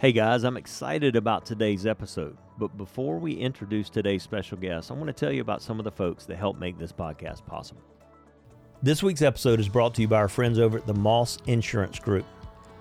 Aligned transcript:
Hey 0.00 0.12
guys, 0.12 0.44
I'm 0.44 0.56
excited 0.56 1.16
about 1.16 1.44
today's 1.44 1.84
episode. 1.84 2.36
But 2.56 2.76
before 2.76 3.18
we 3.18 3.32
introduce 3.32 3.90
today's 3.90 4.22
special 4.22 4.56
guest, 4.56 4.92
I 4.92 4.94
want 4.94 5.08
to 5.08 5.12
tell 5.12 5.32
you 5.32 5.40
about 5.40 5.60
some 5.60 5.80
of 5.80 5.84
the 5.84 5.90
folks 5.90 6.24
that 6.26 6.36
help 6.36 6.56
make 6.56 6.78
this 6.78 6.92
podcast 6.92 7.44
possible. 7.46 7.82
This 8.80 9.02
week's 9.02 9.22
episode 9.22 9.58
is 9.58 9.68
brought 9.68 9.96
to 9.96 10.02
you 10.02 10.06
by 10.06 10.18
our 10.18 10.28
friends 10.28 10.60
over 10.60 10.78
at 10.78 10.86
the 10.86 10.94
Moss 10.94 11.38
Insurance 11.46 11.98
Group. 11.98 12.24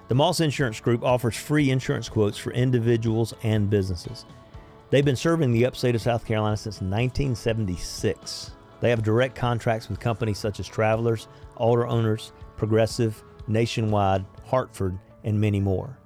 The 0.10 0.14
Moss 0.14 0.42
Insurance 0.42 0.80
Group 0.80 1.04
offers 1.04 1.36
free 1.36 1.72
insurance 1.72 2.08
quotes 2.08 2.38
for 2.38 2.52
individuals 2.52 3.34
and 3.42 3.68
businesses. 3.68 4.28
They've 4.92 5.04
been 5.04 5.16
serving 5.16 5.52
the 5.52 5.66
upstate 5.66 5.96
of 5.96 6.04
South 6.04 6.24
Carolina 6.24 6.56
since 6.56 6.82
1976. 6.82 8.52
They 8.80 8.92
have 8.92 9.02
direct 9.02 9.34
contracts 9.34 9.90
with 9.90 10.00
companies 10.00 10.38
such 10.38 10.60
as 10.60 10.68
Travelers, 10.68 11.30
Auto-Owners, 11.56 12.32
Progressive, 12.58 13.24
Nationwide, 13.48 14.24
Hartford, 14.46 15.00
and 15.24 15.42
many 15.42 15.60
more. 15.60 15.98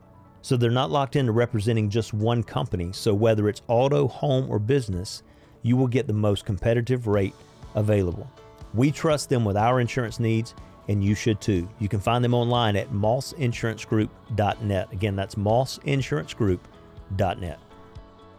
So 0.42 0.58
they're 0.58 0.72
not 0.72 0.92
locked 0.92 1.16
into 1.16 1.32
representing 1.32 1.90
just 1.90 2.14
one 2.14 2.44
company. 2.44 2.92
So 2.94 3.14
whether 3.14 3.48
it's 3.48 3.62
auto, 3.68 4.08
home, 4.08 4.50
or 4.50 4.60
business, 4.60 5.24
you 5.62 5.78
will 5.78 5.88
get 5.88 6.08
the 6.08 6.14
most 6.14 6.46
competitive 6.46 7.08
rate 7.08 7.36
available. 7.76 8.30
We 8.74 8.92
trust 8.92 9.30
them 9.30 9.46
with 9.46 9.56
our 9.58 9.80
insurance 9.80 10.20
needs, 10.20 10.56
and 10.88 11.04
you 11.04 11.14
should 11.14 11.40
too. 11.42 11.70
You 11.80 11.88
can 11.88 12.00
find 12.00 12.24
them 12.24 12.34
online 12.34 12.76
at 12.76 12.92
mossinsurancegroup.net. 12.92 14.92
Again, 14.92 15.16
that's 15.16 15.36
mossinsurancegroup.net. 15.36 17.60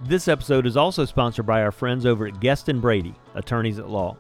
This 0.05 0.27
episode 0.27 0.67
is 0.67 0.77
also 0.77 1.05
sponsored 1.05 1.47
by 1.47 1.63
our 1.63 1.71
friends 1.71 2.07
over 2.07 2.27
at 2.27 2.41
Guest 2.41 2.69
and 2.69 2.83
Brady, 2.83 3.15
attorneys 3.35 3.79
at 3.79 3.89
law. 3.89 4.17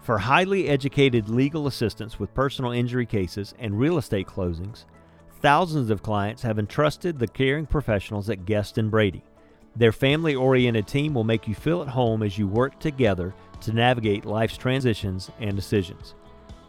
For 0.00 0.18
highly 0.18 0.68
educated 0.68 1.28
legal 1.28 1.68
assistance 1.68 2.18
with 2.18 2.34
personal 2.34 2.72
injury 2.72 3.06
cases 3.06 3.54
and 3.60 3.78
real 3.78 3.98
estate 3.98 4.26
closings, 4.26 4.84
thousands 5.42 5.90
of 5.90 6.02
clients 6.02 6.42
have 6.42 6.58
entrusted 6.58 7.18
the 7.18 7.26
caring 7.26 7.66
professionals 7.66 8.30
at 8.30 8.46
Guest 8.46 8.78
and 8.78 8.90
Brady. 8.90 9.24
Their 9.74 9.90
family 9.90 10.36
oriented 10.36 10.86
team 10.86 11.14
will 11.14 11.24
make 11.24 11.48
you 11.48 11.54
feel 11.54 11.82
at 11.82 11.88
home 11.88 12.22
as 12.22 12.38
you 12.38 12.46
work 12.46 12.78
together 12.78 13.34
to 13.62 13.72
navigate 13.72 14.24
life's 14.24 14.56
transitions 14.56 15.30
and 15.40 15.56
decisions. 15.56 16.14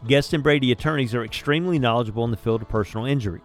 Guest 0.08 0.33
and 0.33 0.42
Brady 0.42 0.72
attorneys 0.72 1.14
are 1.14 1.23
extremely 1.23 1.78
knowledgeable 1.78 2.25
in 2.25 2.31
the 2.31 2.38
field 2.38 2.64
of 2.64 2.67
personal 2.70 3.06
injury. 3.06 3.42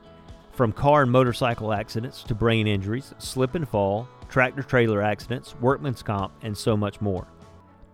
From 0.53 0.73
car 0.73 1.03
and 1.03 1.13
motorcycle 1.13 1.73
accidents 1.73 2.23
to 2.25 2.35
brain 2.35 2.67
injuries, 2.67 3.15
slip 3.19 3.55
and 3.55 3.69
fall, 3.69 4.09
tractor 4.29 4.63
trailer 4.63 5.03
accidents, 5.03 5.55
workman's 5.61 6.03
comp, 6.03 6.33
and 6.43 6.57
so 6.57 6.77
much 6.77 7.01
more. 7.01 7.27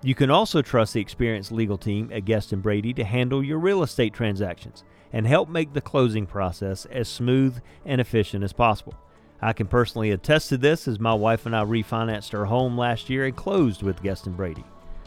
You 0.04 0.14
can 0.14 0.30
also 0.30 0.60
trust 0.60 0.92
the 0.92 1.00
experienced 1.00 1.50
legal 1.50 1.78
team 1.78 2.10
at 2.12 2.26
Guest 2.26 2.52
and 2.52 2.62
Brady 2.62 2.92
to 2.92 3.04
handle 3.04 3.42
your 3.42 3.58
real 3.58 3.82
estate 3.82 4.12
transactions 4.12 4.84
and 5.14 5.26
help 5.26 5.48
make 5.48 5.72
the 5.72 5.80
closing 5.80 6.26
process 6.26 6.84
as 6.90 7.08
smooth 7.08 7.56
and 7.86 8.02
efficient 8.02 8.44
as 8.44 8.52
possible. 8.52 8.92
I 9.40 9.54
can 9.54 9.66
personally 9.66 10.10
attest 10.10 10.50
to 10.50 10.58
this 10.58 10.86
as 10.86 11.00
my 11.00 11.14
wife 11.14 11.46
and 11.46 11.56
I 11.56 11.64
refinanced 11.64 12.38
our 12.38 12.44
home 12.44 12.76
last 12.76 13.08
year 13.08 13.24
and 13.24 13.34
closed 13.34 13.82
with 13.82 14.02
Guest 14.02 14.26
and 14.26 14.36
Brady. 14.36 14.62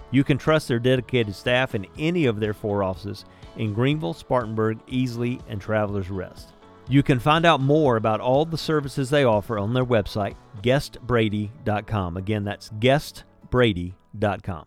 You 0.09 0.23
can 0.23 0.39
trust 0.39 0.67
their 0.67 0.79
dedicated 0.79 1.35
staff 1.35 1.75
in 1.75 1.85
any 1.99 2.25
of 2.25 2.39
their 2.39 2.55
four 2.55 2.81
offices 2.81 3.23
in 3.55 3.75
Greenville, 3.75 4.15
Spartanburg, 4.15 4.83
Easley, 4.87 5.39
and 5.47 5.61
Travelers 5.61 6.09
Rest. 6.09 6.53
You 6.89 7.03
can 7.03 7.19
find 7.19 7.45
out 7.45 7.61
more 7.61 7.97
about 7.97 8.19
all 8.19 8.45
the 8.45 8.57
services 8.57 9.11
they 9.11 9.25
offer 9.25 9.59
on 9.59 9.75
their 9.75 9.85
website, 9.85 10.33
guestbrady.com. 10.63 12.17
Again, 12.17 12.45
that's 12.45 12.69
guestbrady.com. 12.79 14.65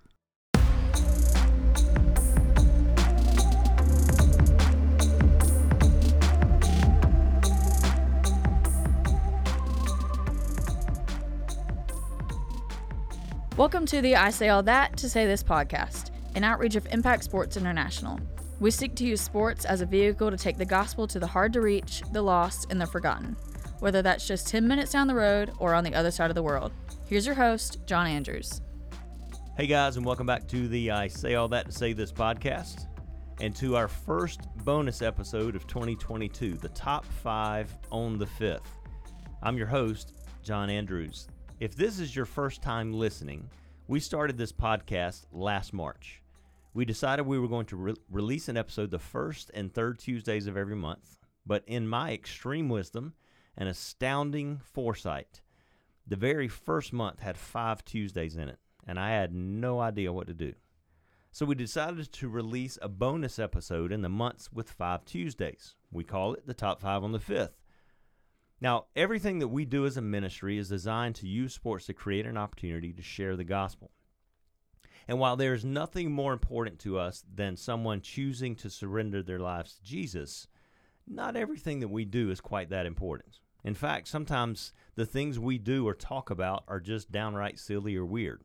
Welcome 13.60 13.84
to 13.88 14.00
the 14.00 14.16
I 14.16 14.30
Say 14.30 14.48
All 14.48 14.62
That 14.62 14.96
to 14.96 15.06
Say 15.06 15.26
This 15.26 15.42
podcast, 15.42 16.12
an 16.34 16.44
outreach 16.44 16.76
of 16.76 16.86
Impact 16.92 17.22
Sports 17.22 17.58
International. 17.58 18.18
We 18.58 18.70
seek 18.70 18.94
to 18.94 19.04
use 19.04 19.20
sports 19.20 19.66
as 19.66 19.82
a 19.82 19.86
vehicle 19.86 20.30
to 20.30 20.38
take 20.38 20.56
the 20.56 20.64
gospel 20.64 21.06
to 21.06 21.20
the 21.20 21.26
hard 21.26 21.52
to 21.52 21.60
reach, 21.60 22.02
the 22.10 22.22
lost, 22.22 22.68
and 22.70 22.80
the 22.80 22.86
forgotten, 22.86 23.36
whether 23.80 24.00
that's 24.00 24.26
just 24.26 24.48
10 24.48 24.66
minutes 24.66 24.92
down 24.92 25.08
the 25.08 25.14
road 25.14 25.52
or 25.58 25.74
on 25.74 25.84
the 25.84 25.94
other 25.94 26.10
side 26.10 26.30
of 26.30 26.36
the 26.36 26.42
world. 26.42 26.72
Here's 27.04 27.26
your 27.26 27.34
host, 27.34 27.84
John 27.84 28.06
Andrews. 28.06 28.62
Hey 29.58 29.66
guys, 29.66 29.98
and 29.98 30.06
welcome 30.06 30.26
back 30.26 30.48
to 30.48 30.66
the 30.66 30.92
I 30.92 31.08
Say 31.08 31.34
All 31.34 31.48
That 31.48 31.66
to 31.66 31.72
Say 31.72 31.92
This 31.92 32.12
podcast 32.12 32.86
and 33.42 33.54
to 33.56 33.76
our 33.76 33.88
first 33.88 34.40
bonus 34.64 35.02
episode 35.02 35.54
of 35.54 35.66
2022, 35.66 36.54
the 36.54 36.70
top 36.70 37.04
five 37.04 37.70
on 37.92 38.16
the 38.16 38.26
fifth. 38.26 38.74
I'm 39.42 39.58
your 39.58 39.66
host, 39.66 40.14
John 40.42 40.70
Andrews. 40.70 41.28
If 41.60 41.76
this 41.76 42.00
is 42.00 42.16
your 42.16 42.24
first 42.24 42.62
time 42.62 42.94
listening, 42.94 43.50
we 43.86 44.00
started 44.00 44.38
this 44.38 44.50
podcast 44.50 45.26
last 45.30 45.74
March. 45.74 46.22
We 46.72 46.86
decided 46.86 47.26
we 47.26 47.38
were 47.38 47.48
going 47.48 47.66
to 47.66 47.76
re- 47.76 47.94
release 48.10 48.48
an 48.48 48.56
episode 48.56 48.90
the 48.90 48.98
first 48.98 49.50
and 49.52 49.70
third 49.70 49.98
Tuesdays 49.98 50.46
of 50.46 50.56
every 50.56 50.74
month, 50.74 51.18
but 51.44 51.62
in 51.66 51.86
my 51.86 52.14
extreme 52.14 52.70
wisdom 52.70 53.12
and 53.58 53.68
astounding 53.68 54.62
foresight, 54.72 55.42
the 56.06 56.16
very 56.16 56.48
first 56.48 56.94
month 56.94 57.20
had 57.20 57.36
five 57.36 57.84
Tuesdays 57.84 58.36
in 58.36 58.48
it, 58.48 58.58
and 58.86 58.98
I 58.98 59.10
had 59.10 59.34
no 59.34 59.80
idea 59.80 60.14
what 60.14 60.28
to 60.28 60.34
do. 60.34 60.54
So 61.30 61.44
we 61.44 61.56
decided 61.56 62.10
to 62.10 62.28
release 62.30 62.78
a 62.80 62.88
bonus 62.88 63.38
episode 63.38 63.92
in 63.92 64.00
the 64.00 64.08
months 64.08 64.50
with 64.50 64.70
five 64.70 65.04
Tuesdays. 65.04 65.74
We 65.92 66.04
call 66.04 66.32
it 66.32 66.46
the 66.46 66.54
top 66.54 66.80
five 66.80 67.04
on 67.04 67.12
the 67.12 67.20
fifth. 67.20 67.59
Now, 68.60 68.86
everything 68.94 69.38
that 69.38 69.48
we 69.48 69.64
do 69.64 69.86
as 69.86 69.96
a 69.96 70.02
ministry 70.02 70.58
is 70.58 70.68
designed 70.68 71.14
to 71.16 71.28
use 71.28 71.54
sports 71.54 71.86
to 71.86 71.94
create 71.94 72.26
an 72.26 72.36
opportunity 72.36 72.92
to 72.92 73.02
share 73.02 73.36
the 73.36 73.44
gospel. 73.44 73.90
And 75.08 75.18
while 75.18 75.36
there 75.36 75.54
is 75.54 75.64
nothing 75.64 76.12
more 76.12 76.32
important 76.32 76.78
to 76.80 76.98
us 76.98 77.24
than 77.34 77.56
someone 77.56 78.00
choosing 78.00 78.54
to 78.56 78.70
surrender 78.70 79.22
their 79.22 79.38
lives 79.38 79.74
to 79.74 79.82
Jesus, 79.82 80.46
not 81.06 81.36
everything 81.36 81.80
that 81.80 81.88
we 81.88 82.04
do 82.04 82.30
is 82.30 82.40
quite 82.40 82.68
that 82.70 82.86
important. 82.86 83.40
In 83.64 83.74
fact, 83.74 84.08
sometimes 84.08 84.72
the 84.94 85.06
things 85.06 85.38
we 85.38 85.58
do 85.58 85.86
or 85.86 85.94
talk 85.94 86.30
about 86.30 86.64
are 86.68 86.80
just 86.80 87.10
downright 87.10 87.58
silly 87.58 87.96
or 87.96 88.04
weird. 88.04 88.42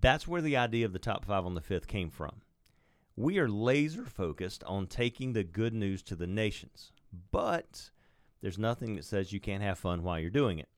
That's 0.00 0.26
where 0.26 0.42
the 0.42 0.56
idea 0.56 0.84
of 0.84 0.92
the 0.92 0.98
top 0.98 1.24
five 1.24 1.46
on 1.46 1.54
the 1.54 1.60
fifth 1.60 1.86
came 1.86 2.10
from. 2.10 2.42
We 3.16 3.38
are 3.38 3.48
laser 3.48 4.04
focused 4.04 4.62
on 4.64 4.86
taking 4.86 5.32
the 5.32 5.44
good 5.44 5.72
news 5.72 6.02
to 6.04 6.16
the 6.16 6.26
nations, 6.26 6.92
but 7.30 7.90
there's 8.40 8.58
nothing 8.58 8.96
that 8.96 9.04
says 9.04 9.32
you 9.32 9.40
can't 9.40 9.62
have 9.62 9.78
fun 9.78 10.02
while 10.02 10.18
you're 10.18 10.30
doing 10.30 10.58
it. 10.58 10.68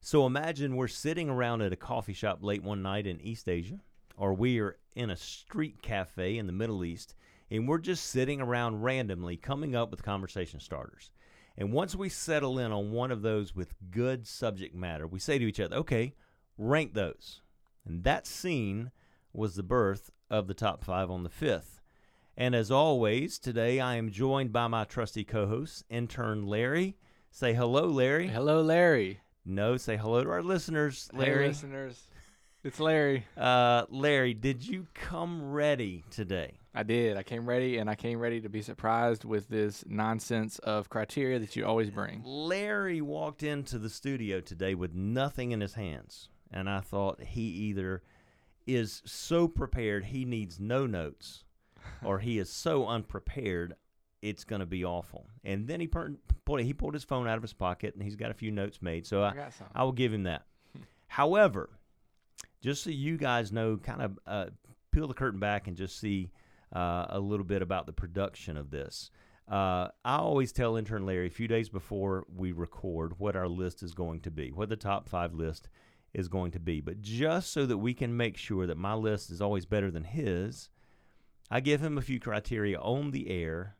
So 0.00 0.26
imagine 0.26 0.76
we're 0.76 0.88
sitting 0.88 1.28
around 1.28 1.62
at 1.62 1.72
a 1.72 1.76
coffee 1.76 2.12
shop 2.12 2.38
late 2.42 2.62
one 2.62 2.82
night 2.82 3.06
in 3.06 3.20
East 3.20 3.48
Asia, 3.48 3.80
or 4.16 4.34
we 4.34 4.60
are 4.60 4.78
in 4.94 5.10
a 5.10 5.16
street 5.16 5.82
cafe 5.82 6.38
in 6.38 6.46
the 6.46 6.52
Middle 6.52 6.84
East, 6.84 7.14
and 7.50 7.68
we're 7.68 7.78
just 7.78 8.06
sitting 8.06 8.40
around 8.40 8.82
randomly 8.82 9.36
coming 9.36 9.74
up 9.74 9.90
with 9.90 10.02
conversation 10.02 10.60
starters. 10.60 11.10
And 11.58 11.72
once 11.72 11.94
we 11.94 12.08
settle 12.08 12.58
in 12.58 12.70
on 12.70 12.92
one 12.92 13.10
of 13.10 13.22
those 13.22 13.54
with 13.54 13.74
good 13.90 14.26
subject 14.26 14.74
matter, 14.74 15.06
we 15.06 15.18
say 15.18 15.38
to 15.38 15.46
each 15.46 15.60
other, 15.60 15.76
okay, 15.76 16.14
rank 16.58 16.94
those. 16.94 17.40
And 17.86 18.04
that 18.04 18.26
scene 18.26 18.90
was 19.32 19.54
the 19.54 19.62
birth 19.62 20.10
of 20.30 20.48
the 20.48 20.54
top 20.54 20.84
five 20.84 21.10
on 21.10 21.22
the 21.22 21.30
fifth. 21.30 21.75
And 22.38 22.54
as 22.54 22.70
always, 22.70 23.38
today 23.38 23.80
I 23.80 23.96
am 23.96 24.10
joined 24.10 24.52
by 24.52 24.66
my 24.66 24.84
trusty 24.84 25.24
co 25.24 25.46
host, 25.46 25.84
intern 25.88 26.46
Larry. 26.46 26.96
Say 27.30 27.54
hello, 27.54 27.86
Larry. 27.86 28.28
Hello, 28.28 28.60
Larry. 28.60 29.20
No, 29.46 29.78
say 29.78 29.96
hello 29.96 30.22
to 30.22 30.30
our 30.30 30.42
listeners, 30.42 31.08
Larry. 31.14 31.44
Hey, 31.44 31.48
listeners. 31.48 32.02
It's 32.62 32.78
Larry. 32.78 33.24
Uh, 33.38 33.84
Larry, 33.88 34.34
did 34.34 34.66
you 34.66 34.86
come 34.92 35.50
ready 35.50 36.04
today? 36.10 36.58
I 36.74 36.82
did. 36.82 37.16
I 37.16 37.22
came 37.22 37.48
ready, 37.48 37.78
and 37.78 37.88
I 37.88 37.94
came 37.94 38.18
ready 38.18 38.42
to 38.42 38.50
be 38.50 38.60
surprised 38.60 39.24
with 39.24 39.48
this 39.48 39.82
nonsense 39.86 40.58
of 40.58 40.90
criteria 40.90 41.38
that 41.38 41.56
you 41.56 41.64
always 41.64 41.88
bring. 41.88 42.20
Larry 42.22 43.00
walked 43.00 43.42
into 43.42 43.78
the 43.78 43.88
studio 43.88 44.40
today 44.40 44.74
with 44.74 44.94
nothing 44.94 45.52
in 45.52 45.62
his 45.62 45.72
hands, 45.72 46.28
and 46.50 46.68
I 46.68 46.80
thought 46.80 47.22
he 47.22 47.40
either 47.40 48.02
is 48.66 49.00
so 49.06 49.48
prepared 49.48 50.04
he 50.04 50.26
needs 50.26 50.60
no 50.60 50.86
notes, 50.86 51.44
or 52.04 52.18
he 52.18 52.38
is 52.38 52.50
so 52.50 52.86
unprepared 52.86 53.74
it's 54.22 54.44
going 54.44 54.60
to 54.60 54.66
be 54.66 54.84
awful. 54.84 55.28
And 55.44 55.68
then 55.68 55.80
he 55.80 55.86
pulled 55.86 56.16
he 56.58 56.72
pulled 56.72 56.94
his 56.94 57.04
phone 57.04 57.28
out 57.28 57.36
of 57.36 57.42
his 57.42 57.52
pocket 57.52 57.94
and 57.94 58.02
he's 58.02 58.16
got 58.16 58.30
a 58.30 58.34
few 58.34 58.50
notes 58.50 58.80
made. 58.82 59.06
So 59.06 59.22
I, 59.22 59.28
I, 59.28 59.50
I 59.74 59.84
will 59.84 59.92
give 59.92 60.12
him 60.12 60.24
that. 60.24 60.46
However, 61.06 61.70
just 62.60 62.82
so 62.82 62.90
you 62.90 63.16
guys 63.16 63.52
know, 63.52 63.76
kind 63.76 64.02
of 64.02 64.18
uh, 64.26 64.46
peel 64.90 65.06
the 65.06 65.14
curtain 65.14 65.40
back 65.40 65.68
and 65.68 65.76
just 65.76 66.00
see 66.00 66.30
uh, 66.74 67.06
a 67.10 67.20
little 67.20 67.44
bit 67.44 67.62
about 67.62 67.86
the 67.86 67.92
production 67.92 68.56
of 68.56 68.70
this. 68.70 69.10
Uh, 69.48 69.88
I 70.04 70.16
always 70.16 70.50
tell 70.50 70.76
intern 70.76 71.06
Larry 71.06 71.28
a 71.28 71.30
few 71.30 71.46
days 71.46 71.68
before 71.68 72.26
we 72.34 72.50
record 72.50 73.18
what 73.18 73.36
our 73.36 73.46
list 73.46 73.82
is 73.82 73.94
going 73.94 74.20
to 74.22 74.30
be, 74.30 74.50
what 74.50 74.68
the 74.68 74.76
top 74.76 75.08
five 75.08 75.34
list 75.34 75.68
is 76.12 76.26
going 76.26 76.50
to 76.52 76.58
be. 76.58 76.80
But 76.80 77.00
just 77.00 77.52
so 77.52 77.64
that 77.66 77.78
we 77.78 77.94
can 77.94 78.16
make 78.16 78.36
sure 78.36 78.66
that 78.66 78.76
my 78.76 78.94
list 78.94 79.30
is 79.30 79.40
always 79.40 79.64
better 79.64 79.90
than 79.90 80.02
his, 80.02 80.68
I 81.50 81.60
give 81.60 81.80
him 81.80 81.96
a 81.96 82.02
few 82.02 82.18
criteria 82.18 82.78
on 82.78 83.10
the 83.12 83.30
air 83.30 83.76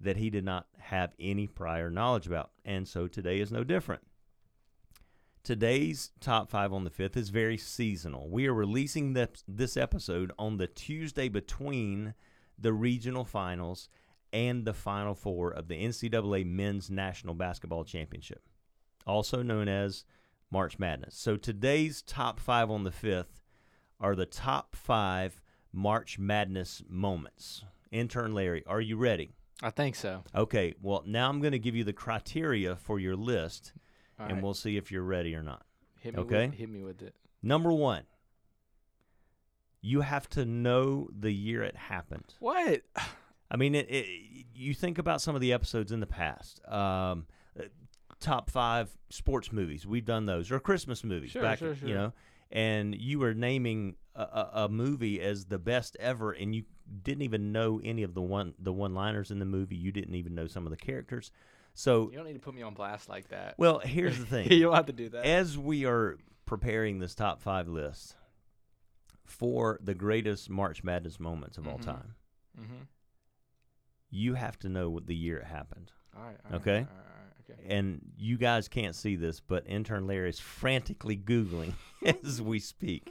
that 0.00 0.16
he 0.16 0.30
did 0.30 0.44
not 0.44 0.66
have 0.78 1.14
any 1.18 1.46
prior 1.46 1.90
knowledge 1.90 2.26
about. 2.26 2.50
And 2.64 2.86
so 2.86 3.06
today 3.06 3.40
is 3.40 3.52
no 3.52 3.64
different. 3.64 4.02
Today's 5.44 6.10
top 6.20 6.50
five 6.50 6.72
on 6.72 6.84
the 6.84 6.90
fifth 6.90 7.16
is 7.16 7.28
very 7.28 7.58
seasonal. 7.58 8.30
We 8.30 8.46
are 8.46 8.54
releasing 8.54 9.12
this, 9.12 9.76
episode 9.76 10.32
on 10.38 10.56
the 10.56 10.66
Tuesday 10.66 11.28
between 11.28 12.14
the 12.58 12.72
regional 12.72 13.24
finals 13.24 13.88
and 14.32 14.64
the 14.64 14.72
final 14.72 15.14
four 15.14 15.50
of 15.50 15.68
the 15.68 15.84
NCAA 15.84 16.46
Men's 16.46 16.90
National 16.90 17.34
Basketball 17.34 17.84
Championship, 17.84 18.42
also 19.06 19.42
known 19.42 19.68
as 19.68 20.04
March 20.50 20.78
Madness. 20.78 21.14
So 21.14 21.36
today's 21.36 22.02
top 22.02 22.40
five 22.40 22.70
on 22.70 22.84
the 22.84 22.90
fifth 22.90 23.42
are 24.00 24.16
the 24.16 24.26
top 24.26 24.74
five 24.74 25.42
March 25.74 26.18
Madness 26.18 26.82
moments. 26.88 27.64
Intern 27.90 28.32
Larry, 28.32 28.64
are 28.66 28.80
you 28.80 28.96
ready? 28.96 29.32
I 29.62 29.70
think 29.70 29.94
so. 29.96 30.22
Okay, 30.34 30.74
well, 30.82 31.02
now 31.06 31.28
I'm 31.28 31.40
going 31.40 31.52
to 31.52 31.58
give 31.58 31.74
you 31.76 31.84
the 31.84 31.92
criteria 31.92 32.76
for 32.76 32.98
your 32.98 33.16
list, 33.16 33.72
All 34.18 34.26
and 34.26 34.34
right. 34.36 34.42
we'll 34.42 34.54
see 34.54 34.76
if 34.76 34.90
you're 34.90 35.02
ready 35.02 35.34
or 35.34 35.42
not. 35.42 35.64
hit 36.00 36.14
me 36.14 36.20
okay. 36.22 36.46
With, 36.46 36.54
hit 36.54 36.68
me 36.70 36.82
with 36.82 37.02
it. 37.02 37.14
Number 37.42 37.72
one, 37.72 38.02
you 39.80 40.00
have 40.00 40.28
to 40.30 40.44
know 40.44 41.08
the 41.16 41.32
year 41.32 41.62
it 41.62 41.76
happened. 41.76 42.34
What? 42.40 42.82
I 43.50 43.56
mean, 43.56 43.74
it, 43.74 43.86
it, 43.90 44.06
you 44.54 44.74
think 44.74 44.98
about 44.98 45.20
some 45.20 45.34
of 45.34 45.40
the 45.40 45.52
episodes 45.52 45.92
in 45.92 46.00
the 46.00 46.06
past. 46.06 46.60
Um, 46.66 47.26
top 48.20 48.50
five 48.50 48.90
sports 49.10 49.52
movies, 49.52 49.86
we've 49.86 50.04
done 50.06 50.26
those, 50.26 50.50
or 50.50 50.58
Christmas 50.58 51.04
movies 51.04 51.30
Sure, 51.32 51.42
back, 51.42 51.58
sure, 51.58 51.76
sure. 51.76 51.88
you 51.88 51.94
know. 51.94 52.12
And 52.50 52.94
you 52.94 53.18
were 53.18 53.34
naming 53.34 53.96
a, 54.14 54.48
a, 54.64 54.68
movie 54.68 55.20
as 55.20 55.46
the 55.46 55.58
best 55.58 55.96
ever, 55.98 56.32
and 56.32 56.54
you 56.54 56.64
didn't 57.02 57.22
even 57.22 57.50
know 57.52 57.80
any 57.82 58.02
of 58.02 58.14
the 58.14 58.20
one 58.22 58.54
the 58.58 58.72
one 58.72 58.94
liners 58.94 59.30
in 59.30 59.38
the 59.38 59.44
movie. 59.44 59.76
You 59.76 59.90
didn't 59.92 60.14
even 60.14 60.34
know 60.34 60.46
some 60.46 60.66
of 60.66 60.70
the 60.70 60.76
characters. 60.76 61.30
So, 61.74 62.08
You 62.10 62.18
don't 62.18 62.26
need 62.26 62.34
to 62.34 62.38
put 62.38 62.54
me 62.54 62.62
on 62.62 62.74
blast 62.74 63.08
like 63.08 63.28
that. 63.30 63.54
well, 63.58 63.78
here's 63.84 64.16
the 64.18 64.26
thing. 64.26 64.52
you 64.52 64.62
don't 64.62 64.74
have 64.74 64.86
to 64.86 64.92
do 64.92 65.08
that. 65.08 65.24
as 65.26 65.58
we 65.58 65.84
are 65.86 66.18
preparing 66.46 67.00
this 67.00 67.14
top 67.16 67.40
five 67.42 67.66
list 67.68 68.14
for 69.24 69.80
the 69.82 69.94
greatest 69.94 70.48
March 70.50 70.84
Madness 70.84 71.18
moments 71.18 71.58
of 71.58 71.66
all 71.66 71.78
Mhm. 71.78 71.84
time, 71.84 72.14
mm-hmm. 72.60 72.82
you 74.10 74.34
have 74.34 74.58
to 74.60 74.68
know 74.68 74.90
what 74.90 75.06
the 75.06 75.16
year 75.16 75.38
it 75.38 75.46
happened. 75.46 75.90
All 76.16 76.22
right. 76.22 76.36
all 76.50 76.56
Okay. 76.58 76.70
All 76.70 76.76
right, 76.78 76.88
all 76.88 77.50
right, 77.56 77.60
okay. 77.64 77.74
And 77.74 78.00
you 78.16 78.36
guys 78.38 78.68
can't 78.68 78.94
see 78.94 79.16
this, 79.16 79.40
but 79.40 79.66
intern 79.66 80.06
Larry 80.06 80.28
is 80.28 80.38
frantically 80.38 81.16
Googling 81.16 81.72
as 82.24 82.40
we 82.40 82.60
speak. 82.60 83.10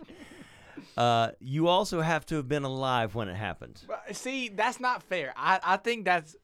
Uh, 0.97 1.31
you 1.39 1.67
also 1.67 2.01
have 2.01 2.25
to 2.27 2.35
have 2.35 2.47
been 2.47 2.63
alive 2.63 3.15
when 3.15 3.27
it 3.27 3.35
happened. 3.35 3.81
See, 4.11 4.49
that's 4.49 4.79
not 4.79 5.03
fair. 5.03 5.33
I, 5.35 5.59
I 5.63 5.77
think 5.77 6.05
that's. 6.05 6.35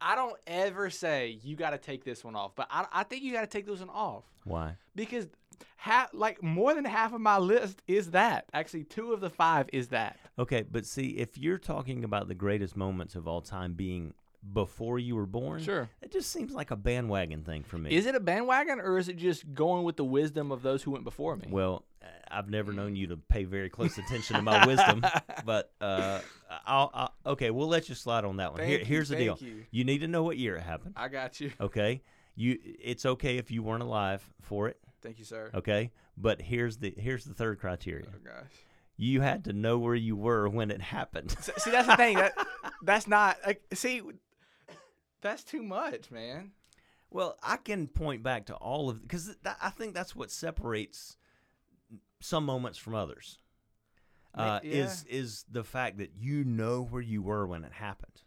I 0.00 0.14
don't 0.14 0.36
ever 0.46 0.88
say 0.88 1.38
you 1.42 1.56
got 1.56 1.70
to 1.70 1.78
take 1.78 2.04
this 2.04 2.24
one 2.24 2.34
off, 2.34 2.52
but 2.54 2.66
I, 2.70 2.86
I 2.92 3.02
think 3.02 3.22
you 3.22 3.32
got 3.32 3.42
to 3.42 3.46
take 3.46 3.66
this 3.66 3.80
one 3.80 3.90
off 3.90 4.24
Why? 4.44 4.76
because 4.94 5.28
half, 5.76 6.08
like 6.14 6.42
more 6.42 6.72
than 6.74 6.86
half 6.86 7.12
of 7.12 7.20
my 7.20 7.36
list 7.36 7.82
is 7.86 8.12
that. 8.12 8.46
Actually, 8.54 8.84
two 8.84 9.12
of 9.12 9.20
the 9.20 9.28
five 9.28 9.68
is 9.72 9.88
that. 9.88 10.18
Okay, 10.38 10.64
but 10.70 10.86
see, 10.86 11.18
if 11.18 11.36
you're 11.36 11.58
talking 11.58 12.02
about 12.02 12.28
the 12.28 12.34
greatest 12.34 12.76
moments 12.76 13.14
of 13.14 13.28
all 13.28 13.42
time 13.42 13.74
being 13.74 14.14
before 14.52 14.98
you 14.98 15.16
were 15.16 15.26
born, 15.26 15.62
Sure. 15.62 15.88
it 16.00 16.10
just 16.12 16.30
seems 16.32 16.52
like 16.52 16.70
a 16.70 16.76
bandwagon 16.76 17.42
thing 17.44 17.62
for 17.62 17.76
me. 17.78 17.90
Is 17.90 18.06
it 18.06 18.14
a 18.14 18.20
bandwagon 18.20 18.80
or 18.80 18.96
is 18.98 19.08
it 19.08 19.16
just 19.16 19.52
going 19.54 19.84
with 19.84 19.96
the 19.96 20.04
wisdom 20.04 20.50
of 20.50 20.62
those 20.62 20.82
who 20.82 20.90
went 20.92 21.04
before 21.04 21.36
me? 21.36 21.46
Well, 21.50 21.84
uh, 22.02 22.06
I've 22.30 22.48
never 22.48 22.72
known 22.72 22.96
you 22.96 23.08
to 23.08 23.16
pay 23.16 23.44
very 23.44 23.68
close 23.68 23.98
attention 23.98 24.36
to 24.36 24.42
my 24.42 24.66
wisdom, 24.66 25.04
but 25.44 25.72
uh, 25.80 26.20
I'll, 26.66 26.90
I'll 26.94 27.14
okay, 27.32 27.50
we'll 27.50 27.68
let 27.68 27.88
you 27.88 27.94
slide 27.94 28.24
on 28.24 28.38
that 28.38 28.52
one. 28.54 28.62
Here, 28.62 28.78
here's 28.78 29.08
the 29.10 29.16
deal: 29.16 29.36
you. 29.40 29.64
you 29.70 29.84
need 29.84 29.98
to 29.98 30.08
know 30.08 30.22
what 30.22 30.38
year 30.38 30.56
it 30.56 30.62
happened. 30.62 30.94
I 30.96 31.08
got 31.08 31.40
you. 31.40 31.52
Okay, 31.60 32.00
you 32.34 32.58
it's 32.62 33.04
okay 33.04 33.36
if 33.36 33.50
you 33.50 33.62
weren't 33.62 33.82
alive 33.82 34.22
for 34.40 34.68
it. 34.68 34.78
Thank 35.02 35.18
you, 35.18 35.24
sir. 35.26 35.50
Okay, 35.54 35.90
but 36.16 36.40
here's 36.40 36.78
the 36.78 36.94
here's 36.96 37.24
the 37.24 37.34
third 37.34 37.58
criteria: 37.60 38.06
Oh 38.08 38.18
gosh. 38.24 38.52
you 38.96 39.20
had 39.20 39.44
to 39.44 39.52
know 39.52 39.78
where 39.78 39.94
you 39.94 40.16
were 40.16 40.48
when 40.48 40.70
it 40.70 40.80
happened. 40.80 41.36
See, 41.58 41.70
that's 41.70 41.88
the 41.88 41.96
thing. 41.96 42.16
That 42.16 42.32
that's 42.82 43.06
not. 43.08 43.36
Like, 43.46 43.62
see, 43.74 44.00
that's 45.20 45.44
too 45.44 45.62
much, 45.62 46.10
man. 46.10 46.52
Well, 47.10 47.36
I 47.42 47.56
can 47.56 47.88
point 47.88 48.22
back 48.22 48.46
to 48.46 48.54
all 48.54 48.88
of 48.88 49.02
because 49.02 49.26
th- 49.26 49.56
I 49.60 49.70
think 49.70 49.94
that's 49.94 50.14
what 50.14 50.30
separates 50.30 51.16
some 52.20 52.44
moments 52.44 52.78
from 52.78 52.94
others. 52.94 53.38
Uh, 54.32 54.60
Is 54.62 55.04
is 55.08 55.44
the 55.50 55.64
fact 55.64 55.98
that 55.98 56.12
you 56.16 56.44
know 56.44 56.84
where 56.84 57.02
you 57.02 57.20
were 57.20 57.46
when 57.46 57.64
it 57.64 57.72
happened. 57.72 58.22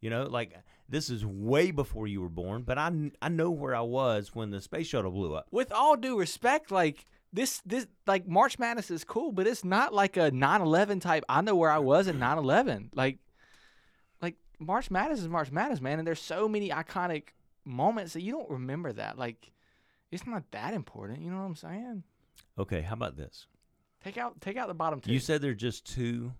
You 0.00 0.08
know, 0.10 0.24
like 0.24 0.54
this 0.88 1.10
is 1.10 1.24
way 1.24 1.70
before 1.70 2.06
you 2.06 2.22
were 2.22 2.28
born, 2.30 2.62
but 2.62 2.78
I, 2.78 2.90
I 3.20 3.28
know 3.28 3.50
where 3.50 3.74
I 3.74 3.82
was 3.82 4.34
when 4.34 4.50
the 4.50 4.60
space 4.60 4.86
shuttle 4.88 5.10
blew 5.10 5.34
up. 5.34 5.46
With 5.50 5.70
all 5.70 5.96
due 5.96 6.18
respect, 6.18 6.70
like 6.70 7.04
this, 7.32 7.62
this 7.64 7.86
like 8.06 8.26
March 8.26 8.58
Madness 8.58 8.90
is 8.90 9.04
cool, 9.04 9.32
but 9.32 9.46
it's 9.46 9.64
not 9.64 9.94
like 9.94 10.16
a 10.16 10.30
9/11 10.30 11.00
type. 11.00 11.24
I 11.28 11.40
know 11.42 11.54
where 11.54 11.70
I 11.70 11.78
was 11.78 12.08
at 12.08 12.16
9/11. 12.16 12.88
Like, 12.94 12.94
like 12.94 13.18
March 14.66 14.90
Madness 14.90 15.20
is 15.20 15.28
March 15.28 15.50
Madness, 15.50 15.80
man, 15.80 15.98
and 15.98 16.06
there's 16.06 16.20
so 16.20 16.48
many 16.48 16.70
iconic 16.70 17.24
moments 17.64 18.12
that 18.14 18.22
you 18.22 18.32
don't 18.32 18.50
remember 18.50 18.92
that. 18.92 19.18
Like, 19.18 19.52
it's 20.10 20.26
not 20.26 20.44
that 20.52 20.74
important. 20.74 21.22
You 21.22 21.30
know 21.30 21.38
what 21.38 21.44
I'm 21.44 21.56
saying? 21.56 22.02
Okay, 22.58 22.82
how 22.82 22.94
about 22.94 23.16
this? 23.16 23.46
Take 24.04 24.18
out, 24.18 24.40
take 24.40 24.56
out 24.56 24.68
the 24.68 24.74
bottom 24.74 25.00
two. 25.00 25.12
You 25.12 25.20
said 25.20 25.40
there're 25.42 25.54
just 25.54 25.84
two 25.86 26.32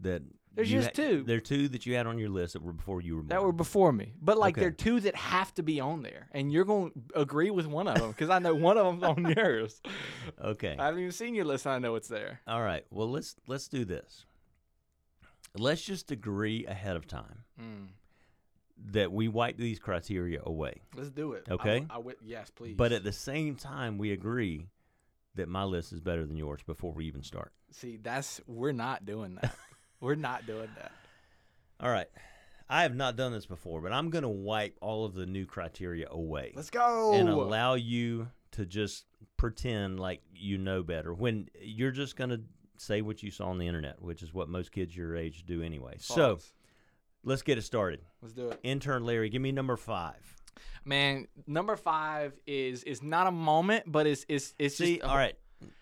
that 0.00 0.22
There's 0.54 0.70
just 0.70 0.94
two. 0.94 1.22
There 1.22 1.36
are 1.36 1.40
two 1.40 1.68
that 1.68 1.84
you 1.86 1.94
had 1.94 2.06
on 2.06 2.18
your 2.18 2.30
list 2.30 2.54
that 2.54 2.62
were 2.62 2.72
before 2.72 3.00
you 3.02 3.16
were 3.16 3.22
born. 3.22 3.28
that 3.28 3.42
were 3.42 3.52
before 3.52 3.92
me, 3.92 4.14
but 4.20 4.38
like 4.38 4.54
Okay. 4.54 4.62
there 4.62 4.68
are 4.70 4.72
two 4.72 5.00
that 5.00 5.14
have 5.14 5.52
to 5.54 5.62
be 5.62 5.80
on 5.80 6.02
there, 6.02 6.28
and 6.32 6.50
you're 6.52 6.64
going 6.64 6.90
to 7.12 7.20
agree 7.20 7.50
with 7.50 7.66
one 7.66 7.86
of 7.86 7.98
them 7.98 8.08
because 8.08 8.30
I 8.30 8.38
know 8.40 8.54
one 8.54 8.78
of 8.78 8.86
them's 8.86 9.02
on 9.04 9.32
yours. 9.36 9.80
okay. 10.42 10.74
I 10.78 10.86
haven't 10.86 11.00
even 11.00 11.12
seen 11.12 11.34
your 11.34 11.44
list, 11.44 11.66
and 11.66 11.74
I 11.74 11.78
know 11.78 11.94
it's 11.94 12.08
there. 12.08 12.40
All 12.48 12.62
right. 12.62 12.84
Well, 12.90 13.10
let's 13.10 13.36
let's 13.46 13.68
do 13.68 13.84
this. 13.84 14.24
Let's 15.56 15.82
just 15.82 16.10
agree 16.10 16.66
ahead 16.66 16.96
of 16.96 17.06
time 17.06 17.44
Mm. 17.60 17.88
that 18.92 19.12
we 19.12 19.28
wipe 19.28 19.56
these 19.56 19.78
criteria 19.78 20.40
away. 20.44 20.82
Let's 20.96 21.10
do 21.10 21.32
it. 21.32 21.46
Okay. 21.50 21.86
I, 21.88 21.94
wi- 21.94 22.16
yes, 22.24 22.50
please. 22.50 22.74
But 22.76 22.92
at 22.92 23.04
the 23.04 23.12
same 23.12 23.54
time, 23.56 23.96
we 23.98 24.12
agree 24.12 24.66
that 25.36 25.48
my 25.48 25.64
list 25.64 25.92
is 25.92 26.00
better 26.00 26.26
than 26.26 26.36
yours 26.36 26.60
before 26.66 26.92
we 26.92 27.06
even 27.06 27.22
start. 27.22 27.52
see, 27.70 27.96
that's 27.96 28.40
we're 28.46 28.72
not 28.72 29.04
doing 29.06 29.36
that. 29.36 29.54
we're 30.00 30.14
not 30.16 30.46
doing 30.46 30.68
that. 30.76 30.92
All 31.80 31.90
right. 31.90 32.06
I 32.68 32.82
have 32.82 32.94
not 32.94 33.14
done 33.16 33.32
this 33.32 33.46
before, 33.46 33.80
but 33.80 33.92
I'm 33.92 34.10
going 34.10 34.22
to 34.22 34.28
wipe 34.28 34.76
all 34.80 35.04
of 35.04 35.14
the 35.14 35.26
new 35.26 35.44
criteria 35.44 36.08
away 36.10 36.52
Let's 36.56 36.70
go. 36.70 37.12
and 37.12 37.28
allow 37.28 37.74
you 37.74 38.28
to 38.52 38.64
just 38.64 39.04
pretend 39.36 40.00
like 40.00 40.22
you 40.34 40.56
know 40.56 40.82
better 40.82 41.12
when 41.12 41.48
you're 41.60 41.90
just 41.90 42.16
going 42.16 42.30
to 42.30 42.40
say 42.76 43.02
what 43.02 43.22
you 43.22 43.30
saw 43.30 43.48
on 43.48 43.58
the 43.58 43.66
internet, 43.66 44.00
which 44.00 44.22
is 44.22 44.32
what 44.34 44.48
most 44.48 44.72
kids 44.72 44.96
your 44.96 45.16
age 45.16 45.44
do 45.46 45.62
anyway. 45.62 45.94
So 45.98 46.38
let's 47.22 47.42
get 47.42 47.58
it 47.58 47.62
started. 47.62 48.00
let's 48.22 48.34
do 48.34 48.50
it. 48.50 48.60
Intern 48.62 49.04
Larry, 49.04 49.28
give 49.28 49.42
me 49.42 49.52
number 49.52 49.76
five. 49.76 50.36
Man, 50.84 51.26
number 51.46 51.76
five 51.76 52.34
is 52.46 52.82
is 52.84 53.02
not 53.02 53.26
a 53.26 53.30
moment, 53.32 53.84
but 53.86 54.06
it's 54.06 54.24
it's 54.28 54.54
it's 54.58 54.76
See, 54.76 54.96
just 54.96 55.08
all 55.08 55.16
right. 55.16 55.34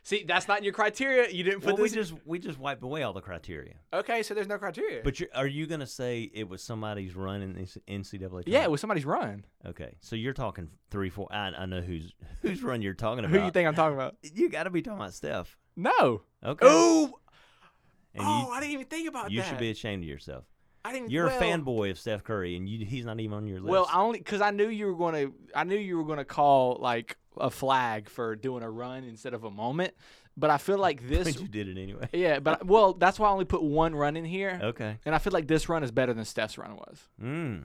See, 0.04 0.24
that's 0.24 0.46
not 0.46 0.62
your 0.62 0.72
criteria. 0.72 1.28
You 1.28 1.42
didn't 1.42 1.60
put 1.60 1.74
Well, 1.74 1.82
we 1.82 1.88
just 1.88 2.14
we 2.24 2.38
just 2.38 2.58
wiped 2.58 2.82
away 2.84 3.02
all 3.02 3.12
the 3.12 3.20
criteria. 3.20 3.74
okay, 3.92 4.22
so 4.22 4.32
there's 4.32 4.46
no 4.46 4.58
criteria. 4.58 5.00
But 5.02 5.18
you're, 5.18 5.28
are 5.34 5.46
you 5.46 5.66
gonna 5.66 5.86
say 5.86 6.30
it 6.32 6.48
was 6.48 6.62
somebody's 6.62 7.16
run 7.16 7.42
in 7.42 7.54
the 7.54 7.62
NCAA? 7.88 8.44
yeah, 8.46 8.62
it 8.62 8.70
was 8.70 8.80
somebody's 8.80 9.04
run. 9.04 9.44
Okay, 9.66 9.96
so 10.00 10.14
you're 10.14 10.34
talking 10.34 10.68
three, 10.90 11.10
four. 11.10 11.26
I, 11.32 11.48
I 11.48 11.66
know 11.66 11.80
who's 11.80 12.14
whose 12.42 12.62
run 12.62 12.80
you're 12.82 12.94
talking 12.94 13.24
about. 13.24 13.36
Who 13.36 13.44
you 13.44 13.50
think 13.50 13.66
I'm 13.66 13.74
talking 13.74 13.94
about? 13.94 14.16
You 14.22 14.48
got 14.48 14.64
to 14.64 14.70
be 14.70 14.82
talking 14.82 15.00
about 15.00 15.14
Steph. 15.14 15.56
No. 15.76 16.22
Okay. 16.44 16.66
Oh, 16.68 17.18
And 18.14 18.24
oh, 18.26 18.46
you, 18.46 18.48
I 18.52 18.60
didn't 18.60 18.72
even 18.72 18.86
think 18.86 19.08
about 19.08 19.30
you 19.30 19.38
that. 19.40 19.46
You 19.46 19.48
should 19.50 19.58
be 19.58 19.70
ashamed 19.70 20.02
of 20.02 20.08
yourself. 20.08 20.44
I 20.84 20.92
didn't. 20.92 21.10
You're 21.10 21.26
well, 21.26 21.38
a 21.38 21.42
fanboy 21.42 21.90
of 21.92 21.98
Steph 21.98 22.24
Curry, 22.24 22.56
and 22.56 22.68
you, 22.68 22.84
he's 22.84 23.04
not 23.04 23.20
even 23.20 23.36
on 23.36 23.46
your 23.46 23.60
list. 23.60 23.70
Well, 23.70 23.88
I 23.92 24.00
only 24.00 24.18
because 24.18 24.40
I 24.40 24.50
knew 24.50 24.68
you 24.68 24.86
were 24.86 24.96
going 24.96 25.14
to. 25.14 25.34
I 25.54 25.62
knew 25.64 25.76
you 25.76 25.96
were 25.96 26.04
going 26.04 26.18
to 26.18 26.24
call 26.24 26.78
like 26.80 27.16
a 27.38 27.50
flag 27.50 28.08
for 28.08 28.34
doing 28.34 28.62
a 28.64 28.70
run 28.70 29.04
instead 29.04 29.32
of 29.32 29.44
a 29.44 29.50
moment. 29.50 29.94
But 30.36 30.50
I 30.50 30.58
feel 30.58 30.78
like 30.78 31.08
this. 31.08 31.24
but 31.32 31.40
you 31.40 31.46
did 31.48 31.68
it 31.68 31.80
anyway. 31.80 32.08
yeah, 32.12 32.40
but 32.40 32.66
well, 32.66 32.94
that's 32.94 33.18
why 33.20 33.28
I 33.28 33.32
only 33.32 33.44
put 33.44 33.62
one 33.62 33.94
run 33.94 34.16
in 34.16 34.24
here, 34.24 34.58
Okay. 34.62 34.98
and 35.06 35.14
I 35.14 35.18
feel 35.18 35.32
like 35.32 35.46
this 35.46 35.68
run 35.68 35.84
is 35.84 35.92
better 35.92 36.12
than 36.12 36.24
Steph's 36.24 36.58
run 36.58 36.74
was. 36.76 36.98
Mm. 37.22 37.64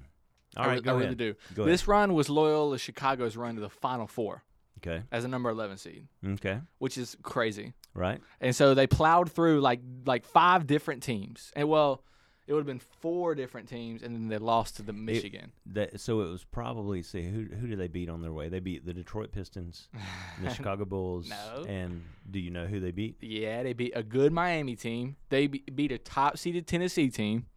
All 0.56 0.64
I 0.64 0.68
right, 0.68 0.88
I 0.88 0.92
ahead. 0.92 1.02
really 1.04 1.16
do. 1.16 1.34
Go 1.56 1.64
ahead. 1.64 1.74
This 1.74 1.88
run 1.88 2.14
was 2.14 2.30
loyal 2.30 2.52
Loyola 2.66 2.78
Chicago's 2.78 3.36
run 3.38 3.56
to 3.56 3.62
the 3.62 3.70
Final 3.70 4.06
Four 4.08 4.44
Okay. 4.80 5.02
as 5.12 5.24
a 5.24 5.28
number 5.28 5.50
11 5.50 5.78
seed, 5.78 6.08
Okay. 6.26 6.60
which 6.78 6.98
is 6.98 7.18
crazy. 7.24 7.74
Right. 7.98 8.22
And 8.40 8.56
so 8.56 8.74
they 8.76 8.88
plowed 8.88 9.32
through 9.32 9.60
like 9.62 9.82
like 10.06 10.26
five 10.26 10.68
different 10.68 11.02
teams, 11.04 11.52
and 11.56 11.68
well, 11.68 12.04
it 12.46 12.54
would 12.54 12.60
have 12.60 12.68
been 12.68 12.82
four 13.02 13.34
different 13.34 13.68
teams, 13.68 14.04
and 14.04 14.16
then 14.16 14.28
they 14.30 14.38
lost 14.38 14.78
to 14.78 14.84
the 14.84 14.94
Michigan. 14.94 15.52
That, 15.66 16.00
so 16.00 16.22
it 16.22 16.30
was 16.30 16.44
probably 16.46 17.02
see 17.02 17.24
who 17.24 17.46
who 17.46 17.68
did 17.68 17.80
they 17.80 17.88
beat 17.88 18.08
on 18.08 18.22
their 18.22 18.32
way? 18.32 18.50
They 18.50 18.60
beat 18.60 18.86
the 18.86 18.94
Detroit 18.94 19.32
Pistons, 19.32 19.90
the 20.42 20.54
Chicago 20.54 20.86
Bulls. 20.86 21.28
No. 21.28 21.66
And 21.68 22.04
do 22.30 22.40
you 22.40 22.52
know 22.52 22.68
who 22.68 22.80
they 22.80 22.92
beat? 22.92 23.18
Yeah, 23.20 23.64
they 23.64 23.74
beat 23.74 23.94
a 23.96 24.04
good 24.04 24.32
Miami 24.32 24.76
team. 24.76 25.16
They 25.30 25.48
be- 25.48 25.64
beat 25.74 25.92
a 25.92 25.98
top 25.98 26.38
seeded 26.38 26.68
Tennessee 26.68 27.10
team. 27.10 27.48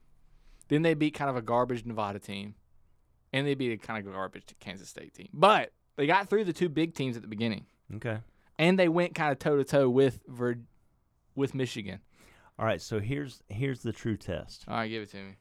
Then 0.69 0.83
they 0.83 0.95
beat 0.95 1.15
kind 1.15 1.29
of 1.29 1.37
a 1.37 1.43
garbage 1.43 1.85
Nevada 1.85 2.19
team. 2.19 2.55
And 3.33 3.47
they 3.47 3.55
beat 3.55 3.73
a 3.73 3.77
kind 3.77 4.05
of 4.05 4.13
garbage 4.13 4.45
Kansas 4.59 4.89
State 4.89 5.15
team. 5.15 5.29
But 5.33 5.73
they 5.97 6.07
got 6.07 6.29
through 6.29 6.45
the 6.45 6.53
two 6.53 6.69
big 6.69 6.95
teams 6.95 7.15
at 7.17 7.23
the 7.23 7.29
beginning. 7.29 7.67
Okay. 7.97 8.19
And 8.61 8.79
they 8.79 8.89
went 8.89 9.15
kind 9.15 9.33
of 9.33 9.39
toe 9.39 9.57
to 9.57 9.65
toe 9.65 9.89
with 9.89 10.21
Vir- 10.29 10.61
with 11.35 11.55
Michigan. 11.55 12.01
All 12.59 12.67
right. 12.67 12.81
So 12.81 13.01
here's 13.01 13.43
here's 13.49 13.83
the 13.83 13.93
true 13.93 14.17
test. 14.17 14.65
All 14.69 14.75
right, 14.77 14.89
give 14.89 15.03
it 15.03 15.11
to 15.13 15.17
me. 15.17 15.37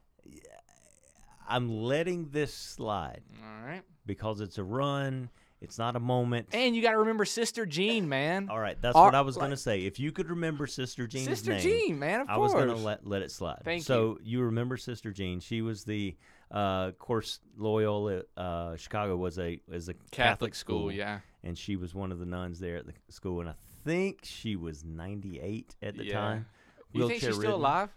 I'm 1.48 1.70
letting 1.82 2.30
this 2.30 2.54
slide 2.54 3.22
All 3.44 3.66
right, 3.68 3.82
because 4.06 4.40
it's 4.40 4.58
a 4.58 4.64
run. 4.64 5.30
It's 5.62 5.78
not 5.78 5.98
a 5.98 6.00
moment. 6.00 6.48
and 6.54 6.74
you 6.74 6.82
got 6.82 6.92
to 6.92 7.00
remember 7.00 7.26
Sister 7.26 7.66
Jean, 7.66 8.08
man. 8.08 8.48
All 8.50 8.60
right. 8.60 8.78
That's 8.82 8.96
Our- 8.96 9.08
what 9.08 9.16
I 9.16 9.22
was 9.22 9.36
going 9.36 9.50
to 9.50 9.58
say. 9.58 9.82
If 9.82 10.00
you 10.00 10.14
could 10.14 10.30
remember 10.30 10.68
Sister 10.68 11.06
Jean's 11.06 11.28
Sister 11.28 11.52
name, 11.52 11.62
Jean, 11.62 12.00
man. 12.00 12.22
Of 12.22 12.30
I 12.30 12.36
course. 12.36 12.54
was 12.54 12.64
going 12.64 12.78
to 12.78 12.82
let 12.82 13.06
let 13.06 13.22
it 13.24 13.32
slide. 13.32 13.62
Thank 13.66 13.80
you. 13.82 13.84
so 13.84 14.18
you. 14.24 14.42
remember 14.44 14.78
Sister 14.78 15.12
Jean? 15.12 15.42
She 15.42 15.62
was 15.62 15.84
the, 15.84 16.16
uh, 16.52 16.88
of 16.90 16.98
course, 17.00 17.40
Loyola 17.58 18.24
uh, 18.38 18.76
Chicago 18.76 19.16
was 19.16 19.38
a 19.40 19.60
was 19.68 19.90
a 19.90 19.94
Catholic 20.12 20.56
school, 20.56 20.92
yeah. 20.92 21.20
and 21.44 21.58
she 21.58 21.76
was 21.76 21.94
one 21.94 22.12
of 22.12 22.20
the 22.20 22.26
nuns 22.26 22.60
there 22.60 22.78
at 22.78 22.86
the 22.86 22.94
school, 23.10 23.40
and 23.42 23.50
I 23.50 23.54
think 23.86 24.20
she 24.24 24.56
was 24.56 24.84
98 24.84 25.76
at 25.82 25.96
the 25.96 26.06
Yeah. 26.06 26.14
time. 26.14 26.46
You 26.92 27.08
think 27.08 27.20
she's 27.22 27.30
wheelchair 27.30 27.42
still 27.42 27.56
alive? 27.58 27.90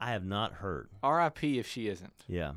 I 0.00 0.12
have 0.12 0.24
not 0.24 0.54
heard. 0.54 0.88
R.I.P. 1.02 1.58
if 1.58 1.66
she 1.68 1.88
isn't, 1.88 2.14
Yeah, 2.26 2.52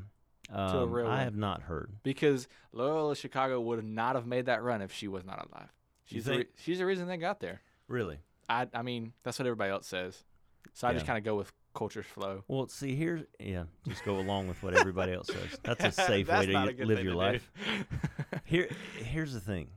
a 0.50 0.58
um, 0.58 0.90
real 0.90 1.06
I 1.06 1.22
have 1.24 1.36
not 1.36 1.62
heard. 1.62 1.92
because 2.02 2.48
Loyola 2.72 3.14
Chicago 3.14 3.60
would 3.60 3.84
not 3.84 4.14
have 4.14 4.26
made 4.26 4.46
that 4.46 4.62
run 4.62 4.80
if 4.80 4.92
she 4.92 5.08
was 5.08 5.24
not 5.24 5.46
alive. 5.50 5.68
She's 6.06 6.24
the 6.24 6.38
re- 6.38 6.46
she's 6.56 6.78
the 6.78 6.86
reason 6.86 7.06
they 7.06 7.18
got 7.18 7.40
there. 7.40 7.60
Really? 7.86 8.18
I 8.48 8.66
I 8.72 8.80
mean 8.82 9.12
that's 9.22 9.38
what 9.38 9.46
everybody 9.46 9.70
else 9.70 9.86
says, 9.86 10.24
so 10.72 10.88
I 10.88 10.94
just 10.94 11.06
kind 11.06 11.18
of 11.18 11.24
go 11.24 11.34
with 11.36 11.52
culture's 11.74 12.06
flow. 12.06 12.44
Well, 12.48 12.68
see 12.68 12.94
here, 12.94 13.26
yeah, 13.38 13.64
just 13.86 14.04
go 14.04 14.18
along 14.18 14.48
with 14.48 14.62
what 14.62 14.74
everybody 14.74 15.12
else 15.12 15.26
says. 15.28 15.58
That's 15.62 15.84
a 15.84 15.90
safe 15.92 16.28
way 16.28 16.46
to 16.46 16.52
not 16.52 16.64
a 16.64 16.66
y- 16.68 16.72
good 16.72 16.86
live 16.86 17.02
your 17.04 17.12
to 17.12 17.18
life. 17.18 17.52
Here, 18.44 18.68
here's 18.98 19.32
the 19.32 19.40
thing. 19.40 19.68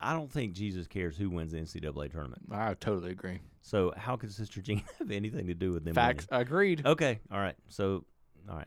I 0.00 0.12
don't 0.14 0.30
think 0.30 0.52
Jesus 0.52 0.86
cares 0.86 1.16
who 1.16 1.30
wins 1.30 1.52
the 1.52 1.58
NCAA 1.58 2.10
tournament. 2.10 2.42
I 2.50 2.74
totally 2.74 3.12
agree. 3.12 3.40
So 3.62 3.92
how 3.96 4.16
could 4.16 4.32
Sister 4.32 4.60
Jean 4.60 4.82
have 4.98 5.10
anything 5.10 5.46
to 5.46 5.54
do 5.54 5.72
with 5.72 5.84
them? 5.84 5.94
Facts 5.94 6.26
agreed. 6.30 6.84
Okay, 6.84 7.20
all 7.30 7.38
right. 7.38 7.54
So, 7.68 8.04
all 8.50 8.56
right. 8.56 8.66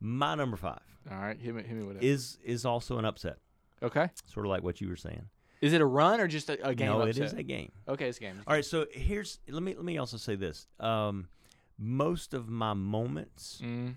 My 0.00 0.34
number 0.34 0.56
five 0.56 0.80
All 1.10 1.18
right, 1.18 1.38
hit 1.38 1.54
me, 1.54 1.62
hit 1.62 1.72
me 1.76 1.82
with 1.84 1.98
it. 1.98 2.02
is 2.04 2.38
is 2.44 2.64
also 2.64 2.98
an 2.98 3.04
upset, 3.04 3.36
okay, 3.82 4.08
sort 4.26 4.44
of 4.46 4.50
like 4.50 4.62
what 4.62 4.80
you 4.80 4.88
were 4.88 4.96
saying. 4.96 5.26
is 5.60 5.72
it 5.72 5.80
a 5.80 5.86
run 5.86 6.20
or 6.20 6.26
just 6.28 6.48
a, 6.50 6.66
a 6.68 6.74
game? 6.74 6.88
no, 6.88 7.00
upset? 7.02 7.16
it 7.16 7.24
is 7.26 7.32
a 7.34 7.42
game. 7.42 7.70
Okay, 7.88 8.08
it's 8.08 8.18
a 8.18 8.20
game. 8.20 8.40
All 8.46 8.54
right, 8.54 8.64
so 8.64 8.86
here's 8.90 9.38
let 9.48 9.62
me 9.62 9.74
let 9.74 9.84
me 9.84 9.98
also 9.98 10.16
say 10.16 10.34
this. 10.36 10.66
Um, 10.80 11.28
most 11.78 12.32
of 12.34 12.48
my 12.48 12.72
moments 12.74 13.60
Mm, 13.62 13.94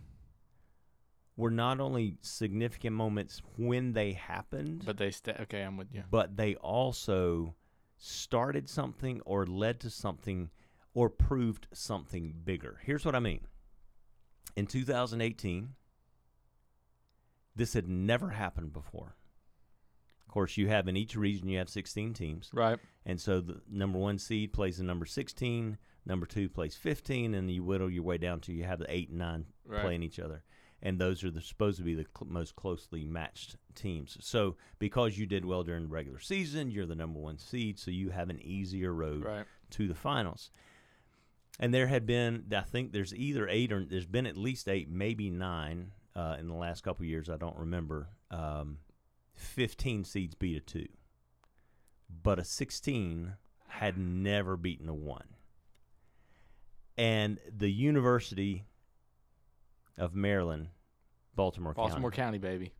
were 1.37 1.51
not 1.51 1.79
only 1.79 2.17
significant 2.21 2.95
moments 2.95 3.41
when 3.57 3.93
they 3.93 4.13
happened, 4.13 4.83
but 4.85 4.97
they 4.97 5.11
stay. 5.11 5.35
Okay, 5.41 5.61
I'm 5.61 5.77
with 5.77 5.87
you. 5.93 6.03
but 6.11 6.35
they 6.35 6.55
also 6.55 7.55
started 7.97 8.67
something 8.69 9.21
or 9.25 9.45
led 9.45 9.79
to 9.81 9.89
something 9.89 10.49
or 10.93 11.09
proved 11.09 11.67
something 11.73 12.33
bigger. 12.43 12.79
Here's 12.83 13.05
what 13.05 13.15
I 13.15 13.19
mean. 13.19 13.41
In 14.55 14.65
2018, 14.67 15.75
this 17.55 17.73
had 17.73 17.87
never 17.87 18.29
happened 18.29 18.73
before. 18.73 19.15
Of 20.21 20.27
course, 20.33 20.57
you 20.57 20.67
have 20.67 20.87
in 20.87 20.95
each 20.97 21.15
region 21.15 21.47
you 21.49 21.57
have 21.57 21.69
16 21.69 22.13
teams. 22.13 22.49
Right. 22.53 22.79
And 23.05 23.19
so 23.19 23.41
the 23.41 23.61
number 23.69 23.97
one 23.97 24.17
seed 24.17 24.53
plays 24.53 24.77
the 24.77 24.83
number 24.83 25.05
16, 25.05 25.77
number 26.09 26.25
two 26.25 26.49
plays 26.49 26.75
15, 26.75 27.33
and 27.35 27.49
you 27.49 27.63
whittle 27.63 27.89
your 27.89 28.03
way 28.03 28.17
down 28.17 28.41
to 28.41 28.51
you 28.51 28.65
have 28.65 28.79
the 28.79 28.91
eight 28.93 29.09
and 29.09 29.19
nine 29.19 29.45
Right. 29.65 29.81
playing 29.81 30.03
each 30.03 30.19
other. 30.19 30.43
And 30.81 30.97
those 30.99 31.23
are 31.23 31.29
the, 31.31 31.41
supposed 31.41 31.77
to 31.77 31.83
be 31.83 31.93
the 31.93 32.05
cl- 32.17 32.29
most 32.31 32.55
closely 32.55 33.03
matched 33.05 33.55
teams. 33.75 34.17
So 34.21 34.55
because 34.79 35.17
you 35.17 35.25
did 35.25 35.45
well 35.45 35.63
during 35.63 35.83
the 35.83 35.89
regular 35.89 36.19
season, 36.19 36.71
you're 36.71 36.85
the 36.85 36.95
number 36.95 37.19
one 37.19 37.37
seed, 37.37 37.77
so 37.79 37.91
you 37.91 38.09
have 38.09 38.29
an 38.29 38.39
easier 38.41 38.93
road 38.93 39.23
Right. 39.23 39.45
to 39.71 39.87
the 39.87 39.93
finals. 39.95 40.51
And 41.59 41.73
there 41.73 41.87
had 41.87 42.05
been, 42.05 42.45
I 42.55 42.61
think 42.61 42.91
there's 42.93 43.13
either 43.13 43.47
eight 43.49 43.71
or 43.73 43.83
there's 43.85 44.05
been 44.05 44.25
at 44.25 44.37
least 44.37 44.67
eight, 44.69 44.89
maybe 44.89 45.29
nine 45.29 45.91
uh, 46.15 46.37
in 46.39 46.47
the 46.47 46.53
last 46.55 46.81
couple 46.83 47.03
of 47.03 47.09
years. 47.09 47.29
I 47.29 47.35
don't 47.37 47.57
remember. 47.57 48.09
Um, 48.31 48.79
15 49.35 50.05
seeds 50.05 50.35
beat 50.35 50.55
a 50.57 50.59
two, 50.61 50.87
but 52.09 52.39
a 52.39 52.43
16 52.45 53.33
had 53.67 53.97
never 53.97 54.55
beaten 54.57 54.87
a 54.89 54.93
one. 54.93 55.27
And 56.99 57.39
the 57.55 57.69
University 57.71 58.65
of 59.97 60.13
Maryland, 60.15 60.67
Baltimore, 61.35 61.73
Baltimore 61.73 62.11
County, 62.11 62.37
County, 62.39 62.57
baby. 62.57 62.73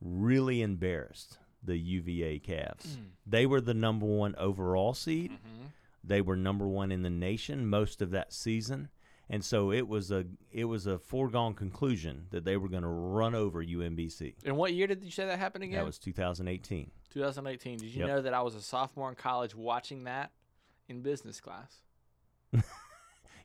really 0.00 0.62
embarrassed 0.62 1.38
the 1.62 1.76
UVA 1.76 2.38
Cavs. 2.38 2.86
Mm. 2.86 3.06
They 3.26 3.46
were 3.46 3.60
the 3.60 3.74
number 3.74 4.06
one 4.06 4.34
overall 4.38 4.94
seed. 4.94 5.32
Mm-hmm. 5.32 5.66
They 6.04 6.20
were 6.20 6.36
number 6.36 6.68
one 6.68 6.92
in 6.92 7.02
the 7.02 7.10
nation 7.10 7.66
most 7.66 8.00
of 8.00 8.12
that 8.12 8.32
season, 8.32 8.90
and 9.28 9.44
so 9.44 9.72
it 9.72 9.88
was 9.88 10.12
a 10.12 10.24
it 10.52 10.66
was 10.66 10.86
a 10.86 10.98
foregone 11.00 11.54
conclusion 11.54 12.26
that 12.30 12.44
they 12.44 12.56
were 12.56 12.68
going 12.68 12.84
to 12.84 12.88
run 12.88 13.34
over 13.34 13.64
UMBC. 13.64 14.34
And 14.44 14.56
what 14.56 14.72
year 14.72 14.86
did 14.86 15.02
you 15.02 15.10
say 15.10 15.26
that 15.26 15.40
happened 15.40 15.64
again? 15.64 15.78
That 15.78 15.84
was 15.86 15.98
2018. 15.98 16.92
2018. 17.12 17.78
Did 17.78 17.88
you 17.88 18.00
Yep. 18.00 18.08
know 18.08 18.22
that 18.22 18.34
I 18.34 18.42
was 18.42 18.54
a 18.54 18.62
sophomore 18.62 19.08
in 19.08 19.16
college 19.16 19.56
watching 19.56 20.04
that 20.04 20.30
in 20.88 21.00
business 21.02 21.40
class? 21.40 21.80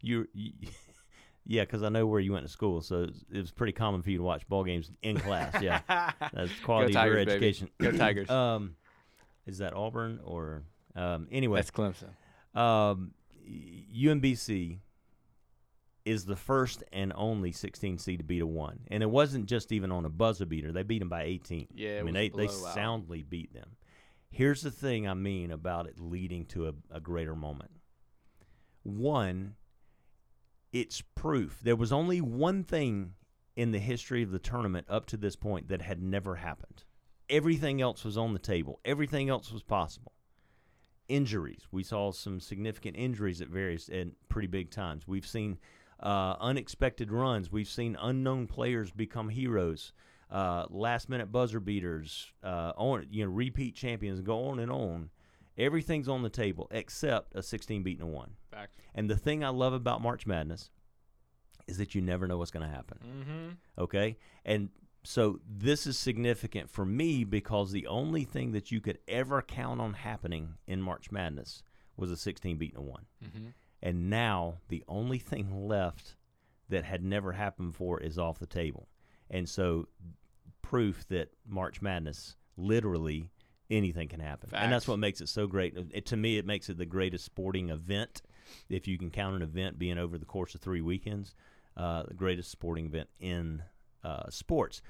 You, 0.01 0.27
you 0.33 0.51
yeah, 1.45 1.63
because 1.63 1.83
I 1.83 1.89
know 1.89 2.05
where 2.05 2.19
you 2.19 2.33
went 2.33 2.45
to 2.45 2.51
school, 2.51 2.81
so 2.81 3.03
it 3.03 3.37
was, 3.37 3.51
pretty 3.51 3.73
common 3.73 4.01
for 4.01 4.11
you 4.11 4.17
to 4.17 4.23
watch 4.23 4.47
ball 4.47 4.63
games 4.63 4.91
in 5.01 5.19
class. 5.19 5.61
Yeah, 5.61 5.81
that's 6.33 6.51
quality 6.63 6.95
of 6.95 7.05
your 7.05 7.15
Tigers, 7.15 7.25
baby. 7.25 7.31
education. 7.31 7.69
Go 7.79 7.91
Tigers. 7.91 8.29
um, 8.29 8.75
is 9.45 9.57
that 9.59 9.73
Auburn 9.73 10.19
or 10.23 10.63
um? 10.95 11.27
Anyway, 11.31 11.57
That's 11.57 11.71
Clemson. 11.71 12.09
Um, 12.53 13.13
UMBC 13.47 14.79
is 16.05 16.25
the 16.25 16.35
first 16.35 16.83
and 16.91 17.13
only 17.15 17.51
16 17.51 17.99
seed 17.99 18.19
to 18.19 18.23
beat 18.23 18.41
a 18.41 18.47
one, 18.47 18.79
and 18.89 19.03
it 19.03 19.09
wasn't 19.09 19.45
just 19.45 19.71
even 19.71 19.91
on 19.91 20.05
a 20.05 20.09
buzzer 20.09 20.45
beater. 20.45 20.71
They 20.71 20.83
beat 20.83 20.99
them 20.99 21.09
by 21.09 21.23
18. 21.23 21.67
Yeah, 21.73 21.99
I 21.99 22.03
mean 22.03 22.13
they 22.13 22.29
they 22.29 22.47
soundly 22.47 23.23
beat 23.23 23.53
them. 23.53 23.75
Here's 24.29 24.61
the 24.61 24.71
thing 24.71 25.07
I 25.07 25.13
mean 25.13 25.51
about 25.51 25.87
it 25.87 25.99
leading 25.99 26.45
to 26.47 26.69
a, 26.69 26.73
a 26.89 26.99
greater 26.99 27.35
moment. 27.35 27.71
One, 28.83 29.55
it's 30.73 31.01
proof. 31.15 31.59
There 31.61 31.75
was 31.75 31.91
only 31.91 32.21
one 32.21 32.63
thing 32.63 33.13
in 33.55 33.71
the 33.71 33.79
history 33.79 34.23
of 34.23 34.31
the 34.31 34.39
tournament 34.39 34.87
up 34.89 35.05
to 35.07 35.17
this 35.17 35.35
point 35.35 35.67
that 35.67 35.81
had 35.81 36.01
never 36.01 36.35
happened. 36.35 36.83
Everything 37.29 37.81
else 37.81 38.03
was 38.03 38.17
on 38.17 38.33
the 38.33 38.39
table. 38.39 38.79
Everything 38.85 39.29
else 39.29 39.51
was 39.51 39.63
possible 39.63 40.13
injuries. 41.11 41.67
We 41.71 41.83
saw 41.83 42.11
some 42.11 42.39
significant 42.39 42.95
injuries 42.95 43.41
at 43.41 43.49
various 43.49 43.89
and 43.89 44.13
pretty 44.29 44.47
big 44.47 44.71
times. 44.71 45.07
We've 45.07 45.27
seen 45.27 45.59
uh, 45.99 46.35
unexpected 46.39 47.11
runs. 47.11 47.51
We've 47.51 47.67
seen 47.67 47.97
unknown 48.01 48.47
players 48.47 48.91
become 48.91 49.29
heroes. 49.29 49.93
Uh, 50.29 50.65
last 50.69 51.09
minute 51.09 51.29
buzzer 51.29 51.59
beaters, 51.59 52.31
uh, 52.41 52.71
on 52.77 53.05
you 53.11 53.25
know 53.25 53.31
repeat 53.31 53.75
champions, 53.75 54.21
go 54.21 54.45
on 54.45 54.59
and 54.59 54.71
on. 54.71 55.09
Everything's 55.61 56.09
on 56.09 56.23
the 56.23 56.29
table 56.29 56.67
except 56.71 57.35
a 57.35 57.43
16 57.43 57.83
beating 57.83 58.01
a 58.01 58.07
one. 58.07 58.31
Facts. 58.51 58.75
And 58.95 59.09
the 59.09 59.15
thing 59.17 59.43
I 59.43 59.49
love 59.49 59.73
about 59.73 60.01
March 60.01 60.25
Madness 60.27 60.69
is 61.67 61.77
that 61.77 61.93
you 61.95 62.01
never 62.01 62.27
know 62.27 62.37
what's 62.37 62.51
going 62.51 62.67
to 62.67 62.75
happen 62.75 62.97
Mm-hmm. 63.05 63.49
okay 63.83 64.17
and 64.43 64.69
so 65.03 65.39
this 65.47 65.85
is 65.87 65.97
significant 65.97 66.69
for 66.69 66.85
me 66.85 67.23
because 67.23 67.71
the 67.71 67.87
only 67.87 68.23
thing 68.23 68.51
that 68.53 68.71
you 68.71 68.81
could 68.81 68.97
ever 69.07 69.41
count 69.41 69.79
on 69.79 69.93
happening 69.93 70.55
in 70.67 70.81
march 70.81 71.11
madness 71.11 71.63
was 71.95 72.09
a 72.11 72.17
16 72.17 72.57
beating 72.57 72.77
a 72.77 72.81
1 72.81 73.05
Mm-hmm. 73.23 73.47
and 73.83 74.09
now 74.09 74.55
the 74.69 74.83
only 74.87 75.19
thing 75.19 75.67
left 75.67 76.15
that 76.69 76.83
had 76.83 77.03
never 77.03 77.31
happened 77.33 77.71
before 77.71 77.99
is 78.01 78.17
off 78.17 78.39
the 78.39 78.45
table 78.47 78.87
and 79.29 79.47
so 79.47 79.87
proof 80.61 81.07
that 81.09 81.29
march 81.47 81.81
madness 81.81 82.35
literally 82.57 83.29
anything 83.71 84.07
can 84.07 84.19
happen 84.19 84.49
and 84.53 84.71
that's 84.71 84.87
what 84.87 84.99
makes 84.99 85.21
it 85.21 85.29
so 85.29 85.47
great 85.47 85.75
it, 85.91 86.05
to 86.05 86.15
me 86.17 86.37
it 86.37 86.45
makes 86.45 86.69
it 86.69 86.77
the 86.77 86.85
greatest 86.85 87.25
sporting 87.25 87.69
event 87.69 88.21
if 88.69 88.87
you 88.87 88.97
can 88.97 89.09
count 89.09 89.35
an 89.35 89.41
event 89.41 89.79
being 89.79 89.97
over 89.97 90.17
the 90.17 90.25
course 90.25 90.53
of 90.53 90.61
three 90.61 90.81
weekends 90.81 91.33
uh, 91.77 92.03
the 92.03 92.13
greatest 92.13 92.51
sporting 92.51 92.85
event 92.85 93.09
in 93.19 93.63
uh, 94.03 94.29
sports. 94.29 94.81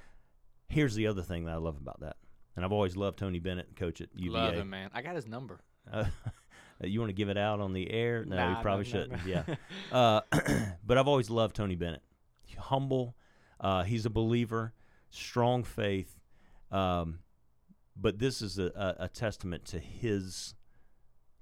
Here's 0.67 0.95
the 0.95 1.07
other 1.07 1.21
thing 1.21 1.45
that 1.45 1.51
I 1.51 1.57
love 1.57 1.77
about 1.77 1.99
that, 1.99 2.15
and 2.55 2.63
I've 2.63 2.71
always 2.71 2.95
loved 2.95 3.19
Tony 3.19 3.39
Bennett, 3.39 3.75
coach 3.75 4.01
at 4.01 4.09
UVA. 4.15 4.37
Love 4.37 4.53
him, 4.55 4.69
man. 4.69 4.89
I 4.93 5.01
got 5.01 5.15
his 5.15 5.27
number. 5.27 5.61
Uh, 6.83 6.87
you 6.87 6.99
want 6.99 7.09
to 7.09 7.13
give 7.13 7.29
it 7.29 7.37
out 7.37 7.59
on 7.59 7.73
the 7.73 7.91
air? 7.91 8.25
No, 8.25 8.35
Nah, 8.35 8.57
you 8.57 8.61
probably 8.63 8.85
no, 8.85 8.89
shouldn't. 8.89 9.23
no. 9.27 9.31
Yeah, 9.31 9.55
uh, 9.91 10.21
but 10.83 10.97
I've 10.97 11.07
always 11.07 11.29
loved 11.29 11.55
Tony 11.55 11.75
Bennett. 11.75 12.01
Humble, 12.57 13.15
uh, 13.59 13.83
he's 13.83 14.07
a 14.07 14.09
believer, 14.09 14.73
strong 15.11 15.63
faith. 15.63 16.19
Um, 16.71 17.19
but 17.95 18.19
this 18.19 18.41
is 18.41 18.57
a, 18.59 18.71
a, 18.99 19.05
a 19.05 19.07
testament 19.09 19.65
to 19.65 19.79
his 19.79 20.55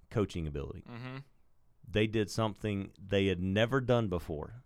coaching 0.10 0.48
ability 0.48 0.84
Mm-hmm. 0.90 1.18
they 1.92 2.08
did 2.08 2.30
something 2.30 2.92
they 3.06 3.28
had 3.28 3.42
never 3.42 3.80
done 3.82 4.08
before. 4.08 4.64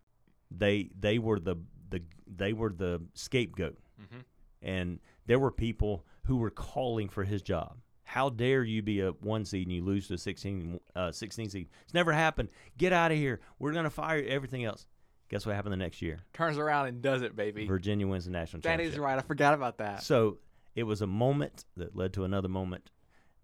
They 0.52 0.90
they 0.98 1.20
were 1.20 1.40
the 1.40 1.56
the 1.90 2.02
they 2.28 2.54
were 2.54 2.72
the 2.72 3.02
scapegoat, 3.14 3.78
Mm-hmm. 4.02 4.20
and 4.62 5.00
there 5.26 5.40
were 5.40 5.52
people 5.52 6.06
who 6.26 6.38
were 6.38 6.50
calling 6.50 7.10
for 7.10 7.24
his 7.24 7.42
job. 7.42 7.78
How 8.06 8.30
dare 8.30 8.64
you 8.64 8.82
be 8.82 9.00
a 9.02 9.12
one 9.12 9.46
seed 9.46 9.68
and 9.68 9.76
you 9.76 9.84
lose 9.84 10.08
to 10.10 10.14
a 10.16 10.18
16, 10.18 10.80
uh, 10.96 11.12
16 11.12 11.50
seed? 11.50 11.70
It's 11.84 11.94
never 11.94 12.12
happened. 12.12 12.50
Get 12.78 12.92
out 12.94 13.12
of 13.12 13.18
here. 13.18 13.40
We're 13.60 13.72
going 13.74 13.86
to 13.86 13.90
fire 13.90 14.24
everything 14.28 14.64
else. 14.66 14.86
Guess 15.30 15.46
what 15.46 15.56
happened 15.56 15.74
the 15.74 15.78
next 15.78 16.02
year? 16.02 16.20
Turns 16.34 16.58
around 16.58 16.88
and 16.88 17.02
does 17.02 17.22
it, 17.24 17.36
baby. 17.36 17.66
Virginia 17.66 18.06
wins 18.08 18.26
the 18.26 18.32
national 18.32 18.62
That 18.62 18.70
championship. 18.70 18.94
is 18.96 19.00
right. 19.00 19.18
I 19.18 19.22
forgot 19.22 19.54
about 19.54 19.78
that. 19.78 20.04
So 20.04 20.38
it 20.76 20.84
was 20.84 21.02
a 21.02 21.08
moment 21.08 21.66
that 21.78 21.96
led 21.96 22.14
to 22.14 22.24
another 22.24 22.48
moment 22.50 22.90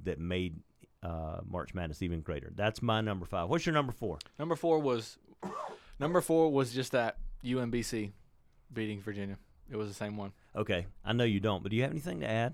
that 0.03 0.19
made 0.19 0.59
uh, 1.03 1.39
March 1.45 1.73
Madness 1.73 2.01
even 2.01 2.21
greater. 2.21 2.51
That's 2.55 2.81
my 2.81 3.01
number 3.01 3.25
five. 3.25 3.49
What's 3.49 3.65
your 3.65 3.73
number 3.73 3.91
four? 3.91 4.17
Number 4.37 4.55
four 4.55 4.79
was 4.79 5.17
number 5.99 6.21
four 6.21 6.51
was 6.51 6.73
just 6.73 6.91
that 6.93 7.17
UMBC 7.43 8.11
beating 8.73 9.01
Virginia. 9.01 9.37
It 9.71 9.75
was 9.77 9.87
the 9.87 9.93
same 9.93 10.17
one. 10.17 10.31
Okay, 10.55 10.87
I 11.05 11.13
know 11.13 11.23
you 11.23 11.39
don't, 11.39 11.61
but 11.63 11.69
do 11.69 11.75
you 11.75 11.83
have 11.83 11.91
anything 11.91 12.21
to 12.21 12.27
add? 12.29 12.53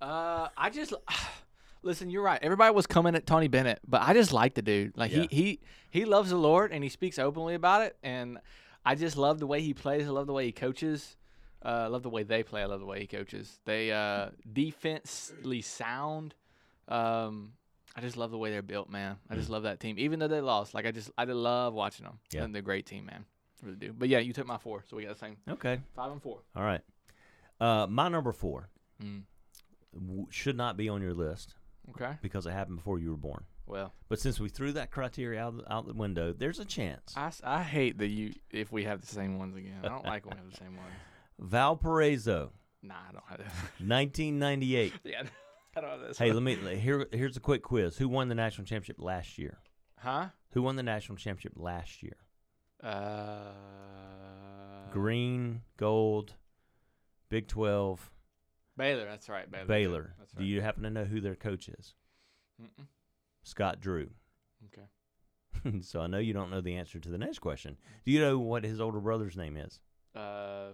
Uh, 0.00 0.48
I 0.56 0.70
just 0.70 0.92
listen. 1.82 2.10
You're 2.10 2.22
right. 2.22 2.40
Everybody 2.42 2.74
was 2.74 2.86
coming 2.86 3.14
at 3.14 3.26
Tony 3.26 3.48
Bennett, 3.48 3.80
but 3.86 4.02
I 4.02 4.12
just 4.12 4.32
like 4.32 4.54
the 4.54 4.62
dude. 4.62 4.96
Like 4.96 5.12
Yeah. 5.12 5.26
he 5.30 5.36
he 5.36 5.60
he 5.90 6.04
loves 6.04 6.30
the 6.30 6.36
Lord 6.36 6.72
and 6.72 6.82
he 6.82 6.90
speaks 6.90 7.18
openly 7.18 7.54
about 7.54 7.82
it. 7.82 7.96
And 8.02 8.38
I 8.84 8.94
just 8.94 9.16
love 9.16 9.38
the 9.38 9.46
way 9.46 9.62
he 9.62 9.72
plays. 9.72 10.06
I 10.06 10.10
love 10.10 10.26
the 10.26 10.32
way 10.32 10.46
he 10.46 10.52
coaches. 10.52 11.16
Uh, 11.64 11.68
I 11.68 11.86
love 11.86 12.02
the 12.02 12.10
way 12.10 12.22
they 12.22 12.42
play. 12.42 12.62
I 12.62 12.66
love 12.66 12.80
the 12.80 12.86
way 12.86 13.00
he 13.00 13.06
coaches. 13.06 13.58
They 13.64 13.90
uh, 13.92 14.28
defensively 14.52 15.62
sound. 15.62 16.34
Um, 16.88 17.52
I 17.96 18.00
just 18.02 18.16
love 18.16 18.30
the 18.30 18.38
way 18.38 18.50
they're 18.50 18.62
built, 18.62 18.90
man. 18.90 19.16
I 19.30 19.34
just 19.36 19.48
love 19.48 19.62
that 19.64 19.80
team, 19.80 19.96
even 19.98 20.18
though 20.18 20.28
they 20.28 20.40
lost. 20.40 20.74
Like 20.74 20.86
I 20.86 20.92
just 20.92 21.10
I 21.16 21.24
just 21.24 21.36
love 21.36 21.72
watching 21.74 22.04
them. 22.04 22.18
Yeah. 22.32 22.44
and 22.44 22.54
they're 22.54 22.60
a 22.60 22.64
great 22.64 22.86
team, 22.86 23.06
man. 23.06 23.24
Really 23.62 23.76
do. 23.76 23.92
But 23.96 24.08
yeah, 24.08 24.18
you 24.18 24.32
took 24.34 24.46
my 24.46 24.58
four, 24.58 24.84
so 24.88 24.96
we 24.96 25.04
got 25.04 25.14
the 25.14 25.18
same 25.18 25.36
Okay, 25.48 25.80
five 25.94 26.12
and 26.12 26.22
four. 26.22 26.38
all 26.54 26.62
right. 26.62 26.82
Uh, 27.60 27.86
my 27.88 28.08
number 28.08 28.32
four 28.32 28.68
Mm. 29.02 29.22
w- 29.94 30.26
should 30.30 30.56
not 30.56 30.76
be 30.76 30.88
on 30.88 31.00
your 31.02 31.14
list 31.14 31.54
Okay. 31.90 32.16
because 32.22 32.46
it 32.46 32.50
happened 32.52 32.76
before 32.76 32.98
you 32.98 33.10
were 33.10 33.16
born. 33.16 33.44
Well, 33.66 33.92
But 34.08 34.20
since 34.20 34.38
we 34.38 34.48
threw 34.48 34.72
that 34.72 34.90
criteria 34.90 35.42
out, 35.44 35.64
out 35.68 35.86
the 35.86 35.92
window, 35.94 36.32
there's 36.32 36.58
a 36.60 36.64
chance. 36.64 37.14
I 37.16 37.62
hate 37.62 37.98
that 37.98 38.08
you 38.08 38.32
if 38.50 38.70
we 38.72 38.84
have 38.84 39.00
the 39.00 39.06
same 39.06 39.38
ones 39.38 39.56
again. 39.56 39.80
I 39.84 39.88
don't 39.88 40.04
like 40.04 40.24
when 40.26 40.34
we 40.36 40.42
have 40.42 40.50
the 40.50 40.56
same 40.56 40.76
ones. 40.76 40.92
Valparaiso, 41.38 42.52
Nah, 42.82 42.94
I 43.08 43.12
don't 43.12 43.24
have 43.28 43.38
that. 43.38 43.46
1998. 43.86 44.92
yeah, 45.04 45.22
I 45.76 45.80
don't 45.80 45.90
have 45.90 46.00
this. 46.00 46.18
hey, 46.18 46.32
let 46.32 46.42
me 46.42 46.56
here. 46.76 47.06
Here's 47.12 47.36
a 47.36 47.40
quick 47.40 47.62
quiz. 47.62 47.96
Who 47.96 48.08
won 48.08 48.28
the 48.28 48.34
national 48.34 48.66
championship 48.66 48.96
last 48.98 49.38
year? 49.38 49.58
Huh? 49.98 50.28
Who 50.52 50.62
won 50.62 50.76
the 50.76 50.82
national 50.82 51.18
championship 51.18 51.54
last 51.56 52.02
year? 52.02 52.16
Uh. 52.82 53.52
Green, 54.92 55.62
gold, 55.76 56.34
Big 57.28 57.48
12, 57.48 58.10
Baylor. 58.76 59.04
That's 59.04 59.28
right. 59.28 59.50
Baylor. 59.50 59.66
Baylor. 59.66 60.14
That's 60.18 60.32
Do 60.32 60.44
you 60.44 60.60
happen 60.60 60.82
to 60.84 60.90
know 60.90 61.04
who 61.04 61.20
their 61.20 61.34
coach 61.34 61.68
is? 61.68 61.94
Mm-mm. 62.62 62.86
Scott 63.42 63.80
Drew. 63.80 64.10
Okay. 64.66 65.80
so 65.82 66.00
I 66.00 66.06
know 66.06 66.18
you 66.18 66.32
don't 66.32 66.50
know 66.50 66.60
the 66.60 66.76
answer 66.76 66.98
to 67.00 67.08
the 67.08 67.18
next 67.18 67.40
question. 67.40 67.76
Do 68.04 68.12
you 68.12 68.20
know 68.20 68.38
what 68.38 68.64
his 68.64 68.80
older 68.80 69.00
brother's 69.00 69.36
name 69.36 69.56
is? 69.56 69.80
Uh. 70.14 70.68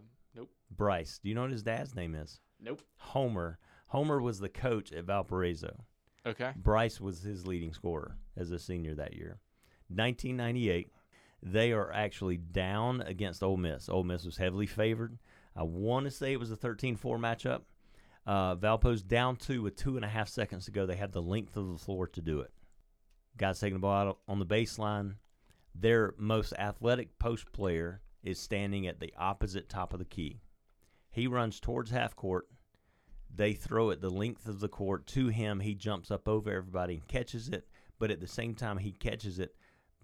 Bryce. 0.76 1.18
Do 1.22 1.28
you 1.28 1.34
know 1.34 1.42
what 1.42 1.50
his 1.50 1.62
dad's 1.62 1.94
name 1.94 2.14
is? 2.14 2.40
Nope. 2.60 2.82
Homer. 2.96 3.58
Homer 3.88 4.20
was 4.20 4.38
the 4.38 4.48
coach 4.48 4.92
at 4.92 5.04
Valparaiso. 5.04 5.84
Okay. 6.24 6.52
Bryce 6.56 7.00
was 7.00 7.22
his 7.22 7.46
leading 7.46 7.72
scorer 7.72 8.16
as 8.36 8.50
a 8.50 8.58
senior 8.58 8.94
that 8.94 9.14
year. 9.14 9.38
1998, 9.88 10.88
they 11.42 11.72
are 11.72 11.92
actually 11.92 12.36
down 12.36 13.02
against 13.02 13.42
Ole 13.42 13.56
Miss. 13.56 13.88
Ole 13.88 14.04
Miss 14.04 14.24
was 14.24 14.36
heavily 14.36 14.66
favored. 14.66 15.18
I 15.56 15.64
want 15.64 16.04
to 16.04 16.10
say 16.10 16.32
it 16.32 16.40
was 16.40 16.50
a 16.50 16.56
13 16.56 16.96
4 16.96 17.18
matchup. 17.18 17.62
Uh, 18.24 18.54
Valpo's 18.54 19.02
down 19.02 19.36
two 19.36 19.62
with 19.62 19.76
two 19.76 19.96
and 19.96 20.04
a 20.04 20.08
half 20.08 20.28
seconds 20.28 20.64
to 20.66 20.70
go. 20.70 20.86
They 20.86 20.96
had 20.96 21.12
the 21.12 21.20
length 21.22 21.56
of 21.56 21.72
the 21.72 21.78
floor 21.78 22.06
to 22.06 22.20
do 22.20 22.40
it. 22.40 22.52
Guys 23.36 23.58
taking 23.58 23.74
the 23.74 23.80
ball 23.80 24.08
out 24.08 24.18
on 24.28 24.38
the 24.38 24.46
baseline. 24.46 25.16
Their 25.74 26.14
most 26.18 26.52
athletic 26.58 27.18
post 27.18 27.50
player 27.52 28.00
is 28.22 28.38
standing 28.38 28.86
at 28.86 29.00
the 29.00 29.12
opposite 29.18 29.68
top 29.68 29.92
of 29.92 29.98
the 29.98 30.04
key. 30.04 30.40
He 31.12 31.26
runs 31.26 31.60
towards 31.60 31.90
half 31.90 32.16
court. 32.16 32.48
They 33.34 33.52
throw 33.52 33.90
it 33.90 34.00
the 34.00 34.10
length 34.10 34.48
of 34.48 34.60
the 34.60 34.68
court 34.68 35.06
to 35.08 35.28
him. 35.28 35.60
He 35.60 35.74
jumps 35.74 36.10
up 36.10 36.26
over 36.28 36.50
everybody 36.50 36.94
and 36.94 37.06
catches 37.08 37.48
it. 37.48 37.68
But 37.98 38.10
at 38.10 38.20
the 38.20 38.26
same 38.26 38.54
time 38.54 38.78
he 38.78 38.92
catches 38.92 39.38
it, 39.38 39.54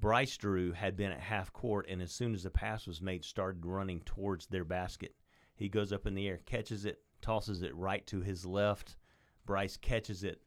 Bryce 0.00 0.36
Drew 0.36 0.72
had 0.72 0.96
been 0.96 1.10
at 1.10 1.18
half 1.20 1.52
court, 1.52 1.86
and 1.88 2.00
as 2.00 2.12
soon 2.12 2.32
as 2.34 2.44
the 2.44 2.50
pass 2.50 2.86
was 2.86 3.02
made, 3.02 3.24
started 3.24 3.66
running 3.66 4.00
towards 4.02 4.46
their 4.46 4.64
basket. 4.64 5.14
He 5.56 5.68
goes 5.68 5.92
up 5.92 6.06
in 6.06 6.14
the 6.14 6.28
air, 6.28 6.38
catches 6.46 6.84
it, 6.84 7.00
tosses 7.20 7.62
it 7.62 7.74
right 7.74 8.06
to 8.06 8.20
his 8.20 8.46
left. 8.46 8.96
Bryce 9.44 9.76
catches 9.76 10.22
it. 10.22 10.40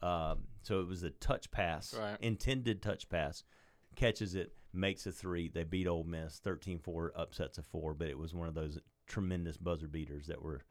Um, 0.00 0.44
so 0.62 0.80
it 0.80 0.86
was 0.86 1.02
a 1.02 1.10
touch 1.10 1.50
pass, 1.50 1.94
Right. 1.94 2.16
intended 2.20 2.82
touch 2.82 3.08
pass. 3.08 3.42
Catches 3.96 4.34
it, 4.34 4.52
makes 4.72 5.06
a 5.06 5.12
three. 5.12 5.48
They 5.48 5.64
beat 5.64 5.88
Ole 5.88 6.04
Miss 6.04 6.38
13 6.38 6.78
4, 6.78 7.12
upsets 7.16 7.58
a 7.58 7.62
four, 7.62 7.94
but 7.94 8.08
it 8.08 8.18
was 8.18 8.34
one 8.34 8.46
of 8.48 8.54
those 8.54 8.78
tremendous 9.06 9.56
buzzer 9.56 9.88
beaters 9.88 10.26
that 10.28 10.42
were, 10.42 10.62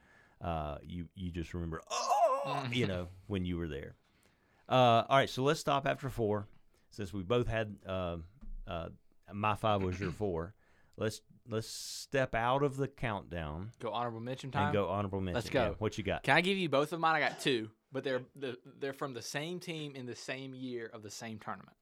uh, 0.41 0.77
you, 0.83 1.07
you 1.15 1.31
just 1.31 1.53
remember, 1.53 1.81
oh, 1.91 2.63
you 2.71 2.87
know, 2.87 3.07
when 3.27 3.45
you 3.45 3.57
were 3.57 3.67
there. 3.67 3.95
Uh, 4.69 5.03
all 5.09 5.17
right, 5.17 5.29
so 5.29 5.43
let's 5.43 5.59
stop 5.59 5.85
after 5.87 6.09
four. 6.09 6.47
Since 6.91 7.11
we 7.13 7.23
both 7.23 7.47
had 7.47 7.75
um 7.87 8.23
uh, 8.67 8.89
my 9.33 9.55
five 9.55 9.81
was 9.81 9.99
your 9.99 10.11
four, 10.23 10.53
let's 10.95 11.21
let's 11.49 11.67
step 11.67 12.33
out 12.35 12.63
of 12.63 12.77
the 12.77 12.87
countdown 12.87 13.71
Go 13.81 13.89
honorable 13.91 14.19
mention 14.21 14.51
time. 14.51 14.65
and 14.65 14.73
go 14.73 14.87
honorable 14.89 15.19
mention. 15.19 15.35
Let's 15.35 15.53
Yeah, 15.53 15.69
go. 15.69 15.75
what 15.79 15.97
you 15.97 16.03
got? 16.03 16.23
Can 16.23 16.37
I 16.37 16.41
give 16.41 16.57
you 16.57 16.69
both 16.69 16.93
of 16.93 16.99
mine? 16.99 17.15
I 17.15 17.19
got 17.19 17.39
two, 17.41 17.69
but 17.91 18.03
they're 18.03 18.21
the, 18.35 18.57
they're 18.79 18.93
from 18.93 19.13
the 19.13 19.21
same 19.21 19.59
team 19.59 19.95
in 19.95 20.05
the 20.05 20.15
same 20.15 20.53
year 20.53 20.89
of 20.93 21.03
the 21.03 21.09
same 21.11 21.39
tournament. 21.39 21.75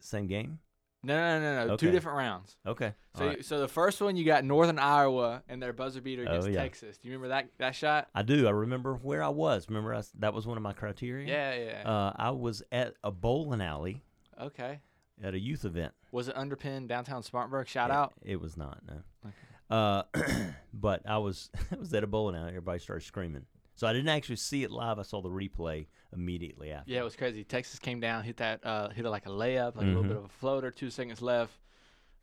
Same 0.00 0.26
game. 0.26 0.58
No, 1.02 1.38
no, 1.38 1.40
no, 1.40 1.66
no. 1.68 1.76
Two 1.76 1.92
different 1.92 2.18
rounds. 2.18 2.56
Okay. 2.66 2.92
So, 3.16 3.26
right. 3.26 3.44
so 3.44 3.60
the 3.60 3.68
first 3.68 4.00
one 4.00 4.16
you 4.16 4.24
got 4.24 4.44
Northern 4.44 4.78
Iowa 4.78 5.42
and 5.48 5.62
their 5.62 5.72
buzzer 5.72 6.00
beater 6.00 6.24
Oh, 6.26 6.30
against 6.30 6.50
yeah. 6.50 6.62
Texas. 6.62 6.98
Do 6.98 7.08
you 7.08 7.14
remember 7.14 7.28
that 7.28 7.48
that 7.58 7.74
shot? 7.74 8.08
I 8.14 8.22
do. 8.22 8.48
I 8.48 8.50
remember 8.50 8.94
where 8.94 9.22
I 9.22 9.28
was. 9.28 9.68
Remember 9.68 9.94
I 9.94 10.02
that 10.18 10.34
was 10.34 10.46
one 10.46 10.56
of 10.56 10.62
my 10.62 10.72
criteria. 10.72 11.26
Yeah, 11.28 11.82
yeah. 11.82 11.88
Uh, 11.90 12.12
I 12.16 12.30
was 12.30 12.62
at 12.72 12.94
a 13.04 13.12
bowling 13.12 13.60
alley 13.60 14.02
okay. 14.40 14.80
at 15.22 15.34
a 15.34 15.38
youth 15.38 15.64
event. 15.64 15.92
Was 16.10 16.28
it 16.28 16.36
underpinned 16.36 16.88
downtown 16.88 17.22
Spartanburg? 17.22 17.68
Shout 17.68 17.90
It- 17.90 17.96
out. 17.96 18.14
It, 18.22 18.40
was 18.40 18.56
not. 18.56 18.80
No. 18.86 19.32
Uh, 19.70 20.02
but 20.72 21.02
I 21.08 21.18
was 21.18 21.50
I 21.72 21.76
was 21.76 21.94
at 21.94 22.02
a 22.02 22.08
bowling 22.08 22.34
alley. 22.34 22.48
Everybody 22.48 22.80
started 22.80 23.04
screaming. 23.04 23.46
So 23.78 23.86
I 23.86 23.92
didn't 23.92 24.08
actually 24.08 24.36
see 24.36 24.64
it 24.64 24.72
live. 24.72 24.98
I 24.98 25.02
saw 25.02 25.22
the 25.22 25.28
replay 25.28 25.86
immediately 26.12 26.72
after. 26.72 26.90
Yeah, 26.90 27.00
it 27.00 27.04
was 27.04 27.14
crazy. 27.14 27.44
Texas 27.44 27.78
came 27.78 28.00
down, 28.00 28.24
hit 28.24 28.38
that, 28.38 28.66
uh, 28.66 28.88
hit 28.88 29.06
it 29.06 29.10
like 29.10 29.26
a 29.26 29.30
layup, 29.30 29.76
like 29.76 29.84
a 29.84 29.88
little 29.88 30.02
Mhm. 30.02 30.08
bit 30.08 30.16
of 30.16 30.24
a 30.24 30.28
floater. 30.28 30.72
Two 30.72 30.90
seconds 30.90 31.22
left. 31.22 31.52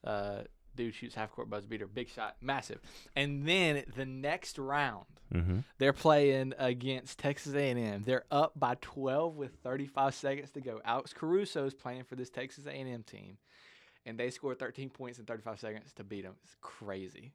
Uh, 0.03 0.43
dude 0.75 0.93
shoots 0.93 1.15
half 1.15 1.31
court 1.31 1.49
buzzer 1.49 1.65
beater, 1.67 1.87
big 1.87 2.09
shot, 2.09 2.35
massive. 2.41 2.81
And 3.15 3.47
then 3.47 3.85
the 3.95 4.05
next 4.05 4.59
round, 4.59 5.05
Mm-hmm. 5.33 5.59
they're 5.77 5.93
playing 5.93 6.53
against 6.57 7.19
Texas 7.19 7.53
A&M. 7.55 8.03
They're 8.03 8.25
up 8.29 8.59
by 8.59 8.75
12 8.81 9.37
with 9.37 9.55
35 9.63 10.13
seconds 10.13 10.51
to 10.51 10.59
go. 10.61 10.81
Alex 10.83 11.13
Caruso 11.13 11.65
is 11.65 11.73
playing 11.73 12.03
for 12.03 12.17
this 12.17 12.29
Texas 12.29 12.65
A&M 12.67 13.03
team, 13.03 13.37
and 14.05 14.19
they 14.19 14.29
scored 14.29 14.59
13 14.59 14.89
points 14.89 15.19
in 15.19 15.25
35 15.25 15.57
seconds 15.61 15.93
to 15.93 16.03
beat 16.03 16.23
them. 16.23 16.35
It's 16.43 16.57
crazy. 16.59 17.31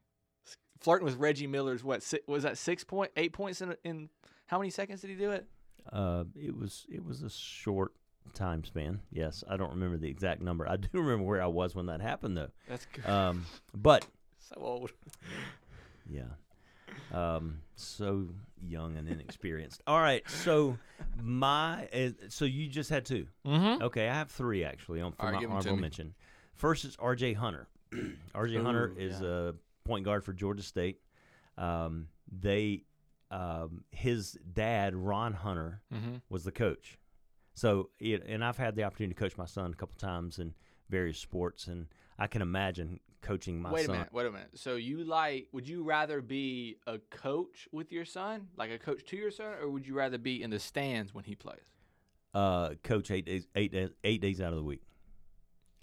S- 0.81 0.83
Flirting 0.83 1.05
with 1.05 1.17
Reggie 1.17 1.47
Miller's 1.47 1.83
what? 1.83 2.03
Si- 2.03 2.19
was 2.27 2.43
that 2.43 2.57
six 2.57 2.83
point, 2.83 3.11
eight 3.15 3.33
points 3.33 3.61
in 3.61 3.75
in 3.83 4.09
how 4.47 4.57
many 4.57 4.69
seconds 4.69 5.01
did 5.01 5.09
he 5.09 5.15
do 5.15 5.31
it? 5.31 5.45
Uh, 5.91 6.25
it 6.35 6.57
was 6.57 6.85
it 6.89 7.05
was 7.05 7.23
a 7.23 7.29
short 7.29 7.93
time 8.33 8.63
span. 8.63 9.01
Yes, 9.11 9.43
I 9.49 9.57
don't 9.57 9.71
remember 9.71 9.97
the 9.97 10.09
exact 10.09 10.41
number. 10.41 10.67
I 10.67 10.75
do 10.77 10.89
remember 10.93 11.23
where 11.23 11.41
I 11.41 11.47
was 11.47 11.75
when 11.75 11.87
that 11.87 12.01
happened, 12.01 12.37
though. 12.37 12.49
That's 12.67 12.85
good. 12.93 13.05
Um, 13.09 13.45
but 13.73 14.05
so 14.39 14.55
old. 14.59 14.91
yeah, 16.09 16.23
um, 17.13 17.59
so 17.75 18.27
young 18.67 18.97
and 18.97 19.07
inexperienced. 19.07 19.81
All 19.87 19.99
right, 19.99 20.27
so 20.29 20.77
my 21.21 21.87
uh, 21.93 22.09
so 22.29 22.45
you 22.45 22.67
just 22.67 22.89
had 22.89 23.05
two. 23.05 23.27
Mm-hmm. 23.45 23.83
Okay, 23.83 24.07
I 24.09 24.13
have 24.13 24.31
three 24.31 24.63
actually 24.63 25.01
on 25.01 25.13
for 25.13 25.21
All 25.21 25.27
right, 25.27 25.35
my 25.35 25.41
give 25.41 25.49
'em 25.49 25.61
to 25.61 25.69
honorable 25.69 25.81
mention. 25.81 26.13
First 26.55 26.85
is 26.85 26.95
R.J. 26.99 27.33
Hunter. 27.33 27.67
R.J. 28.35 28.57
Hunter 28.57 28.93
is 28.97 29.19
yeah. 29.21 29.27
a 29.27 29.53
point 29.83 30.05
guard 30.05 30.23
for 30.23 30.33
Georgia 30.33 30.63
State. 30.63 30.99
Um, 31.57 32.07
they 32.31 32.83
um, 33.29 33.83
his 33.91 34.37
dad 34.53 34.95
Ron 34.95 35.33
Hunter 35.33 35.81
Mm-hmm. 35.93 36.15
was 36.29 36.43
the 36.43 36.51
coach. 36.51 36.97
So, 37.53 37.89
it, 37.99 38.23
and 38.27 38.43
I've 38.43 38.57
had 38.57 38.75
the 38.75 38.83
opportunity 38.83 39.13
to 39.13 39.19
coach 39.19 39.37
my 39.37 39.45
son 39.45 39.71
a 39.71 39.75
couple 39.75 39.95
times 39.97 40.39
in 40.39 40.53
various 40.89 41.17
sports, 41.19 41.67
and 41.67 41.87
I 42.17 42.27
can 42.27 42.41
imagine 42.41 42.99
coaching 43.21 43.61
my 43.61 43.71
Wait 43.71 43.87
a 43.87 43.91
minute. 43.91 44.07
Wait 44.11 44.25
a 44.25 44.31
minute. 44.31 44.49
So 44.55 44.75
you 44.75 45.03
like? 45.03 45.47
Would 45.51 45.67
you 45.67 45.83
rather 45.83 46.21
be 46.21 46.77
a 46.87 46.97
coach 47.09 47.67
with 47.71 47.91
your 47.91 48.05
son, 48.05 48.47
like 48.57 48.71
a 48.71 48.77
coach 48.79 49.03
to 49.05 49.17
your 49.17 49.31
son, 49.31 49.53
or 49.61 49.69
would 49.69 49.85
you 49.85 49.93
rather 49.93 50.17
be 50.17 50.41
in 50.41 50.49
the 50.49 50.59
stands 50.59 51.13
when 51.13 51.23
he 51.25 51.35
plays? 51.35 51.59
Uh, 52.33 52.69
coach 52.83 53.11
eight 53.11 53.25
days, 53.25 53.47
eight 53.55 53.71
days, 53.73 53.89
eight 54.05 54.21
days 54.21 54.39
out 54.41 54.53
of 54.53 54.57
the 54.57 54.63
week. 54.63 54.81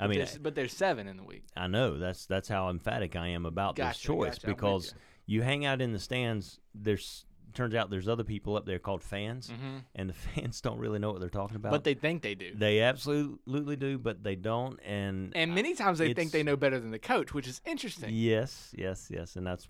I 0.00 0.04
But 0.04 0.10
mean, 0.10 0.18
there's, 0.20 0.38
but 0.38 0.54
there's 0.54 0.72
seven 0.72 1.08
in 1.08 1.16
the 1.16 1.24
week. 1.24 1.44
I 1.56 1.66
know 1.66 1.98
that's 1.98 2.26
that's 2.26 2.48
how 2.48 2.68
emphatic 2.70 3.16
I 3.16 3.28
am 3.28 3.46
about 3.46 3.76
this 3.76 3.98
choice 3.98 4.34
gotcha, 4.36 4.46
because 4.46 4.94
you. 5.26 5.38
you 5.38 5.42
hang 5.42 5.64
out 5.64 5.80
in 5.80 5.92
the 5.92 5.98
stands. 5.98 6.60
There's 6.74 7.24
turns 7.54 7.74
out 7.74 7.90
there's 7.90 8.06
other 8.08 8.22
people 8.24 8.56
up 8.56 8.66
there 8.66 8.78
called 8.78 9.02
fans, 9.02 9.48
Mhm. 9.50 9.82
and 9.96 10.08
the 10.08 10.12
fans 10.34 10.60
don't 10.60 10.78
really 10.78 10.98
know 10.98 11.10
what 11.10 11.18
they're 11.20 11.28
talking 11.30 11.56
about. 11.56 11.72
But 11.72 11.82
they 11.82 11.94
think 11.94 12.22
they 12.22 12.34
do. 12.36 12.52
they 12.54 12.80
absolutely 12.80 13.74
do, 13.76 13.98
but 13.98 14.22
they 14.22 14.36
don't. 14.36 14.78
And 14.84 15.34
And 15.36 15.54
many 15.54 15.74
times 15.74 15.98
they 15.98 16.14
think 16.14 16.30
they 16.30 16.42
know 16.44 16.56
better 16.56 16.78
than 16.78 16.90
the 16.92 16.98
coach, 17.00 17.34
which 17.34 17.48
is 17.48 17.60
interesting. 17.64 18.10
Yes, 18.14 18.72
yes, 18.78 19.08
yes, 19.10 19.34
and 19.34 19.46
that's 19.46 19.66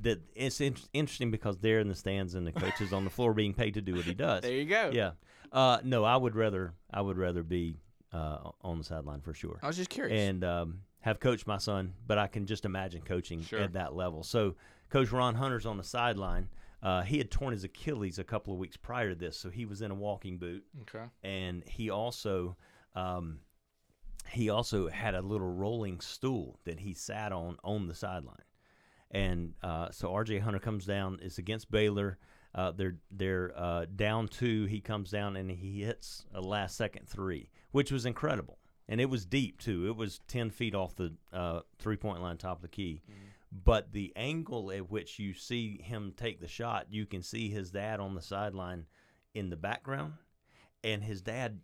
that. 0.00 0.18
It's 0.34 0.60
in- 0.60 0.74
interesting 0.92 1.30
because 1.30 1.58
they're 1.58 1.78
in 1.78 1.86
the 1.88 1.94
stands 1.94 2.34
and 2.34 2.44
the 2.44 2.52
coach 2.52 2.80
is 2.80 2.92
on 2.92 3.04
the 3.04 3.10
floor 3.10 3.32
being 3.34 3.54
paid 3.54 3.74
to 3.74 3.80
do 3.82 3.94
what 3.94 4.04
he 4.04 4.14
does. 4.26 4.42
There 4.42 4.52
you 4.52 4.64
go. 4.64 4.90
Yeah. 4.92 5.12
Uh, 5.52 5.78
no, 5.84 6.02
I 6.04 6.16
would 6.16 6.34
rather 6.34 6.74
I 6.92 7.00
would 7.02 7.16
rather 7.18 7.42
be 7.44 7.76
uh, 8.12 8.50
on 8.62 8.78
the 8.78 8.84
sideline 8.84 9.20
for 9.20 9.34
sure, 9.34 9.58
I 9.62 9.66
was 9.66 9.76
just 9.76 9.90
curious. 9.90 10.18
and 10.18 10.44
um, 10.44 10.80
have 11.00 11.20
coached 11.20 11.46
my 11.46 11.58
son. 11.58 11.94
But 12.06 12.18
I 12.18 12.26
can 12.26 12.46
just 12.46 12.64
imagine 12.64 13.02
coaching 13.02 13.42
Sure. 13.42 13.60
at 13.60 13.72
that 13.74 13.94
level. 13.94 14.22
So, 14.22 14.54
Coach 14.90 15.12
Ron 15.12 15.34
Hunter's 15.34 15.66
on 15.66 15.76
the 15.76 15.84
sideline. 15.84 16.48
Uh, 16.82 17.02
he 17.02 17.18
had 17.18 17.30
torn 17.30 17.52
his 17.52 17.64
Achilles 17.64 18.18
a 18.20 18.24
couple 18.24 18.52
of 18.52 18.58
weeks 18.60 18.76
prior 18.76 19.08
to 19.10 19.14
this, 19.16 19.36
so 19.36 19.50
he 19.50 19.66
was 19.66 19.82
in 19.82 19.90
a 19.90 19.94
walking 19.94 20.38
boot 20.38 20.64
okay. 20.82 21.06
and 21.24 21.64
he 21.66 21.90
also 21.90 22.56
um, 22.94 23.40
he 24.30 24.48
also 24.48 24.88
had 24.88 25.14
a 25.14 25.20
little 25.20 25.48
rolling 25.52 26.00
stool 26.00 26.60
that 26.64 26.78
he 26.80 26.94
sat 26.94 27.32
on 27.32 27.56
on 27.64 27.88
the 27.88 27.94
sideline. 27.94 28.36
And 29.10 29.54
uh, 29.62 29.88
so 29.90 30.12
R.J. 30.12 30.38
Hunter 30.38 30.58
comes 30.58 30.84
down. 30.84 31.18
It's 31.22 31.38
against 31.38 31.70
Baylor. 31.70 32.18
Uh, 32.54 32.70
they're 32.72 32.96
they're 33.10 33.52
uh, 33.56 33.86
down 33.96 34.28
two. 34.28 34.66
He 34.66 34.80
comes 34.80 35.10
down 35.10 35.36
and 35.36 35.50
he 35.50 35.82
hits 35.82 36.26
a 36.34 36.40
last 36.40 36.76
second 36.76 37.08
three, 37.08 37.48
which 37.78 37.92
was 37.92 38.04
incredible. 38.04 38.58
And 38.88 39.00
it 39.00 39.08
was 39.08 39.24
deep 39.24 39.60
too. 39.60 39.86
It 39.86 39.96
was 39.96 40.18
ten 40.26 40.50
feet 40.50 40.74
off 40.74 40.96
the 40.96 41.14
uh, 41.32 41.60
three 41.78 41.96
point 41.96 42.20
line, 42.22 42.36
top 42.38 42.56
of 42.56 42.62
the 42.62 42.68
key. 42.68 43.02
But 43.52 43.92
the 43.92 44.12
angle 44.16 44.72
at 44.72 44.90
which 44.90 45.18
you 45.20 45.32
see 45.32 45.80
him 45.82 46.12
take 46.16 46.40
the 46.40 46.48
shot, 46.48 46.86
you 46.90 47.06
can 47.06 47.22
see 47.22 47.48
his 47.50 47.70
dad 47.70 48.00
on 48.00 48.14
the 48.16 48.20
sideline 48.20 48.86
in 49.34 49.48
the 49.48 49.56
background, 49.56 50.14
and 50.82 51.02
his 51.04 51.22
dad 51.22 51.60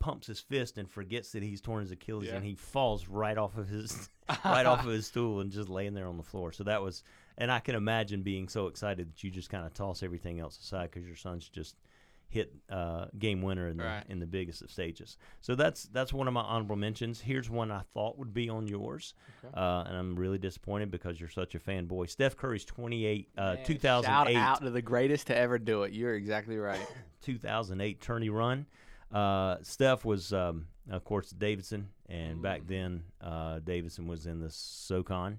pumps 0.00 0.26
his 0.26 0.40
fist 0.40 0.76
and 0.76 0.90
forgets 0.90 1.32
that 1.32 1.42
he's 1.42 1.60
torn 1.60 1.80
his 1.82 1.92
Achilles, 1.92 2.28
Yeah. 2.28 2.34
and 2.36 2.44
he 2.44 2.54
falls 2.56 3.08
right 3.08 3.38
off 3.38 3.56
of 3.56 3.68
his 3.68 4.08
right 4.44 4.66
off 4.66 4.84
of 4.84 4.90
his 4.92 5.06
stool 5.06 5.40
and 5.40 5.52
just 5.52 5.68
laying 5.68 5.94
there 5.94 6.08
on 6.08 6.16
the 6.16 6.22
floor. 6.22 6.50
So 6.52 6.64
that 6.64 6.82
was, 6.82 7.04
and 7.38 7.50
I 7.52 7.60
can 7.60 7.74
imagine 7.74 8.22
being 8.22 8.48
so 8.48 8.66
excited 8.66 9.10
that 9.10 9.22
you 9.22 9.30
just 9.30 9.50
kind 9.50 9.64
of 9.64 9.72
toss 9.74 10.02
everything 10.02 10.40
else 10.40 10.58
aside 10.58 10.90
because 10.90 11.06
your 11.06 11.16
son's 11.16 11.48
just 11.48 11.76
hit 12.34 12.52
uh, 12.68 13.06
game 13.18 13.40
winner 13.40 13.68
in 13.68 13.76
the 13.78 13.84
Right. 13.84 14.04
in 14.08 14.18
the 14.18 14.26
biggest 14.26 14.60
of 14.60 14.70
stages. 14.70 15.16
So 15.40 15.54
that's 15.54 15.84
that's 15.84 16.12
one 16.12 16.26
of 16.28 16.34
my 16.34 16.42
honorable 16.42 16.76
mentions. 16.76 17.20
Here's 17.20 17.48
one 17.48 17.70
I 17.70 17.82
thought 17.94 18.18
would 18.18 18.34
be 18.34 18.50
on 18.50 18.66
yours, 18.66 19.14
Okay. 19.44 19.54
uh, 19.56 19.84
and 19.86 19.96
I'm 19.96 20.16
really 20.16 20.38
disappointed 20.38 20.90
because 20.90 21.18
you're 21.20 21.28
such 21.30 21.54
a 21.54 21.58
fanboy. 21.60 22.10
Steph 22.10 22.36
Curry's 22.36 22.64
28, 22.64 23.28
uh, 23.38 23.54
Man, 23.54 23.64
2008 23.64 24.32
Shout 24.34 24.42
out 24.48 24.60
to 24.62 24.70
the 24.70 24.82
greatest 24.82 25.28
to 25.28 25.36
ever 25.36 25.58
do 25.58 25.84
it. 25.84 25.92
You're 25.92 26.14
exactly 26.14 26.58
right. 26.58 26.84
2008 27.22 28.00
tourney 28.00 28.28
run. 28.28 28.66
Uh, 29.12 29.56
Steph 29.62 30.04
was, 30.04 30.32
um, 30.32 30.66
of 30.90 31.04
course, 31.04 31.30
Davidson, 31.30 31.88
and 32.08 32.42
back 32.42 32.62
Mm. 32.62 32.66
then 32.68 33.02
uh, 33.20 33.60
Davidson 33.60 34.06
was 34.08 34.26
in 34.26 34.40
the 34.40 34.50
SoCon. 34.50 35.38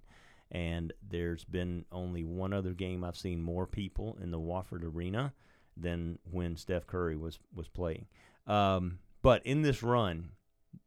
And 0.52 0.94
there's 1.10 1.44
been 1.44 1.86
only 1.92 2.24
one 2.24 2.54
other 2.54 2.72
game 2.74 3.04
I've 3.04 3.18
seen 3.18 3.42
more 3.42 3.66
people 3.66 4.18
in 4.22 4.30
the 4.32 4.40
Wofford 4.40 4.84
Arena 4.84 5.34
than 5.78 6.20
when 6.30 6.56
Steph 6.56 6.88
Curry 6.88 7.16
was 7.16 7.40
was 7.54 7.68
playing. 7.68 8.08
Um, 8.48 9.00
but 9.22 9.46
in 9.46 9.62
this 9.62 9.82
run, 9.82 10.30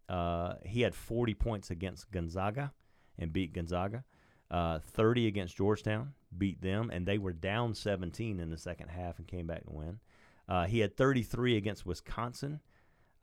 uh, 0.08 0.54
he 0.64 0.82
had 0.82 0.94
40 0.94 1.34
points 1.34 1.70
against 1.70 2.10
Gonzaga 2.10 2.72
and 3.18 3.32
beat 3.32 3.52
Gonzaga. 3.52 4.04
Uh, 4.50 4.78
30 4.78 5.26
against 5.26 5.56
Georgetown, 5.56 6.14
beat 6.36 6.62
them, 6.62 6.90
and 6.90 7.04
they 7.04 7.18
were 7.18 7.34
down 7.34 7.74
17 7.74 8.40
in 8.40 8.48
the 8.48 8.56
second 8.56 8.88
half 8.88 9.18
and 9.18 9.26
came 9.26 9.46
back 9.46 9.64
to 9.64 9.70
win. 9.70 10.00
Uh, 10.48 10.64
he 10.64 10.78
had 10.78 10.96
33 10.96 11.58
against 11.58 11.84
Wisconsin, 11.84 12.60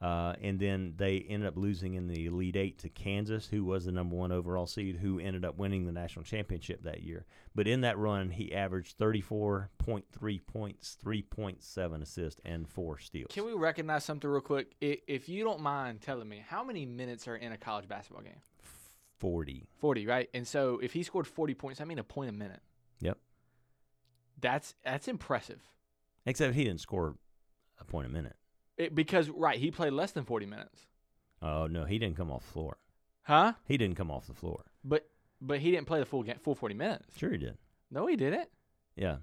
uh, 0.00 0.34
and 0.42 0.58
then 0.58 0.92
they 0.96 1.24
ended 1.28 1.48
up 1.48 1.56
losing 1.56 1.94
in 1.94 2.06
the 2.06 2.26
Elite 2.26 2.56
Eight 2.56 2.78
to 2.80 2.88
Kansas, 2.90 3.46
who 3.46 3.64
was 3.64 3.86
the 3.86 3.92
number 3.92 4.14
one 4.14 4.30
overall 4.30 4.66
seed, 4.66 4.96
who 4.96 5.18
ended 5.18 5.44
up 5.44 5.56
winning 5.56 5.86
the 5.86 5.92
national 5.92 6.24
championship 6.24 6.82
that 6.82 7.02
year. 7.02 7.24
But 7.54 7.66
in 7.66 7.80
that 7.80 7.96
run, 7.96 8.30
he 8.30 8.52
averaged 8.52 8.98
34.3 8.98 10.40
points, 10.46 10.98
3.7 11.02 12.02
assists, 12.02 12.40
and 12.44 12.68
four 12.68 12.98
steals. 12.98 13.30
Can 13.32 13.46
we 13.46 13.54
recognize 13.54 14.04
something 14.04 14.28
real 14.28 14.42
quick? 14.42 14.74
If 14.80 15.30
you 15.30 15.44
don't 15.44 15.60
mind 15.60 16.02
telling 16.02 16.28
me, 16.28 16.44
how 16.46 16.62
many 16.62 16.84
minutes 16.84 17.26
are 17.26 17.36
in 17.36 17.52
a 17.52 17.56
college 17.56 17.88
basketball 17.88 18.22
game? 18.22 18.40
40. 19.18 19.66
40, 19.78 20.06
right? 20.06 20.28
And 20.34 20.46
so 20.46 20.78
if 20.82 20.92
he 20.92 21.02
scored 21.02 21.26
40 21.26 21.54
points, 21.54 21.80
I 21.80 21.84
mean 21.84 21.98
a 21.98 22.04
point 22.04 22.28
a 22.28 22.34
minute. 22.34 22.60
Yep. 23.00 23.16
That's 24.38 24.74
that's 24.84 25.08
impressive. 25.08 25.62
Except 26.26 26.54
he 26.54 26.64
didn't 26.64 26.80
score 26.80 27.14
a 27.80 27.84
point 27.84 28.06
a 28.06 28.10
minute. 28.10 28.36
It, 28.76 28.94
because 28.94 29.28
right, 29.30 29.58
he 29.58 29.70
played 29.70 29.92
less 29.92 30.12
than 30.12 30.24
40 30.24 30.46
minutes. 30.46 30.86
Oh 31.42 31.66
no, 31.66 31.84
he 31.84 31.98
didn't 31.98 32.16
come 32.16 32.30
off 32.30 32.44
the 32.46 32.52
floor. 32.52 32.78
Huh? 33.22 33.54
He 33.66 33.76
didn't 33.76 33.96
come 33.96 34.10
off 34.10 34.26
the 34.26 34.34
floor. 34.34 34.64
But 34.84 35.08
but 35.40 35.58
he 35.60 35.70
didn't 35.70 35.86
play 35.86 35.98
the 35.98 36.06
full 36.06 36.22
game, 36.22 36.36
full 36.42 36.54
40 36.54 36.74
minutes. 36.74 37.06
Sure, 37.16 37.30
he 37.30 37.38
did. 37.38 37.56
No, 37.90 38.06
he 38.06 38.16
didn't. 38.16 38.48
Yeah, 38.96 39.16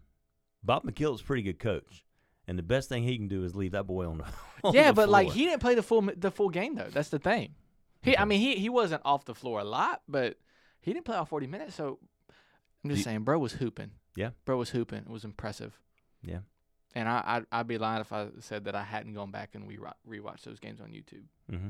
Bob 0.64 0.84
McKillop's 0.84 1.22
a 1.22 1.24
pretty 1.24 1.42
good 1.44 1.60
coach, 1.60 2.06
and 2.48 2.58
the 2.58 2.64
best 2.64 2.88
thing 2.90 3.04
he 3.04 3.18
can 3.18 3.28
do 3.28 3.44
is 3.44 3.56
leave 3.56 3.72
that 3.72 3.88
boy 3.88 4.08
on 4.08 4.20
the. 4.20 4.26
on 4.64 4.74
yeah, 4.74 4.88
the 4.88 4.94
but 4.94 5.10
like 5.10 5.32
he 5.32 5.46
didn't 5.46 5.62
play 5.62 5.76
the 5.76 5.84
full 5.84 6.02
the 6.16 6.32
full 6.32 6.50
game 6.50 6.76
though. 6.76 6.90
That's 6.92 7.10
the 7.10 7.20
thing. 7.20 7.56
He, 8.02 8.18
I 8.18 8.26
mean, 8.26 8.40
he 8.40 8.56
he 8.56 8.70
wasn't 8.70 9.02
off 9.06 9.26
the 9.26 9.34
floor 9.36 9.60
a 9.60 9.64
lot, 9.64 10.02
but 10.08 10.38
he 10.82 10.94
didn't 10.94 11.06
play 11.06 11.16
all 11.16 11.26
40 11.26 11.48
minutes. 11.48 11.76
So 11.76 12.00
I'm 12.84 12.90
just 12.90 13.00
You- 13.00 13.04
saying, 13.04 13.24
bro 13.24 13.40
was 13.40 13.54
hooping. 13.54 13.92
Yeah. 14.16 14.32
bro 14.46 14.58
was 14.58 14.70
hooping. 14.70 15.00
It 15.00 15.10
was 15.10 15.24
impressive. 15.24 15.80
Yeah. 16.22 16.40
And 16.96 17.10
I 17.10 17.24
I'd, 17.26 17.46
I'd 17.52 17.68
be 17.68 17.78
lying 17.78 18.02
if 18.02 18.14
I 18.14 18.28
said 18.40 18.66
that 18.66 18.76
I 18.76 18.84
hadn't 18.84 19.14
gone 19.14 19.32
back 19.32 19.56
and 19.56 19.68
we 19.68 19.78
rewatched 20.08 20.44
those 20.44 20.60
games 20.60 20.80
on 20.82 20.90
YouTube. 20.90 21.24
hmm 21.50 21.70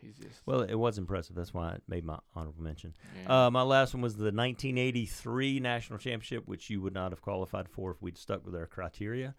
He's 0.00 0.16
just 0.16 0.42
Well, 0.46 0.62
it 0.62 0.74
was 0.74 0.98
impressive. 0.98 1.36
That's 1.36 1.54
why 1.54 1.68
I 1.68 1.76
made 1.86 2.04
my 2.04 2.18
honorable 2.34 2.62
mention. 2.62 2.92
yeah. 3.22 3.46
Uh, 3.46 3.50
my 3.52 3.62
last 3.62 3.94
one 3.94 4.02
was 4.02 4.16
the 4.16 4.32
1983 4.32 5.60
national 5.60 5.98
championship, 6.00 6.48
which 6.48 6.68
you 6.70 6.80
would 6.80 6.92
not 6.94 7.12
have 7.12 7.22
qualified 7.22 7.68
for 7.68 7.92
if 7.92 8.02
we'd 8.02 8.18
stuck 8.18 8.44
with 8.44 8.54
our 8.56 8.66
criteria. 8.66 9.34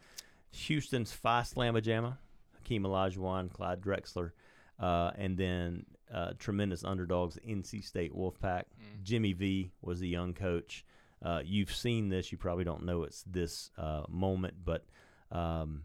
Houston's 0.52 1.12
Phi 1.12 1.41
Slamma 1.41 1.82
Jamma, 1.82 2.17
Hakeem 2.56 2.84
Olajuwon, 2.84 3.52
Clyde 3.52 3.82
Drexler, 3.82 4.32
uh, 4.80 5.12
and 5.17 5.38
then 5.38 5.86
uh, 6.13 6.32
tremendous 6.39 6.84
underdogs, 6.86 7.38
NC 7.46 7.84
State 7.84 8.15
Wolfpack. 8.15 8.63
Mm. 8.80 9.04
Jimmy 9.04 9.34
V 9.34 9.72
was 9.82 10.00
the 10.00 10.08
young 10.08 10.34
coach. 10.34 10.86
Uh, 11.22 11.41
you've 11.43 11.74
seen 11.74 12.08
this. 12.10 12.32
You 12.32 12.38
probably 12.38 12.63
don't 12.63 12.86
know 12.86 13.04
it's 13.04 13.24
this 13.24 13.69
uh, 13.78 14.04
moment, 14.10 14.54
but 14.63 14.86
um, 15.34 15.84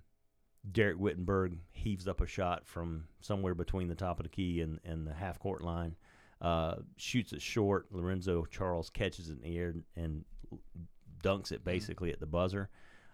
Derek 0.71 0.99
Wittenberg 0.99 1.59
heaves 1.73 2.07
up 2.07 2.21
a 2.21 2.27
shot 2.27 2.67
from 2.67 3.05
somewhere 3.21 3.55
between 3.55 3.89
the 3.89 3.95
top 3.95 4.21
of 4.21 4.25
the 4.25 4.31
key 4.31 4.61
and, 4.61 4.79
and 4.85 5.07
the 5.07 5.15
half 5.15 5.39
court 5.39 5.63
line, 5.63 5.97
uh, 6.41 6.77
shoots 6.97 7.33
it 7.33 7.43
short. 7.43 7.87
Lorenzo 7.91 8.45
Charles 8.45 8.91
catches 8.91 9.31
it 9.31 9.39
in 9.39 9.51
the 9.51 9.59
air 9.59 9.75
and 9.97 10.25
dunks 11.23 11.53
it 11.53 11.65
basically 11.65 12.13
at 12.13 12.21
the 12.21 12.27
buzzer, 12.27 12.69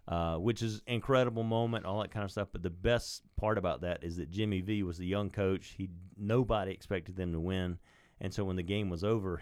uh, 0.08 0.36
which 0.36 0.62
is 0.62 0.82
incredible 0.86 1.42
moment, 1.42 1.86
all 1.86 2.02
that 2.02 2.10
kind 2.10 2.24
of 2.24 2.30
stuff. 2.30 2.48
But 2.52 2.62
the 2.62 2.70
best 2.70 3.22
part 3.36 3.56
about 3.56 3.82
that 3.82 4.02
is 4.02 4.16
that 4.16 4.30
Jimmy 4.30 4.60
V 4.60 4.82
was 4.82 4.98
the 4.98 5.06
young 5.06 5.30
coach. 5.30 5.74
He 5.78 5.88
nobody 6.18 6.72
expected 6.72 7.16
them 7.16 7.32
to 7.32 7.40
win, 7.40 7.78
and 8.20 8.34
so 8.34 8.44
when 8.44 8.56
the 8.56 8.62
game 8.62 8.90
was 8.90 9.04
over. 9.04 9.40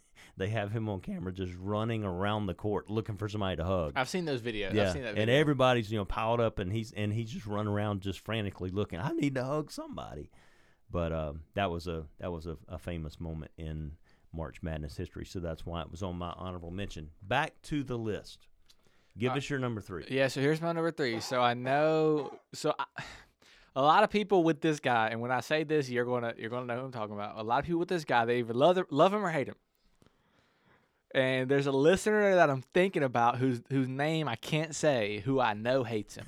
They 0.36 0.48
have 0.48 0.72
him 0.72 0.88
on 0.88 1.00
camera 1.00 1.30
just 1.32 1.52
running 1.58 2.04
around 2.04 2.46
the 2.46 2.54
court 2.54 2.88
looking 2.88 3.16
for 3.18 3.28
somebody 3.28 3.56
to 3.56 3.64
hug. 3.64 3.92
I've 3.96 4.08
seen 4.08 4.24
those 4.24 4.40
videos. 4.40 4.68
I've 4.70 4.74
Yeah, 4.76 4.92
seen 4.92 5.02
that 5.02 5.18
and 5.18 5.28
everybody's 5.28 5.92
you 5.92 5.98
know 5.98 6.06
piled 6.06 6.40
up, 6.40 6.58
and 6.58 6.72
he's 6.72 6.90
and 6.92 7.12
he's 7.12 7.30
just 7.30 7.44
running 7.46 7.70
around 7.72 8.00
just 8.00 8.20
frantically 8.20 8.70
looking. 8.70 8.98
I 8.98 9.10
need 9.12 9.34
to 9.34 9.44
hug 9.44 9.70
somebody, 9.70 10.30
but 10.90 11.12
um, 11.12 11.42
that 11.54 11.70
was 11.70 11.86
a 11.86 12.04
that 12.18 12.32
was 12.32 12.46
a, 12.46 12.56
a 12.68 12.78
famous 12.78 13.20
moment 13.20 13.50
in 13.58 13.92
March 14.32 14.62
Madness 14.62 14.96
history, 14.96 15.26
so 15.26 15.38
that's 15.38 15.66
why 15.66 15.82
it 15.82 15.90
was 15.90 16.02
on 16.02 16.16
my 16.16 16.32
honorable 16.36 16.70
mention. 16.70 17.10
Back 17.22 17.60
to 17.64 17.82
the 17.82 17.98
list. 17.98 18.46
Give 19.18 19.32
Uh, 19.32 19.36
us 19.36 19.50
your 19.50 19.58
number 19.58 19.82
three. 19.82 20.06
Yeah, 20.08 20.28
so 20.28 20.40
here's 20.40 20.62
my 20.62 20.72
number 20.72 20.92
three. 20.92 21.20
So 21.20 21.42
I 21.42 21.52
know, 21.52 22.32
so 22.54 22.74
I, 22.78 22.84
a 23.76 23.82
lot 23.82 24.02
of 24.02 24.08
people 24.08 24.44
with 24.44 24.62
this 24.62 24.80
guy, 24.80 25.08
and 25.08 25.20
when 25.20 25.30
I 25.30 25.40
say 25.40 25.64
this, 25.64 25.90
you're 25.90 26.06
gonna 26.06 26.32
you're 26.38 26.48
gonna 26.48 26.64
know 26.66 26.78
who 26.78 26.84
I'm 26.86 26.92
talking 26.92 27.14
about. 27.14 27.36
A 27.38 27.42
lot 27.42 27.58
of 27.58 27.66
people 27.66 27.80
with 27.80 27.88
this 27.90 28.06
guy, 28.06 28.24
they 28.24 28.38
either 28.38 28.54
love 28.54 28.78
love 28.90 29.12
him 29.12 29.22
or 29.26 29.30
hate 29.30 29.48
him. 29.48 29.56
And 31.14 31.48
there's 31.48 31.66
a 31.66 31.72
listener 31.72 32.34
that 32.36 32.48
I'm 32.48 32.62
thinking 32.72 33.02
about 33.02 33.38
whose 33.38 33.62
whose 33.70 33.88
name 33.88 34.28
I 34.28 34.36
can't 34.36 34.74
say, 34.74 35.20
who 35.24 35.40
I 35.40 35.52
know 35.54 35.84
hates 35.84 36.14
him. 36.14 36.26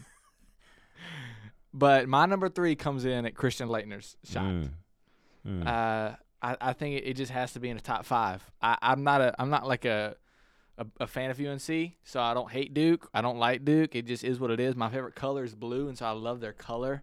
but 1.73 2.09
my 2.09 2.27
number 2.27 2.49
three 2.49 2.77
comes 2.77 3.05
in 3.05 3.25
at 3.27 3.35
Christian 3.35 3.69
Laettner's 3.69 4.17
shot. 4.25 4.45
Mm. 4.45 4.71
Mm. 5.47 5.67
Uh, 5.67 6.17
I, 6.43 6.57
I 6.61 6.73
think 6.75 6.97
it, 6.97 7.07
it 7.07 7.15
just 7.15 7.33
has 7.33 7.53
to 7.55 7.61
be 7.61 7.71
in 7.71 7.77
the 7.77 7.83
top 7.83 8.05
five. 8.05 8.45
I, 8.61 8.77
I'm 8.83 9.03
not 9.05 9.21
a 9.21 9.35
I'm 9.39 9.51
not 9.51 9.67
like 9.67 9.85
a, 9.87 10.17
a 10.77 10.87
a 11.01 11.07
fan 11.07 11.31
of 11.31 11.41
UNC, 11.41 11.93
so 12.05 12.21
I 12.21 12.35
don't 12.35 12.51
hate 12.51 12.75
Duke. 12.75 13.09
I 13.15 13.23
don't 13.23 13.39
like 13.39 13.65
Duke. 13.65 13.95
It 13.95 14.07
just 14.07 14.25
is 14.25 14.39
what 14.39 14.51
it 14.51 14.61
is. 14.61 14.77
My 14.77 14.91
favorite 14.91 15.15
color 15.15 15.45
is 15.45 15.55
blue, 15.55 15.89
and 15.89 15.97
so 15.97 16.07
I 16.07 16.11
love 16.11 16.41
their 16.41 16.53
color. 16.53 17.03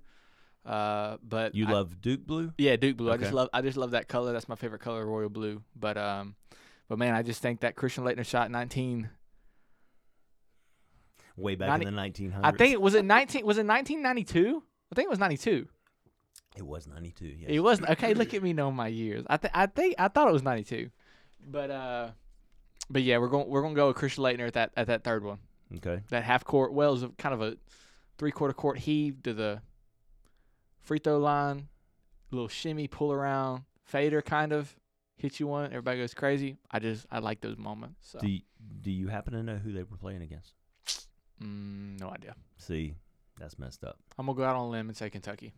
Uh, 0.63 1.17
but 1.27 1.55
you 1.55 1.65
I- 1.67 1.71
love 1.71 1.99
Duke 2.01 2.25
Blue? 2.27 2.53
yeah 2.59 2.75
Duke 2.75 2.95
blue. 2.95 3.11
I 3.11 3.17
just 3.17 3.33
love 3.33 3.49
I 3.51 3.61
just 3.61 3.77
love 3.77 3.91
that 3.91 4.07
color. 4.07 4.31
That's 4.31 4.47
my 4.47 4.55
favorite 4.55 4.81
color, 4.81 5.03
royal 5.05 5.29
blue. 5.29 5.63
But 5.75 5.97
um, 5.97 6.35
but 6.91 6.99
man, 6.99 7.15
I 7.15 7.21
just 7.21 7.41
think 7.41 7.61
that 7.61 7.77
Christian 7.77 8.03
Laettner 8.03 8.25
shot 8.25 8.51
19. 8.51 9.09
way 11.37 11.55
back 11.55 11.69
90 11.69 11.85
in 11.85 11.95
the 11.95 12.01
1900s. 12.01 12.39
I 12.43 12.51
think 12.51 12.73
it 12.73 12.81
was 12.81 12.95
it 12.95 13.05
19 13.05 13.45
was 13.45 13.57
it 13.57 13.65
1992? 13.65 14.61
I 14.91 14.95
think 14.95 15.05
it 15.05 15.09
was 15.09 15.17
92. 15.17 15.69
it 16.57 16.67
was 16.67 16.87
92. 16.87 17.25
Yes. 17.25 17.45
It 17.47 17.59
wasn't 17.61 17.91
okay. 17.91 18.13
Look 18.13 18.33
at 18.33 18.43
me 18.43 18.51
knowing 18.51 18.75
my 18.75 18.89
years. 18.89 19.23
I 19.29 19.37
think 19.37 19.55
I 19.55 19.67
think 19.67 19.95
I 19.99 20.09
thought 20.09 20.27
it 20.27 20.33
was 20.33 20.43
92, 20.43 20.89
but 21.47 21.71
uh, 21.71 22.09
but 22.89 23.03
yeah, 23.03 23.19
we're 23.19 23.29
going 23.29 23.47
we're 23.47 23.61
gonna 23.61 23.73
go 23.73 23.87
with 23.87 23.95
Christian 23.95 24.25
Laettner 24.25 24.47
at 24.47 24.53
that 24.55 24.71
at 24.75 24.87
that 24.87 25.05
third 25.05 25.23
one. 25.23 25.39
okay. 25.77 26.01
That 26.09 26.25
half 26.25 26.43
court. 26.43 26.73
Well, 26.73 26.91
was 26.91 27.03
a, 27.03 27.09
kind 27.17 27.33
of 27.33 27.41
a 27.41 27.55
three 28.17 28.31
quarter 28.31 28.53
court 28.53 28.79
heave 28.79 29.23
to 29.23 29.33
the 29.33 29.61
free 30.81 30.99
throw 30.99 31.19
line, 31.19 31.69
little 32.31 32.49
shimmy, 32.49 32.89
pull 32.89 33.13
around, 33.13 33.63
fader, 33.85 34.21
kind 34.21 34.51
of 34.51 34.75
hit 35.21 35.39
you 35.39 35.47
one. 35.47 35.65
Everybody 35.65 35.99
goes 35.99 36.13
crazy. 36.13 36.57
I 36.71 36.79
just 36.79 37.05
I 37.11 37.19
like 37.19 37.41
those 37.41 37.57
moments. 37.57 37.99
So 38.11 38.19
Do 38.19 38.27
you, 38.29 38.41
do 38.81 38.91
you 38.91 39.07
happen 39.07 39.33
to 39.33 39.43
know 39.43 39.55
who 39.57 39.71
they 39.71 39.83
were 39.83 39.97
playing 39.97 40.21
against? 40.21 40.53
mm, 41.41 41.99
no 41.99 42.09
idea. 42.09 42.35
See, 42.57 42.95
that's 43.39 43.57
messed 43.59 43.83
up. 43.83 43.97
I'm 44.17 44.25
gonna 44.25 44.37
go 44.37 44.43
out 44.43 44.55
on 44.55 44.67
a 44.67 44.69
limb 44.69 44.89
and 44.89 44.97
say 44.97 45.09
Kentucky. 45.09 45.53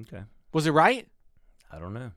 Okay. 0.00 0.22
Was 0.52 0.66
it 0.66 0.70
right? 0.72 1.06
I 1.70 1.78
don't 1.78 1.92
know. 1.94 2.12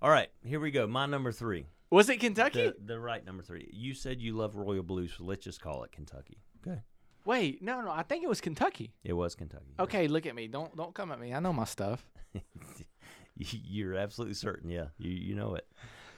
All 0.00 0.10
right, 0.10 0.28
here 0.44 0.60
we 0.60 0.70
go. 0.70 0.86
My 0.86 1.06
number 1.06 1.32
three. 1.32 1.66
Was 1.90 2.08
it 2.08 2.20
Kentucky? 2.20 2.68
The, 2.68 2.76
the 2.94 2.98
right 3.00 3.24
number 3.24 3.42
three. 3.42 3.68
You 3.72 3.92
said 3.94 4.20
you 4.22 4.34
love 4.34 4.56
Royal 4.56 4.82
Blue, 4.82 5.08
so 5.08 5.24
let's 5.24 5.44
just 5.44 5.60
call 5.60 5.84
it 5.84 5.92
Kentucky. 5.92 6.38
Okay. 6.66 6.80
Wait, 7.24 7.62
no, 7.62 7.80
no. 7.82 7.90
I 7.90 8.02
think 8.02 8.24
it 8.24 8.28
was 8.28 8.40
Kentucky. 8.40 8.94
It 9.04 9.12
was 9.12 9.34
Kentucky. 9.34 9.74
Okay, 9.78 10.08
look 10.08 10.26
at 10.26 10.34
me. 10.34 10.48
Don't 10.48 10.74
don't 10.76 10.94
come 10.94 11.12
at 11.12 11.20
me. 11.20 11.34
I 11.34 11.40
know 11.40 11.52
my 11.52 11.64
stuff. 11.64 12.04
You're 13.36 13.94
absolutely 13.94 14.34
certain. 14.34 14.70
Yeah, 14.70 14.86
you 14.98 15.10
you 15.10 15.34
know 15.34 15.54
it. 15.54 15.66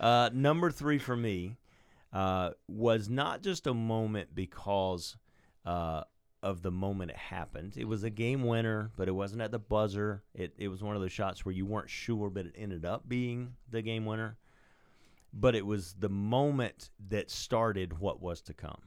Uh, 0.01 0.31
number 0.33 0.71
three 0.71 0.99
for 0.99 1.17
me 1.17 1.57
uh, 2.13 2.51
was 2.69 3.09
not 3.09 3.43
just 3.43 3.67
a 3.67 3.75
moment 3.75 4.35
because 4.35 5.17
uh, 5.65 6.03
of 6.43 6.63
the 6.63 6.71
moment 6.71 7.11
it 7.11 7.17
happened. 7.17 7.75
It 7.77 7.87
was 7.87 8.05
a 8.05 8.11
game 8.11 8.45
winner, 8.45 8.91
but 8.97 9.09
it 9.09 9.13
wasn't 9.13 9.43
at 9.43 9.51
the 9.51 9.59
buzzer. 9.59 10.23
It 10.35 10.55
it 10.59 10.69
was 10.69 10.83
one 10.83 10.97
of 10.97 11.03
those 11.03 11.13
shots 11.13 11.45
where 11.45 11.55
you 11.55 11.67
weren't 11.67 11.91
sure, 11.91 12.31
but 12.31 12.47
it 12.47 12.55
ended 12.57 12.85
up 12.85 13.09
being 13.09 13.55
the 13.71 13.83
game 13.83 14.05
winner. 14.05 14.37
But 15.33 15.57
it 15.57 15.67
was 15.67 15.95
the 15.99 16.09
moment 16.09 16.91
that 17.09 17.31
started 17.31 17.99
what 17.99 18.23
was 18.23 18.41
to 18.43 18.55
come. 18.55 18.83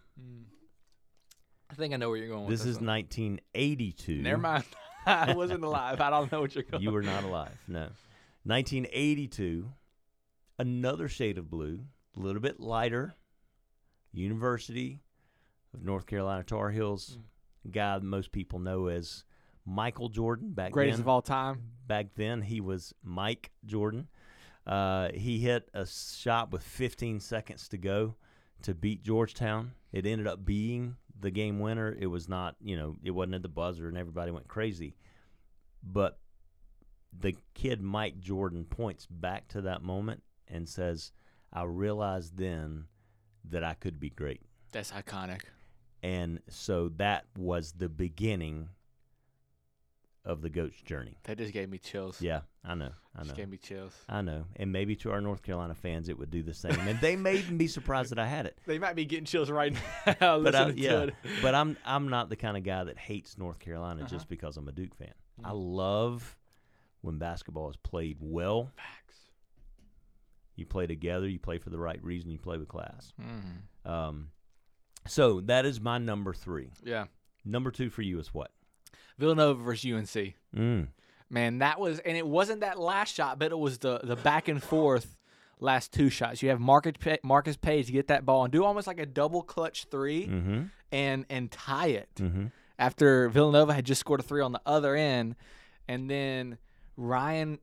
I 1.70 1.74
think 1.74 1.94
I 1.94 1.98
know 1.98 2.10
where 2.10 2.18
you're 2.18 2.30
going. 2.30 2.50
This 2.50 2.62
with 2.62 2.70
is 2.70 2.76
one. 2.78 2.88
1982. 2.88 4.22
Never 4.22 4.38
mind. 4.38 4.64
I 5.06 5.34
wasn't 5.34 5.64
alive. 5.64 6.00
I 6.00 6.10
don't 6.10 6.32
know 6.32 6.42
what 6.42 6.56
you're 6.56 6.64
going. 6.64 6.84
You 6.84 6.92
were 6.92 7.02
not 7.02 7.24
alive. 7.24 7.58
No. 7.68 7.90
1982. 8.48 9.70
Another 10.60 11.08
shade 11.08 11.38
of 11.38 11.50
blue, 11.50 11.82
a 12.16 12.20
little 12.20 12.42
bit 12.42 12.60
lighter. 12.60 13.16
University 14.14 15.02
of 15.74 15.84
North 15.84 16.08
Carolina 16.08 16.44
Tar 16.44 16.72
Heels, 16.72 17.20
guy 17.70 18.00
most 18.00 18.32
people 18.32 18.60
know 18.60 18.88
as 18.88 19.26
Michael 19.66 20.10
Jordan 20.10 20.54
back 20.54 20.72
greatest 20.72 20.98
then. 20.98 21.04
of 21.04 21.10
all 21.10 21.22
time. 21.22 21.62
back 21.86 22.08
then 22.16 22.42
he 22.42 22.62
was 22.62 22.94
Mike 23.04 23.52
Jordan. 23.66 24.08
Uh, 24.66 25.10
he 25.14 25.40
hit 25.40 25.70
a 25.74 25.86
shot 25.86 26.52
with 26.52 26.64
15 26.64 27.20
seconds 27.20 27.68
to 27.70 27.78
go 27.78 28.16
to 28.62 28.74
beat 28.74 29.04
Georgetown. 29.04 29.74
It 29.92 30.06
ended 30.06 30.26
up 30.26 30.46
being 30.46 30.96
the 31.20 31.32
game 31.32 31.60
winner. 31.60 31.96
It 32.00 32.08
was 32.08 32.28
not, 32.28 32.56
you 32.62 32.78
know, 32.78 32.96
it 33.04 33.12
wasn't 33.12 33.36
at 33.36 33.42
the 33.42 33.50
buzzer 33.50 33.88
and 33.88 33.98
everybody 33.98 34.32
went 34.32 34.48
crazy. 34.48 34.96
But 35.84 36.18
the 37.20 37.36
kid 37.54 37.82
Mike 37.82 38.20
Jordan 38.20 38.66
points 38.66 39.06
back 39.06 39.48
to 39.50 39.62
that 39.62 39.82
moment 39.82 40.24
and 40.48 40.68
says, 40.68 41.12
I 41.52 41.64
realized 41.64 42.38
then 42.38 42.86
that 43.50 43.64
I 43.64 43.74
could 43.74 44.00
be 44.00 44.10
great. 44.10 44.42
That's 44.72 44.92
iconic. 44.92 45.42
And 46.04 46.42
so 46.50 46.90
that 46.98 47.26
was 47.38 47.74
the 47.74 47.90
beginning 47.90 48.70
of 50.28 50.42
the 50.42 50.50
goat's 50.50 50.80
journey. 50.82 51.18
That 51.24 51.38
just 51.38 51.54
gave 51.54 51.70
me 51.70 51.78
chills. 51.78 52.22
Yeah, 52.22 52.42
I 52.64 52.76
know. 52.76 52.92
I 53.16 53.20
know. 53.20 53.24
Just 53.24 53.38
gave 53.38 53.50
me 53.50 53.58
chills. 53.58 53.94
I 54.10 54.22
know. 54.22 54.44
And 54.58 54.72
maybe 54.72 54.96
to 54.98 55.12
our 55.12 55.22
North 55.22 55.42
Carolina 55.42 55.74
fans, 55.74 56.10
it 56.10 56.20
would 56.20 56.30
do 56.30 56.44
the 56.44 56.54
same. 56.54 56.78
And 56.82 57.00
they 57.00 57.16
may 57.16 57.36
even 57.36 57.58
be 57.58 57.68
surprised 57.68 58.12
that 58.12 58.20
I 58.20 58.28
had 58.28 58.46
it. 58.46 58.58
They 58.68 58.78
might 58.78 58.96
be 58.96 59.06
getting 59.06 59.26
chills 59.26 59.50
right 59.50 59.74
now. 60.22 60.40
But 60.44 60.54
I, 60.54 60.70
yeah, 60.72 61.04
it. 61.04 61.16
but 61.42 61.56
I'm 61.56 61.78
I'm 61.86 62.10
not 62.10 62.30
the 62.30 62.36
kind 62.36 62.58
of 62.58 62.64
guy 62.64 62.84
that 62.84 62.98
hates 62.98 63.38
North 63.38 63.60
Carolina 63.60 64.02
uh-huh. 64.02 64.10
just 64.10 64.28
because 64.28 64.58
I'm 64.58 64.68
a 64.68 64.74
Duke 64.74 64.94
fan. 64.96 65.14
I 65.44 65.50
mm-hmm. 65.50 65.58
love 65.58 66.36
when 67.08 67.18
basketball 67.18 67.70
is 67.70 67.76
played 67.78 68.18
well. 68.20 68.70
Facts. 68.76 69.16
You 70.56 70.66
play 70.66 70.88
together. 70.88 71.28
You 71.28 71.40
play 71.40 71.58
for 71.58 71.70
the 71.70 71.78
right 71.80 72.04
reason. 72.04 72.32
You 72.32 72.40
play 72.40 72.58
with 72.58 72.68
class. 72.68 73.14
Mhm. 73.22 73.90
Um, 73.90 74.30
so 75.08 75.42
that 75.42 75.66
is 75.66 75.80
my 75.80 75.98
number 75.98 76.34
three. 76.34 76.70
Yeah. 76.84 77.06
Number 77.46 77.72
two 77.72 77.90
for 77.90 78.02
you 78.02 78.20
is 78.20 78.34
what? 78.34 78.52
Villanova 79.18 79.62
versus 79.64 79.86
UNC. 79.92 80.36
Mm. 80.56 80.88
Man, 81.30 81.58
that 81.60 81.80
was, 81.80 82.00
and 82.00 82.16
it 82.18 82.26
wasn't 82.28 82.62
that 82.62 82.80
last 82.80 83.16
shot, 83.16 83.38
but 83.40 83.52
it 83.52 83.58
was 83.58 83.80
the 83.80 84.00
the 84.04 84.16
back 84.16 84.48
and 84.48 84.62
forth 84.64 85.16
last 85.60 85.92
two 85.92 86.10
shots. 86.10 86.42
You 86.42 86.50
have 86.50 86.60
Marcus 86.60 86.94
Marcus 87.24 87.58
Paige 87.58 87.92
get 87.92 88.08
that 88.08 88.26
ball 88.26 88.44
and 88.46 88.52
do 88.52 88.64
almost 88.64 88.88
like 88.88 89.00
a 89.00 89.06
double 89.06 89.42
clutch 89.44 89.86
3 89.92 90.28
Mm-hmm. 90.28 90.62
and 90.92 91.26
and 91.30 91.52
tie 91.52 91.88
it 91.88 92.10
Mm-hmm. 92.16 92.46
after 92.80 93.28
Villanova 93.30 93.74
had 93.74 93.86
just 93.86 94.00
scored 94.00 94.20
a 94.20 94.24
three 94.24 94.42
on 94.42 94.52
the 94.54 94.62
other 94.66 94.96
end, 94.96 95.36
and 95.88 96.10
then 96.10 96.58
Ryan 96.98 97.60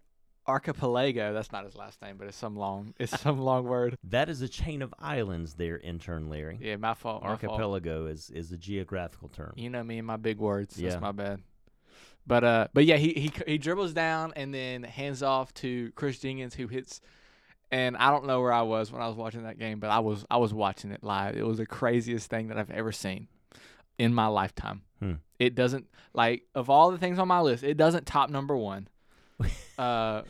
Archipelago. 0.47 1.33
That's 1.33 1.53
not 1.53 1.65
his 1.65 1.75
last 1.75 2.01
name, 2.03 2.17
but 2.17 2.29
it's 2.29 2.37
some 2.37 2.57
long 2.57 2.95
it's 2.99 3.21
some 3.21 3.39
long 3.39 3.65
word. 3.65 3.99
That 4.05 4.29
is 4.29 4.41
a 4.43 4.49
chain 4.49 4.83
of 4.83 4.95
islands 4.99 5.55
there, 5.55 5.79
intern 5.79 6.29
Larry. 6.29 6.59
Yeah, 6.61 6.77
my 6.77 6.95
fault. 6.95 7.23
My 7.23 7.37
fault. 7.37 7.45
Archipelago 7.45 8.07
is, 8.07 8.31
is 8.31 8.53
a 8.53 8.57
geographical 8.57 9.29
term. 9.29 9.53
You 9.57 9.71
know 9.71 9.83
me 9.83 9.99
and 9.99 10.07
my 10.07 10.17
big 10.17 10.39
words. 10.39 10.79
Yeah. 10.79 10.91
That's 10.91 11.03
my 11.03 11.13
bad. 11.13 11.41
But 12.27 12.45
uh, 12.45 12.69
but 12.73 12.85
yeah, 12.87 12.97
he 12.97 13.13
he 13.13 13.33
he 13.47 13.59
dribbles 13.59 13.93
down 13.93 14.33
and 14.37 14.55
then 14.55 14.83
hands 14.83 15.23
off 15.23 15.53
to 15.55 15.93
Chris 15.95 16.19
Jenkins, 16.19 16.55
who 16.55 16.69
hits. 16.69 17.01
And 17.71 17.97
I 17.97 18.11
don't 18.11 18.27
know 18.27 18.41
where 18.41 18.53
I 18.53 18.63
was 18.63 18.93
when 18.93 19.03
I 19.03 19.09
was 19.09 19.17
watching 19.17 19.43
that 19.45 19.59
game, 19.59 19.81
but 19.81 19.91
I 19.91 19.99
was 19.99 20.25
I 20.31 20.37
was 20.39 20.55
watching 20.55 20.91
it 20.91 21.03
live. 21.03 21.37
It 21.37 21.47
was 21.47 21.59
the 21.59 21.67
craziest 21.67 22.31
thing 22.31 22.49
that 22.49 22.59
I've 22.59 22.71
ever 22.71 22.93
seen 22.93 23.29
in 23.99 24.15
my 24.15 24.27
lifetime. 24.27 24.83
Hmm. 25.01 25.15
It 25.39 25.55
doesn't 25.55 25.87
like 26.15 26.45
of 26.55 26.71
all 26.71 26.91
the 26.91 26.99
things 26.99 27.19
on 27.19 27.29
my 27.29 27.41
list, 27.41 27.63
it 27.63 27.77
doesn't 27.77 28.07
top 28.07 28.31
number 28.31 28.57
one. 28.57 28.89
uh, 29.79 30.23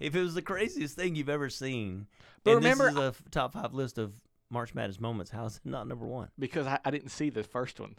If 0.00 0.14
it 0.14 0.20
was 0.20 0.34
the 0.34 0.42
craziest 0.42 0.94
thing 0.96 1.14
you've 1.16 1.28
ever 1.28 1.48
seen, 1.50 2.06
But 2.44 2.56
remember- 2.56 2.84
this 2.84 2.92
is 2.94 2.98
a 3.00 3.06
f- 3.08 3.22
top 3.30 3.52
five 3.52 3.74
list 3.74 3.98
of 3.98 4.12
March 4.50 4.74
Madness 4.74 5.00
moments, 5.00 5.30
how 5.30 5.44
is 5.46 5.56
it 5.56 5.66
not 5.68 5.86
number 5.88 6.06
one? 6.06 6.28
because 6.38 6.66
I, 6.66 6.78
I 6.84 6.90
didn't 6.90 7.10
see 7.10 7.30
the 7.30 7.42
first 7.42 7.80
one. 7.80 7.96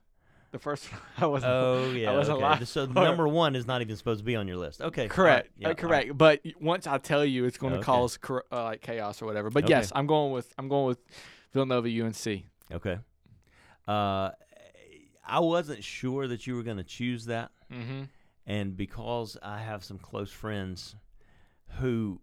The 0.51 0.57
first 0.59 0.91
one 0.91 1.01
I 1.19 1.25
wasn't. 1.27 1.51
Oh 1.53 1.91
yeah, 1.91 2.11
I 2.11 2.15
wasn't 2.17 2.41
okay. 2.41 2.65
So 2.65 2.87
for. 2.87 2.93
number 2.93 3.27
one 3.27 3.55
is 3.55 3.67
not 3.67 3.81
even 3.81 3.95
supposed 3.95 4.19
to 4.21 4.25
be 4.25 4.35
on 4.35 4.47
your 4.47 4.57
list. 4.57 4.81
Okay, 4.81 5.01
all 5.01 5.07
right. 5.07 5.11
Correct. 5.11 5.49
Yeah, 5.57 5.67
uh, 5.69 5.73
correct. 5.75 6.07
right. 6.07 6.17
But 6.17 6.41
once 6.59 6.87
I 6.87 6.97
tell 6.97 7.23
you, 7.23 7.45
it's 7.45 7.57
going 7.59 7.73
to 7.73 7.79
Okay. 7.79 7.85
cause 7.85 8.17
uh, 8.27 8.41
like 8.63 8.81
chaos 8.81 9.21
or 9.21 9.27
whatever. 9.27 9.51
But 9.51 9.65
Okay. 9.65 9.73
yes, 9.75 9.91
I'm 9.93 10.07
going 10.07 10.31
with 10.31 10.51
I'm 10.57 10.67
going 10.67 10.87
with 10.87 10.97
Villanova 11.53 11.87
UNC. 11.87 12.45
Okay. 12.71 12.97
Uh, 13.87 14.31
I 15.23 15.39
wasn't 15.39 15.83
sure 15.83 16.27
that 16.27 16.47
you 16.47 16.55
were 16.55 16.63
going 16.63 16.77
to 16.77 16.83
choose 16.83 17.25
that, 17.25 17.51
Mm-hmm. 17.71 18.03
And 18.49 18.75
because 18.75 19.37
I 19.43 19.59
have 19.59 19.83
some 19.83 19.99
close 19.99 20.31
friends 20.31 20.95
who 21.77 22.19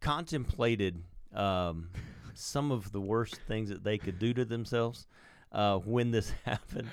contemplated 0.00 1.02
um, 1.34 1.90
some 2.34 2.70
of 2.70 2.92
the 2.92 3.00
worst 3.00 3.40
things 3.48 3.68
that 3.68 3.82
they 3.82 3.98
could 3.98 4.20
do 4.20 4.32
to 4.32 4.44
themselves 4.44 5.08
uh, 5.50 5.78
when 5.78 6.12
this 6.12 6.32
happened, 6.44 6.88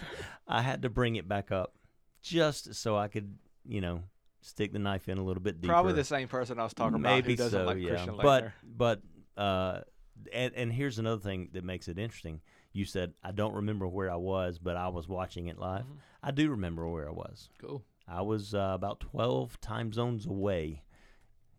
I 0.47 0.63
had 0.63 0.81
to 0.81 0.89
bring 0.89 1.17
it 1.17 1.27
back 1.27 1.51
up 1.51 1.75
just 2.23 2.73
so 2.73 2.97
I 2.97 3.09
could, 3.09 3.37
you 3.63 3.79
know, 3.79 4.01
stick 4.41 4.73
the 4.73 4.79
knife 4.79 5.07
in 5.07 5.19
a 5.19 5.23
little 5.23 5.43
bit 5.43 5.61
deeper. 5.61 5.73
Probably 5.73 5.93
the 5.93 6.03
same 6.03 6.27
person 6.27 6.59
I 6.59 6.63
was 6.63 6.73
talking 6.73 6.95
about 6.95 7.03
Maybe 7.03 7.33
who 7.33 7.37
doesn't 7.37 7.59
so, 7.59 7.65
like 7.65 7.77
yeah. 7.77 7.89
Christian 7.89 8.17
but 8.19 8.51
but 8.63 9.01
uh, 9.37 9.81
and 10.33 10.51
and 10.55 10.73
here's 10.73 10.97
another 10.97 11.21
thing 11.21 11.49
that 11.53 11.63
makes 11.63 11.87
it 11.87 11.99
interesting. 11.99 12.41
You 12.73 12.85
said 12.85 13.13
I 13.23 13.33
don't 13.33 13.53
remember 13.53 13.87
where 13.87 14.09
I 14.11 14.15
was, 14.15 14.57
but 14.57 14.75
I 14.77 14.87
was 14.87 15.07
watching 15.07 15.45
it 15.45 15.59
live. 15.59 15.85
Mhm. 15.85 15.97
I 16.23 16.31
do 16.31 16.49
remember 16.49 16.87
where 16.87 17.07
I 17.07 17.11
was. 17.11 17.49
Cool. 17.59 17.83
I 18.07 18.21
was 18.21 18.53
uh, 18.53 18.71
about 18.73 18.99
twelve 18.99 19.59
time 19.61 19.93
zones 19.93 20.25
away. 20.25 20.83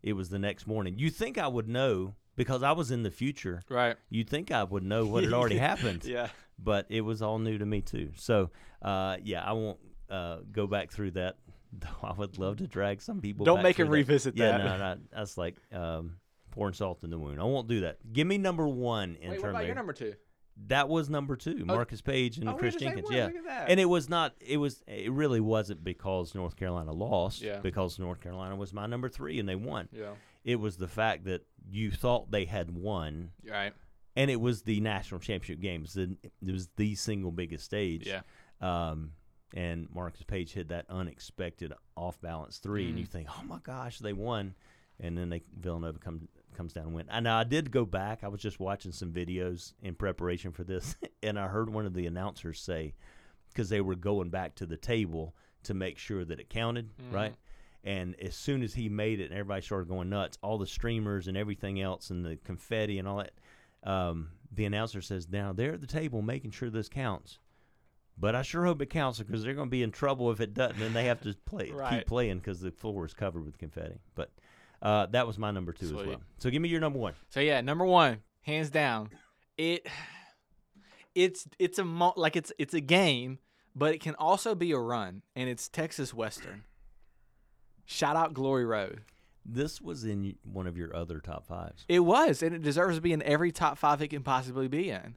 It 0.01 0.13
was 0.13 0.29
the 0.29 0.39
next 0.39 0.67
morning. 0.67 0.95
You 0.97 1.09
think 1.09 1.37
I 1.37 1.47
would 1.47 1.67
know 1.69 2.15
because 2.35 2.61
I 2.63 2.73
was 2.73 2.91
in 2.91 3.03
the 3.03 3.11
future. 3.11 3.61
Right. 3.69 3.95
You'd 4.09 4.29
think 4.29 4.51
I 4.51 4.63
would 4.63 4.83
know 4.83 5.05
what 5.05 5.23
had 5.23 5.33
already 5.33 5.57
happened, 5.71 6.03
Yeah. 6.03 6.27
but 6.59 6.85
it 6.89 7.01
was 7.01 7.21
all 7.21 7.39
new 7.39 7.57
to 7.57 7.65
me 7.65 7.81
too. 7.81 8.11
So 8.15 8.49
uh, 8.81 9.17
yeah, 9.23 9.43
I 9.43 9.53
won't 9.53 9.79
uh, 10.09 10.39
go 10.51 10.67
back 10.67 10.91
through 10.91 11.11
that. 11.11 11.37
Though 11.73 11.87
I 12.07 12.13
would 12.13 12.37
love 12.37 12.57
to 12.57 12.67
drag 12.67 13.01
some 13.01 13.19
people. 13.19 13.45
Don't 13.45 13.57
back 13.57 13.63
make 13.63 13.75
through 13.77 13.85
him 13.85 13.91
that. 13.91 13.97
revisit 13.97 14.37
Yeah, 14.37 14.57
that. 14.57 14.63
no, 14.63 14.77
no, 14.77 14.97
that's 15.11 15.37
like 15.39 15.55
um, 15.71 16.17
pouring 16.51 16.75
salt 16.75 16.99
in 17.03 17.09
the 17.09 17.17
wound. 17.17 17.39
I 17.41 17.45
won't 17.45 17.67
do 17.67 17.79
that. 17.81 17.97
Give 18.13 18.27
me 18.27 18.37
number 18.37 18.67
one 18.67 19.17
Wait, 19.19 19.27
what 19.29 19.35
intern 19.37 19.49
about 19.51 19.65
your 19.65 19.73
number 19.75 19.93
two? 19.93 20.13
That 20.67 20.87
was 20.87 21.09
number 21.09 21.35
two, 21.35 21.65
Marcus 21.65 22.01
Paige 22.01 22.37
and 22.37 22.47
Oh, 22.47 22.53
Chris 22.53 22.75
had 22.75 22.81
the 22.81 22.85
same 22.85 22.95
Jenkins. 22.95 23.11
Yeah, 23.15 23.25
Look 23.25 23.35
at 23.37 23.45
that. 23.45 23.69
and 23.69 23.79
it 23.79 23.85
was 23.85 24.07
not. 24.09 24.33
It 24.39 24.57
was. 24.57 24.83
It 24.87 25.11
really 25.11 25.39
wasn't 25.39 25.83
because 25.83 26.35
North 26.35 26.55
Carolina 26.55 26.91
lost. 26.91 27.41
Yeah. 27.41 27.59
Because 27.59 27.97
North 27.99 28.21
Carolina 28.21 28.55
was 28.55 28.71
my 28.73 28.85
number 28.85 29.09
three 29.09 29.39
and 29.39 29.49
they 29.49 29.55
won. 29.55 29.89
yeah. 29.91 30.11
It 30.43 30.57
was 30.57 30.77
the 30.77 30.87
fact 30.87 31.25
that 31.25 31.41
you 31.69 31.89
thought 31.89 32.29
they 32.29 32.43
had 32.45 32.69
won, 32.69 33.31
right. 33.49 33.73
and 34.15 34.29
it 34.29 34.39
was 34.41 34.61
the 34.63 34.79
national 34.81 35.21
championship 35.21 35.61
game. 35.61 35.79
It 35.79 35.83
was 35.83 35.93
the, 35.93 36.17
it 36.45 36.51
was 36.51 36.67
the 36.75 36.95
single 36.95 37.31
biggest 37.31 37.63
stage. 37.63 38.05
Yeah. 38.05 38.21
Um, 38.61 39.13
and 39.55 39.87
Marcus 39.93 40.23
Paige 40.23 40.51
hit 40.53 40.67
that 40.69 40.85
unexpected 40.89 41.73
off 41.95 42.19
balance 42.21 42.57
3 42.57 42.89
and 42.89 42.99
you 42.99 43.05
Mm. 43.05 43.09
think, 43.09 43.27
oh 43.31 43.43
my 43.45 43.59
gosh, 43.63 43.99
they 43.99 44.11
won. 44.13 44.53
And 44.99 45.17
then 45.17 45.29
they 45.29 45.43
Villanova 45.59 45.97
come, 45.99 46.27
comes 46.53 46.73
down 46.73 46.85
and 46.85 46.93
win. 46.93 47.05
And 47.09 47.27
I 47.27 47.43
did 47.43 47.71
go 47.71 47.85
back. 47.85 48.23
I 48.23 48.27
was 48.27 48.41
just 48.41 48.59
watching 48.59 48.91
some 48.91 49.11
videos 49.11 49.73
in 49.81 49.95
preparation 49.95 50.51
for 50.51 50.63
this, 50.63 50.95
and 51.23 51.39
I 51.39 51.47
heard 51.47 51.69
one 51.69 51.85
of 51.85 51.93
the 51.93 52.05
announcers 52.07 52.59
say, 52.59 52.93
because 53.49 53.69
they 53.69 53.81
were 53.81 53.95
going 53.95 54.29
back 54.29 54.55
to 54.55 54.65
the 54.65 54.77
table 54.77 55.35
to 55.63 55.73
make 55.73 55.97
sure 55.97 56.25
that 56.25 56.39
it 56.39 56.49
counted, 56.49 56.89
right? 57.11 57.35
And 57.83 58.15
as 58.21 58.35
soon 58.35 58.63
as 58.63 58.73
he 58.73 58.87
made 58.89 59.19
it 59.19 59.25
and 59.25 59.33
everybody 59.33 59.61
started 59.61 59.89
going 59.89 60.09
nuts, 60.09 60.37
all 60.41 60.57
the 60.57 60.65
streamers 60.65 61.27
and 61.27 61.35
everything 61.37 61.81
else 61.81 62.09
and 62.09 62.25
the 62.25 62.37
confetti 62.37 62.97
and 62.97 63.07
all 63.07 63.17
that, 63.17 63.31
um, 63.83 64.29
the 64.51 64.65
announcer 64.65 65.01
says, 65.01 65.27
now 65.29 65.51
they're 65.51 65.73
at 65.73 65.81
the 65.81 65.87
table 65.87 66.21
making 66.21 66.51
sure 66.51 66.69
this 66.69 66.87
counts. 66.89 67.39
But 68.17 68.35
I 68.35 68.41
sure 68.43 68.63
hope 68.65 68.81
it 68.81 68.89
counts 68.89 69.19
because 69.19 69.43
they're 69.43 69.53
going 69.55 69.67
to 69.67 69.71
be 69.71 69.83
in 69.83 69.91
trouble 69.91 70.31
if 70.31 70.39
it 70.39 70.53
doesn't, 70.53 70.81
and 70.81 70.95
they 70.95 71.05
have 71.05 71.21
to 71.21 71.33
play 71.45 71.71
Right. 71.71 71.99
keep 71.99 72.07
playing 72.07 72.37
because 72.37 72.61
the 72.61 72.71
floor 72.71 73.05
is 73.05 73.13
covered 73.13 73.43
with 73.45 73.57
confetti. 73.57 73.99
But 74.15 74.31
uh, 74.83 75.05
that 75.07 75.25
was 75.25 75.39
my 75.39 75.49
number 75.49 75.71
two 75.71 75.85
as 75.85 75.93
well. 75.93 76.21
So 76.37 76.49
give 76.49 76.61
me 76.61 76.69
your 76.69 76.81
number 76.81 76.99
one. 76.99 77.13
So 77.29 77.39
yeah, 77.39 77.61
number 77.61 77.85
one, 77.85 78.19
hands 78.41 78.69
down. 78.69 79.09
It 79.57 79.87
it's 81.15 81.47
it's 81.57 81.79
a 81.79 81.85
mo- 81.85 82.13
like 82.17 82.35
it's 82.35 82.51
it's 82.59 82.73
a 82.73 82.81
game, 82.81 83.39
but 83.75 83.93
it 83.93 84.01
can 84.01 84.13
also 84.15 84.53
be 84.53 84.71
a 84.71 84.77
run, 84.77 85.21
and 85.35 85.49
it's 85.49 85.69
Texas 85.69 86.13
Western. 86.13 86.63
Shout 87.85 88.15
out 88.15 88.33
Glory 88.33 88.65
Road. 88.65 89.01
This 89.45 89.81
was 89.81 90.03
in 90.05 90.35
one 90.43 90.67
of 90.67 90.77
your 90.77 90.95
other 90.95 91.19
top 91.19 91.47
fives. 91.47 91.85
It 91.87 91.99
was, 91.99 92.41
and 92.43 92.55
it 92.55 92.61
deserves 92.61 92.95
to 92.95 93.01
be 93.01 93.11
in 93.13 93.21
every 93.23 93.51
top 93.51 93.77
five 93.77 94.01
it 94.01 94.09
can 94.09 94.23
possibly 94.23 94.67
be 94.67 94.89
in. 94.89 95.15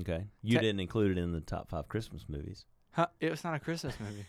Okay, 0.00 0.24
you 0.42 0.58
Te- 0.58 0.64
didn't 0.64 0.80
include 0.80 1.16
it 1.16 1.20
in 1.20 1.32
the 1.32 1.40
top 1.40 1.70
five 1.70 1.88
Christmas 1.88 2.26
movies. 2.28 2.66
Huh? 2.92 3.06
It 3.20 3.30
was 3.30 3.44
not 3.44 3.54
a 3.54 3.60
Christmas 3.60 3.98
movie. 4.00 4.26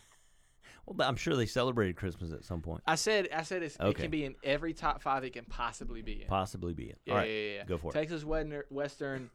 Well, 0.94 1.08
I'm 1.08 1.16
sure 1.16 1.36
they 1.36 1.46
celebrated 1.46 1.96
Christmas 1.96 2.32
at 2.32 2.44
some 2.44 2.60
point. 2.60 2.82
I 2.86 2.94
said 2.94 3.28
I 3.34 3.42
said 3.42 3.62
it's, 3.62 3.76
it 3.80 3.96
can 3.96 4.10
be 4.10 4.24
in 4.24 4.34
every 4.42 4.72
top 4.72 5.02
five 5.02 5.24
it 5.24 5.32
can 5.32 5.44
possibly 5.44 6.02
be 6.02 6.22
in. 6.22 6.28
Possibly 6.28 6.72
be 6.72 6.84
it. 6.90 6.98
Yeah, 7.04 7.12
All 7.12 7.18
right, 7.18 7.28
yeah, 7.28 7.40
yeah, 7.40 7.54
yeah. 7.56 7.64
go 7.64 7.78
for 7.78 7.90
it. 7.90 7.94
Texas 7.94 8.24
Western, 8.24 8.62
Western 8.70 9.30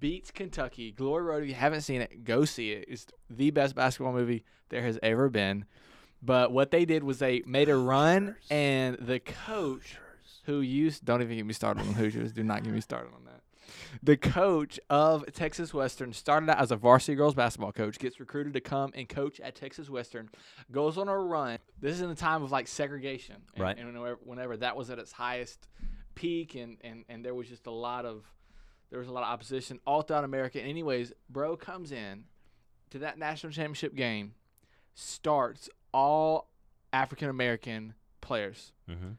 beats 0.00 0.30
Kentucky. 0.30 0.92
Glory 0.92 1.22
Road. 1.22 1.42
If 1.42 1.48
you 1.48 1.54
haven't 1.54 1.82
seen 1.82 2.00
it, 2.00 2.24
go 2.24 2.44
see 2.44 2.72
it. 2.72 2.86
It's 2.88 3.06
the 3.28 3.50
best 3.50 3.74
basketball 3.74 4.12
movie 4.12 4.44
there 4.70 4.82
has 4.82 4.98
ever 5.02 5.28
been. 5.28 5.64
But 6.22 6.52
what 6.52 6.70
they 6.70 6.84
did 6.86 7.04
was 7.04 7.18
they 7.18 7.42
made 7.46 7.68
a 7.68 7.76
run, 7.76 8.36
and 8.50 8.96
the 8.98 9.20
coach 9.20 9.98
who 10.44 10.60
used 10.60 11.04
don't 11.04 11.20
even 11.20 11.36
get 11.36 11.44
me 11.44 11.52
started 11.52 11.80
on 11.82 11.92
Hoosiers. 11.94 12.32
Do 12.32 12.42
not 12.42 12.64
get 12.64 12.72
me 12.72 12.80
started 12.80 13.12
on 13.14 13.24
that. 13.26 13.40
The 14.02 14.16
coach 14.16 14.78
of 14.90 15.24
Texas 15.32 15.72
Western 15.72 16.12
started 16.12 16.50
out 16.50 16.58
as 16.58 16.70
a 16.70 16.76
varsity 16.76 17.14
girls 17.14 17.34
basketball 17.34 17.72
coach, 17.72 17.98
gets 17.98 18.18
recruited 18.20 18.52
to 18.54 18.60
come 18.60 18.90
and 18.94 19.08
coach 19.08 19.40
at 19.40 19.54
Texas 19.54 19.88
Western, 19.90 20.28
goes 20.70 20.98
on 20.98 21.08
a 21.08 21.16
run. 21.18 21.58
This 21.80 21.94
is 21.94 22.00
in 22.00 22.08
the 22.08 22.14
time 22.14 22.42
of 22.42 22.50
like 22.52 22.66
segregation, 22.68 23.36
and, 23.54 23.62
Right. 23.62 23.76
And 23.78 23.86
whenever, 23.86 24.18
whenever 24.24 24.56
that 24.58 24.76
was 24.76 24.90
at 24.90 24.98
its 24.98 25.12
highest 25.12 25.68
peak, 26.14 26.54
and, 26.54 26.78
and 26.82 27.04
and 27.08 27.24
there 27.24 27.34
was 27.34 27.48
just 27.48 27.66
a 27.66 27.70
lot 27.72 28.04
of 28.04 28.24
there 28.90 28.98
was 28.98 29.08
a 29.08 29.12
lot 29.12 29.22
of 29.24 29.28
opposition 29.28 29.80
all 29.86 30.02
throughout 30.02 30.24
America. 30.24 30.60
Anyways, 30.60 31.12
bro 31.28 31.56
comes 31.56 31.90
in 31.92 32.24
to 32.90 32.98
that 33.00 33.18
national 33.18 33.52
championship 33.52 33.94
game, 33.94 34.34
starts 34.94 35.68
all 35.92 36.50
African 36.92 37.28
American 37.28 37.94
players 38.20 38.72
Mm-hmm. 38.90 39.12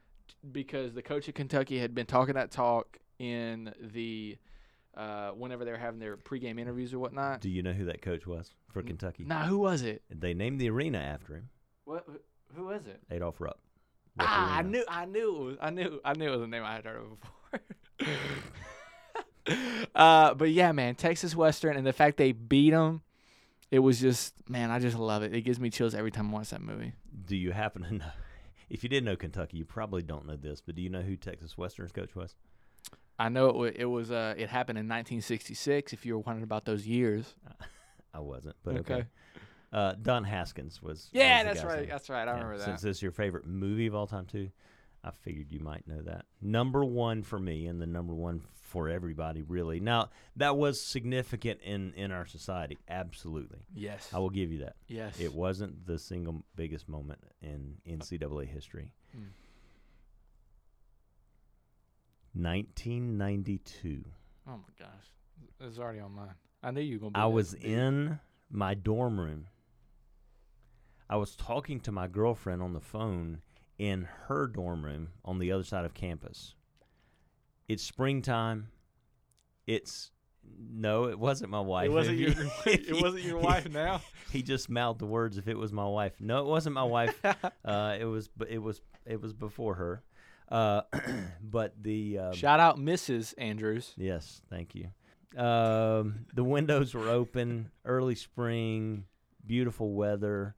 because 0.51 0.93
the 0.93 1.01
coach 1.01 1.27
of 1.27 1.33
Kentucky 1.33 1.79
had 1.79 1.93
been 1.95 2.05
talking 2.05 2.35
that 2.35 2.51
talk 2.51 2.97
in 3.19 3.73
the 3.81 4.37
uh, 4.95 5.31
whenever 5.31 5.65
they 5.65 5.71
were 5.71 5.77
having 5.77 5.99
their 5.99 6.17
pregame 6.17 6.59
interviews 6.59 6.93
or 6.93 6.99
whatnot. 6.99 7.41
Do 7.41 7.49
you 7.49 7.61
know 7.61 7.73
who 7.73 7.85
that 7.85 8.01
coach 8.01 8.25
was 8.25 8.51
for 8.71 8.81
Kentucky? 8.81 9.25
Nah, 9.25 9.45
who 9.45 9.57
was 9.57 9.81
it? 9.81 10.03
They 10.09 10.33
named 10.33 10.59
the 10.59 10.69
arena 10.69 10.99
after 10.99 11.35
him, 11.35 11.49
What? 11.83 12.07
Who 12.55 12.65
was 12.65 12.85
it? 12.87 13.01
Adolph 13.11 13.41
Rupp. 13.41 13.59
Rupp 14.17 14.29
Ah, 14.29 14.57
I 14.57 14.61
knew, 14.61 14.83
I 14.87 15.05
knew, 15.05 15.35
it 15.35 15.43
was, 15.43 15.57
I 15.61 15.69
knew, 15.71 15.99
I 16.05 16.13
knew 16.13 16.27
it 16.27 16.31
was 16.31 16.41
a 16.41 16.47
name 16.47 16.63
I 16.63 16.75
had 16.75 16.85
heard 16.85 17.01
of 17.01 17.19
before. 17.19 18.15
uh, 19.95 20.33
but 20.33 20.51
yeah, 20.51 20.71
man, 20.71 20.95
Texas 20.95 21.35
Western 21.35 21.75
and 21.75 21.85
the 21.85 21.93
fact 21.93 22.17
they 22.17 22.31
beat 22.31 22.71
them, 22.71 23.01
it 23.71 23.79
was 23.79 23.99
just, 23.99 24.33
man, 24.49 24.71
I 24.71 24.79
just 24.79 24.97
love 24.97 25.23
it. 25.23 25.33
It 25.33 25.41
gives 25.41 25.59
me 25.59 25.69
chills 25.69 25.93
every 25.93 26.11
time 26.11 26.29
I 26.29 26.33
watch 26.37 26.51
that 26.51 26.61
movie. 26.61 26.93
Do 27.25 27.35
you 27.35 27.51
happen 27.51 27.83
to 27.83 27.93
know? 27.95 28.05
If 28.69 28.83
you 28.83 28.89
didn't 28.89 29.05
know 29.05 29.15
Kentucky, 29.15 29.57
you 29.57 29.65
probably 29.65 30.01
don't 30.01 30.25
know 30.25 30.35
this, 30.37 30.61
but 30.61 30.75
do 30.75 30.81
you 30.81 30.89
know 30.89 31.01
who 31.01 31.15
Texas 31.15 31.57
Western's 31.57 31.91
coach 31.91 32.15
was? 32.15 32.35
I 33.17 33.29
know 33.29 33.63
it. 33.63 33.75
It 33.77 33.85
was. 33.85 34.11
Uh, 34.11 34.33
it 34.37 34.49
happened 34.49 34.77
in 34.77 34.85
1966. 34.85 35.93
If 35.93 36.05
you 36.05 36.13
were 36.13 36.19
wondering 36.19 36.43
about 36.43 36.65
those 36.65 36.85
years. 36.85 37.35
I 38.13 38.19
wasn't, 38.19 38.55
but 38.63 38.77
okay. 38.77 38.93
Okay. 38.93 39.05
Uh, 39.73 39.93
Don 40.01 40.23
Haskins 40.23 40.81
was. 40.81 41.09
Yeah, 41.11 41.43
was 41.43 41.53
that's 41.53 41.65
right. 41.65 41.79
name. 41.81 41.89
That's 41.89 42.09
right. 42.09 42.21
I 42.27 42.31
Yeah, 42.31 42.31
remember 42.33 42.57
that. 42.57 42.65
Since 42.65 42.81
this 42.81 42.97
is 42.97 43.01
your 43.03 43.11
favorite 43.11 43.45
movie 43.45 43.87
of 43.87 43.95
all 43.95 44.07
time 44.07 44.25
too, 44.25 44.49
I 45.03 45.11
figured 45.11 45.51
you 45.51 45.59
might 45.59 45.87
know 45.87 46.01
that. 46.03 46.25
Number 46.41 46.83
one 46.85 47.23
for 47.23 47.39
me, 47.39 47.67
and 47.67 47.81
the 47.81 47.85
number 47.85 48.13
one 48.13 48.41
for 48.61 48.89
everybody, 48.89 49.41
really. 49.41 49.79
Now 49.79 50.09
that 50.37 50.55
was 50.57 50.81
significant 50.81 51.61
in 51.61 51.93
in 51.95 52.11
our 52.11 52.25
society. 52.25 52.77
Absolutely, 52.89 53.59
yes. 53.73 54.09
I 54.13 54.19
will 54.19 54.29
give 54.29 54.51
you 54.51 54.59
that. 54.59 54.75
yes. 54.87 55.19
It 55.19 55.33
wasn't 55.33 55.85
the 55.85 55.99
single 55.99 56.43
biggest 56.55 56.87
moment 56.87 57.19
in 57.41 57.75
NCAA 57.87 58.47
history. 58.47 58.91
Hmm. 59.13 59.23
1992. 62.35 64.03
Oh 64.47 64.51
my 64.51 64.57
gosh, 64.77 64.89
it's 65.59 65.79
already 65.79 65.99
on 65.99 66.13
mine. 66.13 66.35
I 66.63 66.71
knew 66.71 66.81
you 66.81 66.95
were 66.95 66.99
gonna. 67.09 67.11
Be 67.13 67.19
I 67.19 67.25
was 67.25 67.53
in 67.53 68.19
my 68.49 68.73
dorm 68.73 69.19
room. 69.19 69.47
I 71.09 71.17
was 71.17 71.35
talking 71.35 71.79
to 71.81 71.91
my 71.91 72.07
girlfriend 72.07 72.61
on 72.61 72.73
the 72.73 72.79
phone 72.79 73.41
in 73.77 74.07
her 74.27 74.47
dorm 74.47 74.83
room 74.83 75.09
on 75.23 75.37
the 75.39 75.51
other 75.51 75.63
side 75.63 75.85
of 75.85 75.93
campus. 75.93 76.55
It's 77.67 77.83
springtime. 77.83 78.69
It's 79.67 80.11
no, 80.71 81.05
it 81.05 81.17
wasn't 81.19 81.49
my 81.51 81.59
wife. 81.59 81.87
It 81.87 81.91
wasn't 81.91 82.17
your. 82.17 82.29
you- 82.31 82.49
it 82.65 83.01
wasn't 83.01 83.23
your 83.23 83.39
wife 83.39 83.69
now. 83.69 84.01
He 84.31 84.41
just 84.43 84.69
mouthed 84.69 84.99
the 84.99 85.05
words 85.05 85.37
if 85.37 85.47
it 85.47 85.57
was 85.57 85.71
my 85.71 85.85
wife. 85.87 86.19
No, 86.19 86.39
it 86.39 86.45
wasn't 86.47 86.75
my 86.75 86.83
wife. 86.83 87.17
uh, 87.63 87.95
it 87.97 88.03
was 88.03 88.29
it 88.49 88.57
was 88.59 88.81
it 89.05 89.21
was 89.21 89.31
before 89.31 89.75
her. 89.75 90.03
Uh, 90.49 90.81
but 91.43 91.73
the 91.81 92.19
um, 92.19 92.33
Shout 92.33 92.59
out 92.59 92.77
Mrs. 92.77 93.33
Andrews. 93.37 93.93
Yes, 93.97 94.41
thank 94.49 94.75
you. 94.75 94.89
Um, 95.39 96.25
the 96.33 96.43
windows 96.43 96.93
were 96.93 97.09
open, 97.09 97.71
early 97.83 98.15
spring, 98.15 99.05
beautiful 99.45 99.93
weather. 99.93 100.55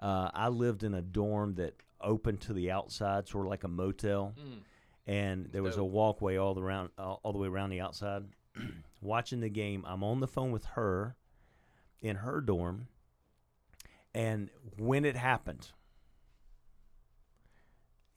Uh, 0.00 0.30
I 0.32 0.48
lived 0.48 0.82
in 0.82 0.94
a 0.94 1.02
dorm 1.02 1.54
that 1.56 1.74
opened 2.00 2.40
to 2.42 2.52
the 2.52 2.70
outside, 2.70 3.28
sort 3.28 3.46
of 3.46 3.50
like 3.50 3.64
a 3.64 3.68
motel, 3.68 4.34
Mm. 4.38 4.58
and 5.06 5.46
there 5.52 5.62
was 5.62 5.76
a 5.76 5.84
walkway 5.84 6.36
all 6.36 6.54
the 6.54 6.62
around, 6.62 6.90
all, 6.98 7.20
all 7.22 7.32
the 7.32 7.38
way 7.38 7.48
around 7.48 7.70
the 7.70 7.80
outside. 7.80 8.24
Watching 9.00 9.40
the 9.40 9.48
game, 9.48 9.84
I'm 9.86 10.02
on 10.04 10.20
the 10.20 10.26
phone 10.28 10.50
with 10.52 10.64
her 10.76 11.16
in 12.00 12.16
her 12.16 12.40
dorm, 12.40 12.88
and 14.14 14.50
when 14.78 15.04
it 15.04 15.16
happened, 15.16 15.68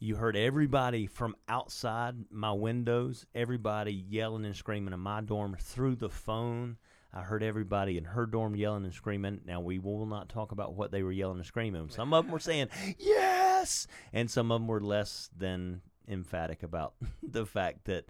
you 0.02 0.16
heard 0.16 0.36
everybody 0.36 1.06
from 1.06 1.36
outside 1.48 2.16
my 2.32 2.52
windows, 2.52 3.26
everybody 3.36 3.94
yelling 3.94 4.46
and 4.46 4.56
screaming 4.56 4.94
in 4.96 5.00
my 5.00 5.22
dorm 5.22 5.56
through 5.60 5.96
the 5.96 6.10
phone. 6.10 6.78
I 7.14 7.22
heard 7.22 7.44
everybody 7.44 7.98
in 8.00 8.06
her 8.06 8.26
dorm 8.26 8.56
yelling 8.56 8.84
and 8.84 8.94
screaming. 8.94 9.42
Now, 9.46 9.62
we 9.62 9.78
will 9.78 10.08
not 10.08 10.28
talk 10.28 10.52
about 10.52 10.74
what 10.74 10.92
they 10.92 11.04
were 11.04 11.12
yelling 11.12 11.38
and 11.38 11.46
screaming. 11.46 11.88
Some 11.92 12.14
of 12.14 12.26
them 12.26 12.32
were 12.32 12.40
saying, 12.40 12.70
yes! 12.98 13.86
And 14.12 14.30
some 14.32 14.52
of 14.52 14.60
them 14.62 14.68
were 14.68 14.82
less 14.82 15.30
than 15.38 15.82
emphatic 16.08 16.64
about 16.64 16.96
the 17.24 17.46
fact 17.46 17.86
that 17.86 18.06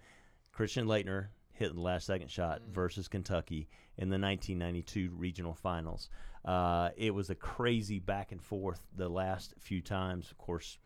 Christian 0.53 0.85
Laettner 0.87 1.27
hit 1.51 1.73
the 1.73 1.81
last 1.81 2.05
second 2.05 2.31
shot 2.31 2.61
Mm. 2.61 2.73
versus 2.73 3.07
Kentucky 3.09 3.67
in 3.97 4.07
the 4.09 4.17
1992 4.17 5.11
regional 5.13 5.53
finals. 5.55 6.09
Uh, 6.45 6.91
it 6.95 7.13
was 7.13 7.29
a 7.29 7.35
crazy 7.35 7.99
back 7.99 8.31
and 8.31 8.41
forth 8.41 8.87
the 8.95 9.09
last 9.09 9.53
few 9.59 9.81
times. 9.81 10.31
Of 10.31 10.37
course, 10.37 10.77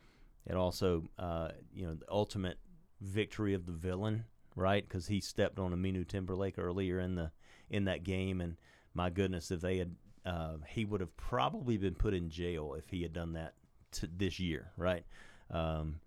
it 0.46 0.54
also, 0.54 1.04
uh, 1.18 1.48
you 1.74 1.86
know, 1.86 1.94
the 1.94 2.10
ultimate 2.10 2.58
victory 3.00 3.54
of 3.54 3.66
the 3.66 3.72
villain, 3.72 4.24
right? 4.54 4.86
Because 4.86 5.06
he 5.08 5.20
stepped 5.20 5.58
on 5.58 5.72
Aminu 5.72 6.06
Timberlake 6.06 6.58
earlier 6.58 7.00
in 7.00 7.14
the 7.14 7.30
in 7.68 7.84
that 7.84 8.04
game, 8.04 8.40
and 8.40 8.56
my 8.94 9.10
goodness, 9.10 9.50
if 9.50 9.60
they 9.60 9.78
had, 9.78 9.96
uh, 10.24 10.54
he 10.68 10.84
would 10.84 11.00
have 11.00 11.16
probably 11.16 11.76
been 11.76 11.94
put 11.94 12.14
in 12.14 12.30
jail 12.30 12.74
if 12.74 12.88
he 12.88 13.02
had 13.02 13.12
done 13.12 13.32
that 13.32 13.54
t- 13.90 14.08
this 14.16 14.38
year, 14.38 14.70
right? 14.76 15.04
Um, 15.50 16.00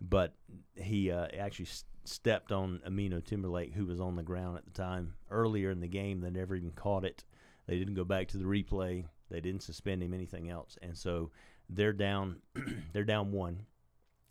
but 0.00 0.34
he 0.74 1.12
uh, 1.12 1.28
actually 1.38 1.66
s- 1.66 1.84
stepped 2.04 2.50
on 2.50 2.80
Aminu 2.86 3.24
Timberlake, 3.24 3.74
who 3.74 3.86
was 3.86 4.00
on 4.00 4.16
the 4.16 4.24
ground 4.24 4.58
at 4.58 4.64
the 4.64 4.72
time 4.72 5.14
earlier 5.30 5.70
in 5.70 5.80
the 5.80 5.88
game. 5.88 6.20
They 6.20 6.30
never 6.30 6.56
even 6.56 6.72
caught 6.72 7.04
it. 7.04 7.22
They 7.66 7.78
didn't 7.78 7.94
go 7.94 8.04
back 8.04 8.26
to 8.28 8.38
the 8.38 8.44
replay. 8.44 9.04
They 9.30 9.40
didn't 9.40 9.62
suspend 9.62 10.02
him, 10.02 10.12
anything 10.12 10.50
else, 10.50 10.76
and 10.82 10.98
so 10.98 11.30
they're 11.70 11.92
down. 11.92 12.40
they're 12.92 13.04
down 13.04 13.30
one 13.30 13.66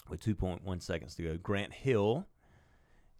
with 0.10 0.20
2.1 0.22 0.82
seconds 0.82 1.16
to 1.16 1.24
go. 1.24 1.38
Grant 1.38 1.74
Hill 1.74 2.28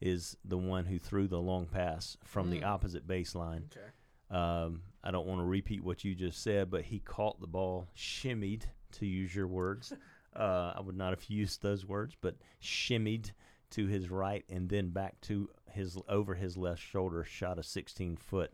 is 0.02 0.36
the 0.44 0.58
one 0.58 0.86
who 0.86 1.00
threw 1.00 1.28
the 1.28 1.40
long 1.40 1.66
pass 1.66 2.18
from 2.24 2.50
the 2.50 2.60
Mm. 2.60 2.66
opposite 2.66 3.08
baseline. 3.08 3.66
Okay. 3.66 3.90
Um, 4.30 4.82
I 5.04 5.12
don't 5.12 5.28
want 5.28 5.40
to 5.42 5.46
repeat 5.46 5.84
what 5.84 6.04
you 6.04 6.16
just 6.16 6.42
said, 6.42 6.70
but 6.70 6.84
he 6.86 7.00
caught 7.00 7.40
the 7.40 7.48
ball, 7.48 7.88
shimmied, 7.96 8.64
to 8.94 9.06
use 9.06 9.34
your 9.36 9.48
words. 9.48 9.94
Uh, 10.36 10.74
I 10.76 10.82
would 10.82 10.98
not 10.98 11.12
have 11.12 11.24
used 11.30 11.62
those 11.62 11.86
words, 11.86 12.16
but 12.20 12.36
shimmied 12.60 13.34
to 13.70 13.86
his 13.86 14.10
right 14.10 14.44
and 14.50 14.68
then 14.68 14.90
back 14.90 15.22
to 15.22 15.48
his 15.70 15.96
over 16.10 16.34
his 16.34 16.58
left 16.58 16.82
shoulder, 16.82 17.24
shot 17.24 17.60
a 17.60 17.64
16 17.64 18.18
foot 18.18 18.52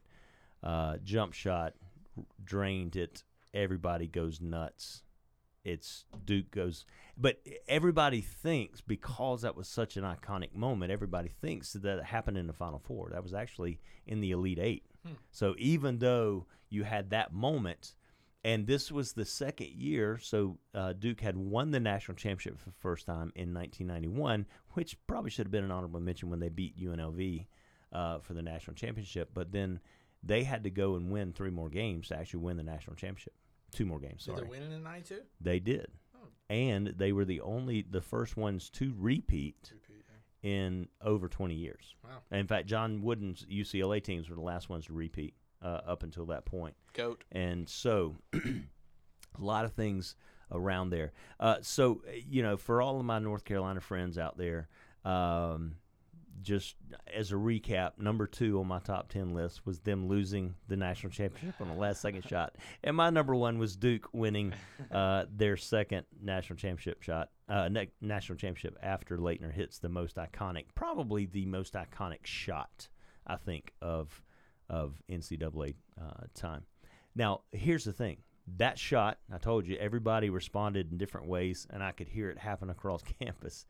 uh, 0.62 0.98
jump 1.06 1.32
shot, 1.32 1.76
r- 2.18 2.26
drained 2.44 2.98
it. 2.98 3.24
Everybody 3.54 4.08
goes 4.08 4.42
nuts. 4.42 5.04
It's 5.70 6.06
Duke 6.26 6.52
goes, 6.52 6.86
but 7.18 7.42
everybody 7.68 8.22
thinks 8.22 8.82
because 8.82 9.44
that 9.44 9.56
was 9.56 9.68
such 9.68 9.98
an 9.98 10.04
iconic 10.04 10.56
moment, 10.56 10.92
everybody 10.92 11.30
thinks 11.30 11.74
that 11.74 12.00
it 12.00 12.04
happened 12.06 12.38
in 12.38 12.48
the 12.48 12.54
Final 12.54 12.80
Four. 12.80 13.10
That 13.12 13.24
was 13.24 13.34
actually 13.34 13.80
in 14.08 14.22
the 14.22 14.32
Elite 14.32 14.60
Eight. 14.60 14.84
Hmm. 15.06 15.14
So 15.32 15.56
even 15.58 16.00
though 16.00 16.48
you 16.70 16.84
had 16.84 17.12
that 17.12 17.34
moment, 17.34 17.96
and 18.44 18.66
this 18.66 18.92
was 18.92 19.14
the 19.14 19.26
second 19.26 19.70
year, 19.70 20.18
so 20.18 20.58
uh, 20.74 20.94
Duke 20.94 21.20
had 21.20 21.36
won 21.36 21.72
the 21.72 21.80
national 21.80 22.16
championship 22.16 22.58
for 22.58 22.70
the 22.70 22.76
first 22.80 23.06
time 23.06 23.32
in 23.36 23.54
1991, 23.54 24.46
which 24.74 24.98
probably 25.08 25.30
should 25.30 25.46
have 25.46 25.52
been 25.52 25.66
an 25.66 25.72
honorable 25.72 26.00
mention 26.00 26.30
when 26.30 26.40
they 26.40 26.50
beat 26.50 26.80
UNLV 26.80 27.46
uh, 27.92 28.20
for 28.20 28.34
the 28.34 28.42
national 28.42 28.76
championship. 28.76 29.32
But 29.34 29.52
then 29.52 29.80
they 30.24 30.44
had 30.44 30.64
to 30.64 30.70
go 30.70 30.96
and 30.96 31.12
win 31.12 31.34
three 31.34 31.50
more 31.50 31.70
games 31.70 32.08
to 32.10 32.18
actually 32.18 32.42
win 32.42 32.58
the 32.58 32.64
national 32.64 32.96
championship. 32.96 33.34
Two 33.72 33.86
more 33.86 34.00
games, 34.00 34.26
Did 34.26 34.36
sorry. 34.36 34.44
they 34.44 34.50
win 34.50 34.72
in 34.72 34.84
'92? 34.84 35.22
They 35.42 35.60
did. 35.60 35.88
Oh. 36.16 36.28
And 36.50 36.88
they 36.98 37.12
were 37.12 37.26
the 37.26 37.42
only, 37.42 37.86
the 37.90 38.02
first 38.02 38.36
ones 38.38 38.70
to 38.72 38.94
repeat 38.98 39.72
in 40.42 40.88
over 41.02 41.28
20 41.28 41.54
years. 41.54 41.96
Wow. 42.04 42.12
In 42.32 42.48
fact, 42.48 42.68
John 42.68 43.02
Wooden's 43.02 43.46
UCLA 43.52 44.02
teams 44.04 44.30
were 44.30 44.36
the 44.36 44.42
last 44.42 44.70
ones 44.70 44.86
to 44.86 44.94
repeat 44.94 45.34
uh, 45.62 45.82
up 45.86 46.04
until 46.04 46.26
that 46.28 46.46
point. 46.46 46.76
Goat. 46.94 47.24
And 47.32 47.68
so, 47.68 48.16
a 48.34 48.40
lot 49.38 49.66
of 49.66 49.74
things 49.74 50.16
around 50.52 50.90
there. 50.90 51.12
Uh, 51.40 51.58
so, 51.62 52.02
you 52.28 52.42
know, 52.42 52.58
for 52.58 52.82
all 52.82 53.00
of 53.00 53.06
my 53.06 53.20
North 53.20 53.44
Carolina 53.44 53.82
friends 53.82 54.18
out 54.18 54.38
there, 54.38 54.68
um, 55.06 55.76
just 56.42 56.76
as 57.14 57.32
a 57.32 57.36
recap, 57.36 57.92
number 57.98 58.28
two 58.28 58.60
on 58.60 58.68
my 58.68 58.80
top 58.80 59.10
10 59.10 59.34
list 59.34 59.66
was 59.66 59.80
them 59.80 60.08
losing 60.08 60.56
the 60.68 60.78
national 60.78 61.12
championship 61.12 61.60
on 61.60 61.68
the 61.68 61.74
last 61.74 62.02
second 62.02 62.24
shot. 62.28 62.56
And 62.84 62.96
my 62.96 63.10
number 63.10 63.36
one 63.36 63.60
was 63.60 63.76
Duke 63.76 64.08
winning 64.14 64.54
uh, 64.92 65.26
their 65.36 65.58
second 65.58 66.06
national 66.22 66.58
championship 66.58 67.02
shot, 67.02 67.30
uh, 67.48 67.68
na- 67.70 67.86
national 68.02 68.38
championship 68.38 68.78
after 68.82 69.18
Laettner 69.18 69.54
hits 69.54 69.80
the 69.80 69.90
most 69.90 70.16
iconic, 70.16 70.66
probably 70.76 71.26
the 71.26 71.46
most 71.46 71.74
iconic 71.74 72.26
shot, 72.26 72.88
I 73.28 73.36
think, 73.36 73.74
of, 73.82 74.22
of 74.70 75.02
NCAA 75.10 75.76
uh, 76.00 76.26
time. 76.34 76.64
Now, 77.16 77.42
here's 77.52 77.84
the 77.84 77.94
thing. 77.94 78.18
That 78.58 78.80
shot, 78.80 79.20
I 79.32 79.38
told 79.38 79.68
you, 79.68 79.76
everybody 79.78 80.30
responded 80.30 80.92
in 80.92 80.98
different 80.98 81.28
ways, 81.28 81.68
and 81.70 81.84
I 81.84 81.92
could 81.92 82.08
hear 82.08 82.30
it 82.30 82.38
happen 82.38 82.70
across 82.70 83.04
campus. 83.20 83.66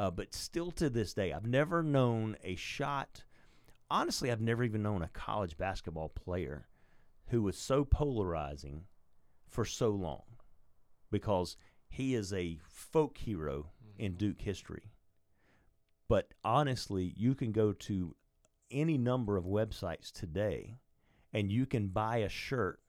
Uh, 0.00 0.10
but 0.10 0.32
still 0.32 0.70
to 0.70 0.88
this 0.88 1.12
day, 1.12 1.30
I've 1.30 1.46
never 1.46 1.82
known 1.82 2.34
a 2.42 2.56
shot. 2.56 3.24
Honestly, 3.90 4.32
I've 4.32 4.40
never 4.40 4.64
even 4.64 4.82
known 4.82 5.02
a 5.02 5.08
college 5.08 5.58
basketball 5.58 6.08
player 6.08 6.68
who 7.26 7.42
was 7.42 7.58
so 7.58 7.84
polarizing 7.84 8.84
for 9.46 9.66
so 9.66 9.90
long 9.90 10.22
because 11.10 11.58
he 11.90 12.14
is 12.14 12.32
a 12.32 12.58
folk 12.66 13.18
hero 13.18 13.72
in 13.98 14.14
Duke 14.14 14.40
history. 14.40 14.84
But 16.08 16.32
honestly, 16.42 17.12
you 17.14 17.34
can 17.34 17.52
go 17.52 17.74
to 17.74 18.16
any 18.70 18.96
number 18.96 19.36
of 19.36 19.44
websites 19.44 20.10
today 20.10 20.78
and 21.34 21.52
you 21.52 21.66
can 21.66 21.88
buy 21.88 22.18
a 22.18 22.30
shirt 22.30 22.80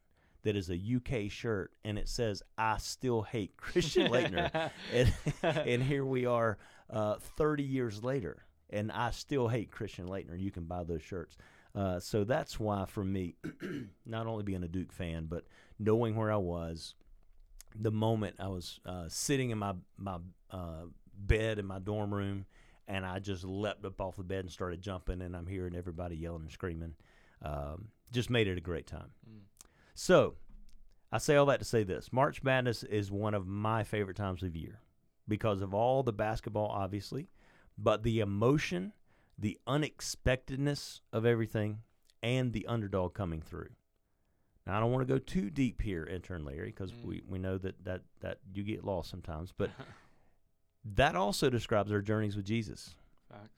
that 0.44 0.56
is 0.56 0.70
a 0.70 0.76
UK 0.76 1.30
shirt 1.30 1.72
and 1.84 1.98
it 1.98 2.10
says 2.10 2.42
I 2.58 2.78
still 2.78 3.22
hate 3.22 3.58
Christian 3.58 4.12
Laettner. 4.12 4.72
and, 4.94 5.14
and 5.44 5.84
here 5.84 6.06
we 6.06 6.26
are 6.26 6.58
uh, 6.89 7.16
30 7.38 7.64
years 7.64 8.04
later 8.04 8.44
and 8.70 8.92
I 8.92 9.12
still 9.12 9.48
hate 9.48 9.72
Christian 9.72 10.08
Laettner. 10.08 10.39
You 10.39 10.52
can 10.52 10.64
buy 10.64 10.84
those 10.84 11.02
shirts. 11.02 11.38
Uh, 11.76 12.00
so 12.00 12.24
that's 12.24 12.60
why 12.60 12.86
for 12.86 13.04
me 13.04 13.36
not 14.06 14.28
only 14.28 14.44
being 14.44 14.64
a 14.64 14.68
Duke 14.68 14.92
fan 14.92 15.26
but 15.30 15.46
knowing 15.80 16.16
where 16.16 16.32
I 16.32 16.38
was 16.38 16.96
the 17.80 17.92
moment 17.92 18.36
I 18.39 18.48
was 18.48 18.80
uh, 18.86 19.06
sitting 19.08 19.52
in 19.52 19.58
my 19.58 19.74
my 19.98 20.18
uh, 20.50 20.86
bed 21.18 21.60
in 21.60 21.66
my 21.66 21.80
dorm 21.80 22.14
room 22.14 22.46
and 22.88 23.06
I 23.06 23.20
just 23.20 23.46
leapt 23.46 23.86
up 23.86 24.02
off 24.02 24.18
the 24.18 24.24
bed 24.24 24.39
and 24.39 24.52
started 24.52 24.82
jumping 24.82 25.22
and 25.22 25.36
I'm 25.36 25.48
hearing 25.48 25.76
everybody 25.76 26.18
yelling 26.18 26.42
and 26.42 26.52
screaming 26.52 26.96
um, 27.44 27.88
just 28.12 28.30
made 28.30 28.48
it 28.48 28.58
a 28.58 28.62
great 28.62 28.88
time. 28.88 29.12
So, 29.94 30.36
I 31.12 31.18
say 31.18 31.36
all 31.36 31.46
that 31.48 31.60
to 31.60 31.66
say 31.66 31.84
this 31.84 32.12
March 32.14 32.44
Madness 32.44 32.84
is 32.84 33.12
one 33.12 33.34
of 33.34 33.48
my 33.48 33.84
favorite 33.84 34.18
times 34.18 34.44
of 34.44 34.56
year 34.56 34.80
because 35.28 35.62
of 35.62 35.74
all 35.74 36.04
the 36.04 36.14
basketball, 36.14 36.68
obviously, 36.68 37.30
but 37.78 38.04
the 38.04 38.20
emotion, 38.20 38.94
the 39.38 39.60
unexpectedness 39.68 41.02
of 41.14 41.26
everything, 41.26 41.80
and 42.24 42.54
the 42.54 42.66
underdog 42.68 43.14
coming 43.14 43.42
through. 43.42 43.70
Now, 44.68 44.78
I 44.78 44.80
don't 44.80 44.92
want 44.92 45.08
to 45.08 45.12
go 45.14 45.18
too 45.20 45.50
deep 45.50 45.82
here, 45.82 46.06
intern 46.06 46.46
Larry, 46.46 46.68
because 46.68 46.92
Mm. 46.92 47.04
we, 47.06 47.22
we 47.28 47.39
know 47.39 47.58
that, 47.58 47.84
that, 47.84 48.02
that 48.20 48.38
you 48.54 48.64
get 48.64 48.84
lost 48.84 49.10
sometimes, 49.10 49.52
but 49.58 49.72
that 50.96 51.16
also 51.16 51.50
describes 51.50 51.92
our 51.92 52.02
journeys 52.02 52.36
with 52.36 52.46
Jesus 52.46 52.96
Facts. 53.30 53.50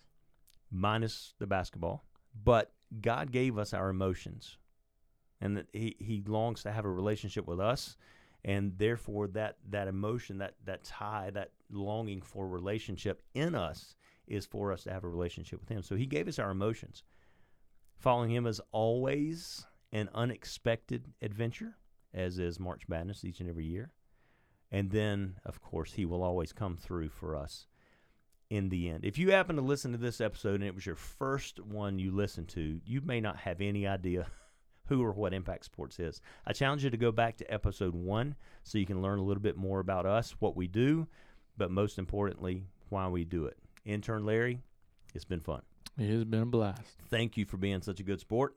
minus 0.72 1.34
the 1.40 1.48
basketball. 1.48 2.04
But 2.44 2.72
God 3.02 3.32
gave 3.32 3.58
us 3.58 3.74
our 3.74 3.90
emotions, 3.90 4.58
and 5.44 5.58
that 5.58 5.68
He 5.74 5.96
He 6.00 6.24
longs 6.26 6.64
to 6.64 6.72
have 6.72 6.86
a 6.86 6.90
relationship 6.90 7.48
with 7.48 7.60
us, 7.60 7.98
and 8.46 8.74
therefore 8.78 9.28
that 9.28 9.58
that 9.70 9.88
emotion, 9.88 10.38
that 10.40 10.56
that 10.66 10.84
tie, 10.86 11.30
that 11.34 11.52
longing 11.70 12.22
for 12.22 12.48
relationship 12.48 13.22
in 13.36 13.54
us 13.54 13.96
is 14.26 14.46
for 14.46 14.72
us 14.72 14.84
to 14.84 14.92
have 14.92 15.04
a 15.04 15.10
relationship 15.10 15.60
with 15.60 15.70
Him. 15.70 15.84
So 15.84 15.96
He 15.96 16.06
gave 16.06 16.28
us 16.28 16.40
our 16.40 16.50
emotions. 16.50 17.04
Following 17.98 18.32
Him 18.32 18.48
is 18.48 18.62
always 18.72 19.68
an 19.92 20.10
unexpected 20.16 21.12
adventure, 21.22 21.76
as 22.14 22.40
is 22.40 22.60
March 22.60 22.84
Madness 22.88 23.26
each 23.26 23.42
and 23.42 23.50
every 23.50 23.66
year. 23.66 23.92
And 24.72 24.90
then, 24.90 25.36
of 25.46 25.62
course, 25.62 25.92
He 25.92 26.06
will 26.06 26.24
always 26.24 26.54
come 26.54 26.78
through 26.78 27.10
for 27.10 27.36
us 27.36 27.68
in 28.50 28.70
the 28.70 28.90
end. 28.90 29.04
If 29.04 29.18
you 29.18 29.32
happen 29.32 29.58
to 29.58 29.62
listen 29.62 29.92
to 29.92 29.98
this 29.98 30.22
episode 30.22 30.56
and 30.56 30.64
it 30.64 30.76
was 30.76 30.86
your 30.86 30.96
first 30.96 31.60
one 31.60 32.00
you 32.00 32.12
listened 32.12 32.48
to, 32.50 32.80
you 32.86 33.02
may 33.02 33.20
not 33.20 33.38
have 33.38 33.60
any 33.60 33.86
idea 33.86 34.26
who 34.88 35.02
or 35.02 35.12
what 35.12 35.34
Impact 35.34 35.66
Sports 35.66 36.00
is. 36.00 36.22
I 36.46 36.54
challenge 36.54 36.84
you 36.84 36.90
to 36.90 36.98
go 36.98 37.12
back 37.12 37.38
to 37.38 37.54
episode 37.54 37.96
one 37.96 38.36
so 38.64 38.78
you 38.78 38.86
can 38.86 39.02
learn 39.02 39.20
a 39.20 39.24
little 39.24 39.42
bit 39.42 39.58
more 39.58 39.80
about 39.80 40.06
us, 40.06 40.36
what 40.40 40.56
we 40.56 40.68
do, 40.68 41.08
but 41.58 41.72
most 41.72 41.98
importantly, 41.98 42.66
why 42.90 43.08
we 43.08 43.24
do 43.24 43.46
it. 43.46 43.58
Intern 43.86 44.26
Larry, 44.26 44.60
it's 45.14 45.26
been 45.26 45.40
fun. 45.40 45.62
It 45.98 46.10
has 46.10 46.24
been 46.26 46.42
a 46.42 46.46
blast. 46.46 46.82
Thank 47.10 47.38
you 47.38 47.46
for 47.46 47.58
being 47.58 47.82
such 47.82 48.00
a 48.00 48.04
good 48.04 48.20
sport. 48.20 48.56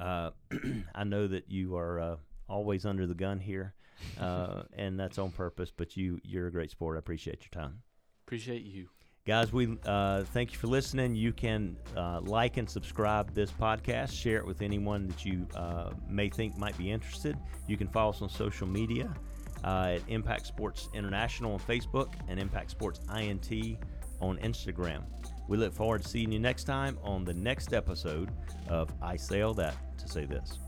Uh, 0.00 0.30
I 0.94 1.04
know 1.04 1.26
that 1.26 1.50
you 1.50 1.76
are 1.76 2.00
uh, 2.00 2.16
always 2.48 2.86
under 2.86 3.06
the 3.06 3.14
gun 3.14 3.38
here, 3.38 3.74
uh, 4.18 4.62
and 4.76 4.98
that's 4.98 5.18
on 5.18 5.30
purpose. 5.30 5.70
But 5.74 5.96
you, 5.96 6.20
you're 6.24 6.46
a 6.46 6.52
great 6.52 6.70
sport. 6.70 6.96
I 6.96 6.98
appreciate 7.00 7.42
your 7.42 7.62
time. 7.62 7.82
Appreciate 8.26 8.62
you. 8.62 8.88
Guys, 9.24 9.52
we 9.52 9.78
uh, 9.86 10.24
thank 10.24 10.50
you 10.52 10.58
for 10.58 10.66
listening. 10.66 11.14
You 11.14 11.32
can 11.32 11.76
uh, 11.96 12.20
like 12.22 12.56
and 12.56 12.68
subscribe 12.68 13.32
this 13.32 13.52
podcast, 13.52 14.12
share 14.12 14.38
it 14.38 14.44
with 14.44 14.62
anyone 14.62 15.06
that 15.06 15.24
you 15.24 15.46
uh, 15.54 15.92
may 16.08 16.28
think 16.28 16.58
might 16.58 16.76
be 16.76 16.90
interested. 16.90 17.38
You 17.68 17.76
can 17.76 17.86
follow 17.86 18.10
us 18.10 18.20
on 18.20 18.28
social 18.28 18.66
media 18.66 19.14
uh, 19.62 19.94
at 19.94 20.00
Impact 20.08 20.44
Sports 20.44 20.88
International 20.92 21.52
on 21.52 21.60
Facebook 21.60 22.14
and 22.26 22.40
Impact 22.40 22.72
Sports 22.72 22.98
INT 23.16 23.78
on 24.20 24.38
Instagram. 24.38 25.04
We 25.46 25.56
look 25.56 25.72
forward 25.72 26.02
to 26.02 26.08
seeing 26.08 26.32
you 26.32 26.40
next 26.40 26.64
time 26.64 26.98
on 27.04 27.24
the 27.24 27.34
next 27.34 27.74
episode 27.74 28.32
of 28.66 28.90
I 29.00 29.14
Say 29.14 29.42
All 29.42 29.54
That 29.54 29.76
to 29.98 30.08
Say 30.08 30.24
This. 30.24 30.58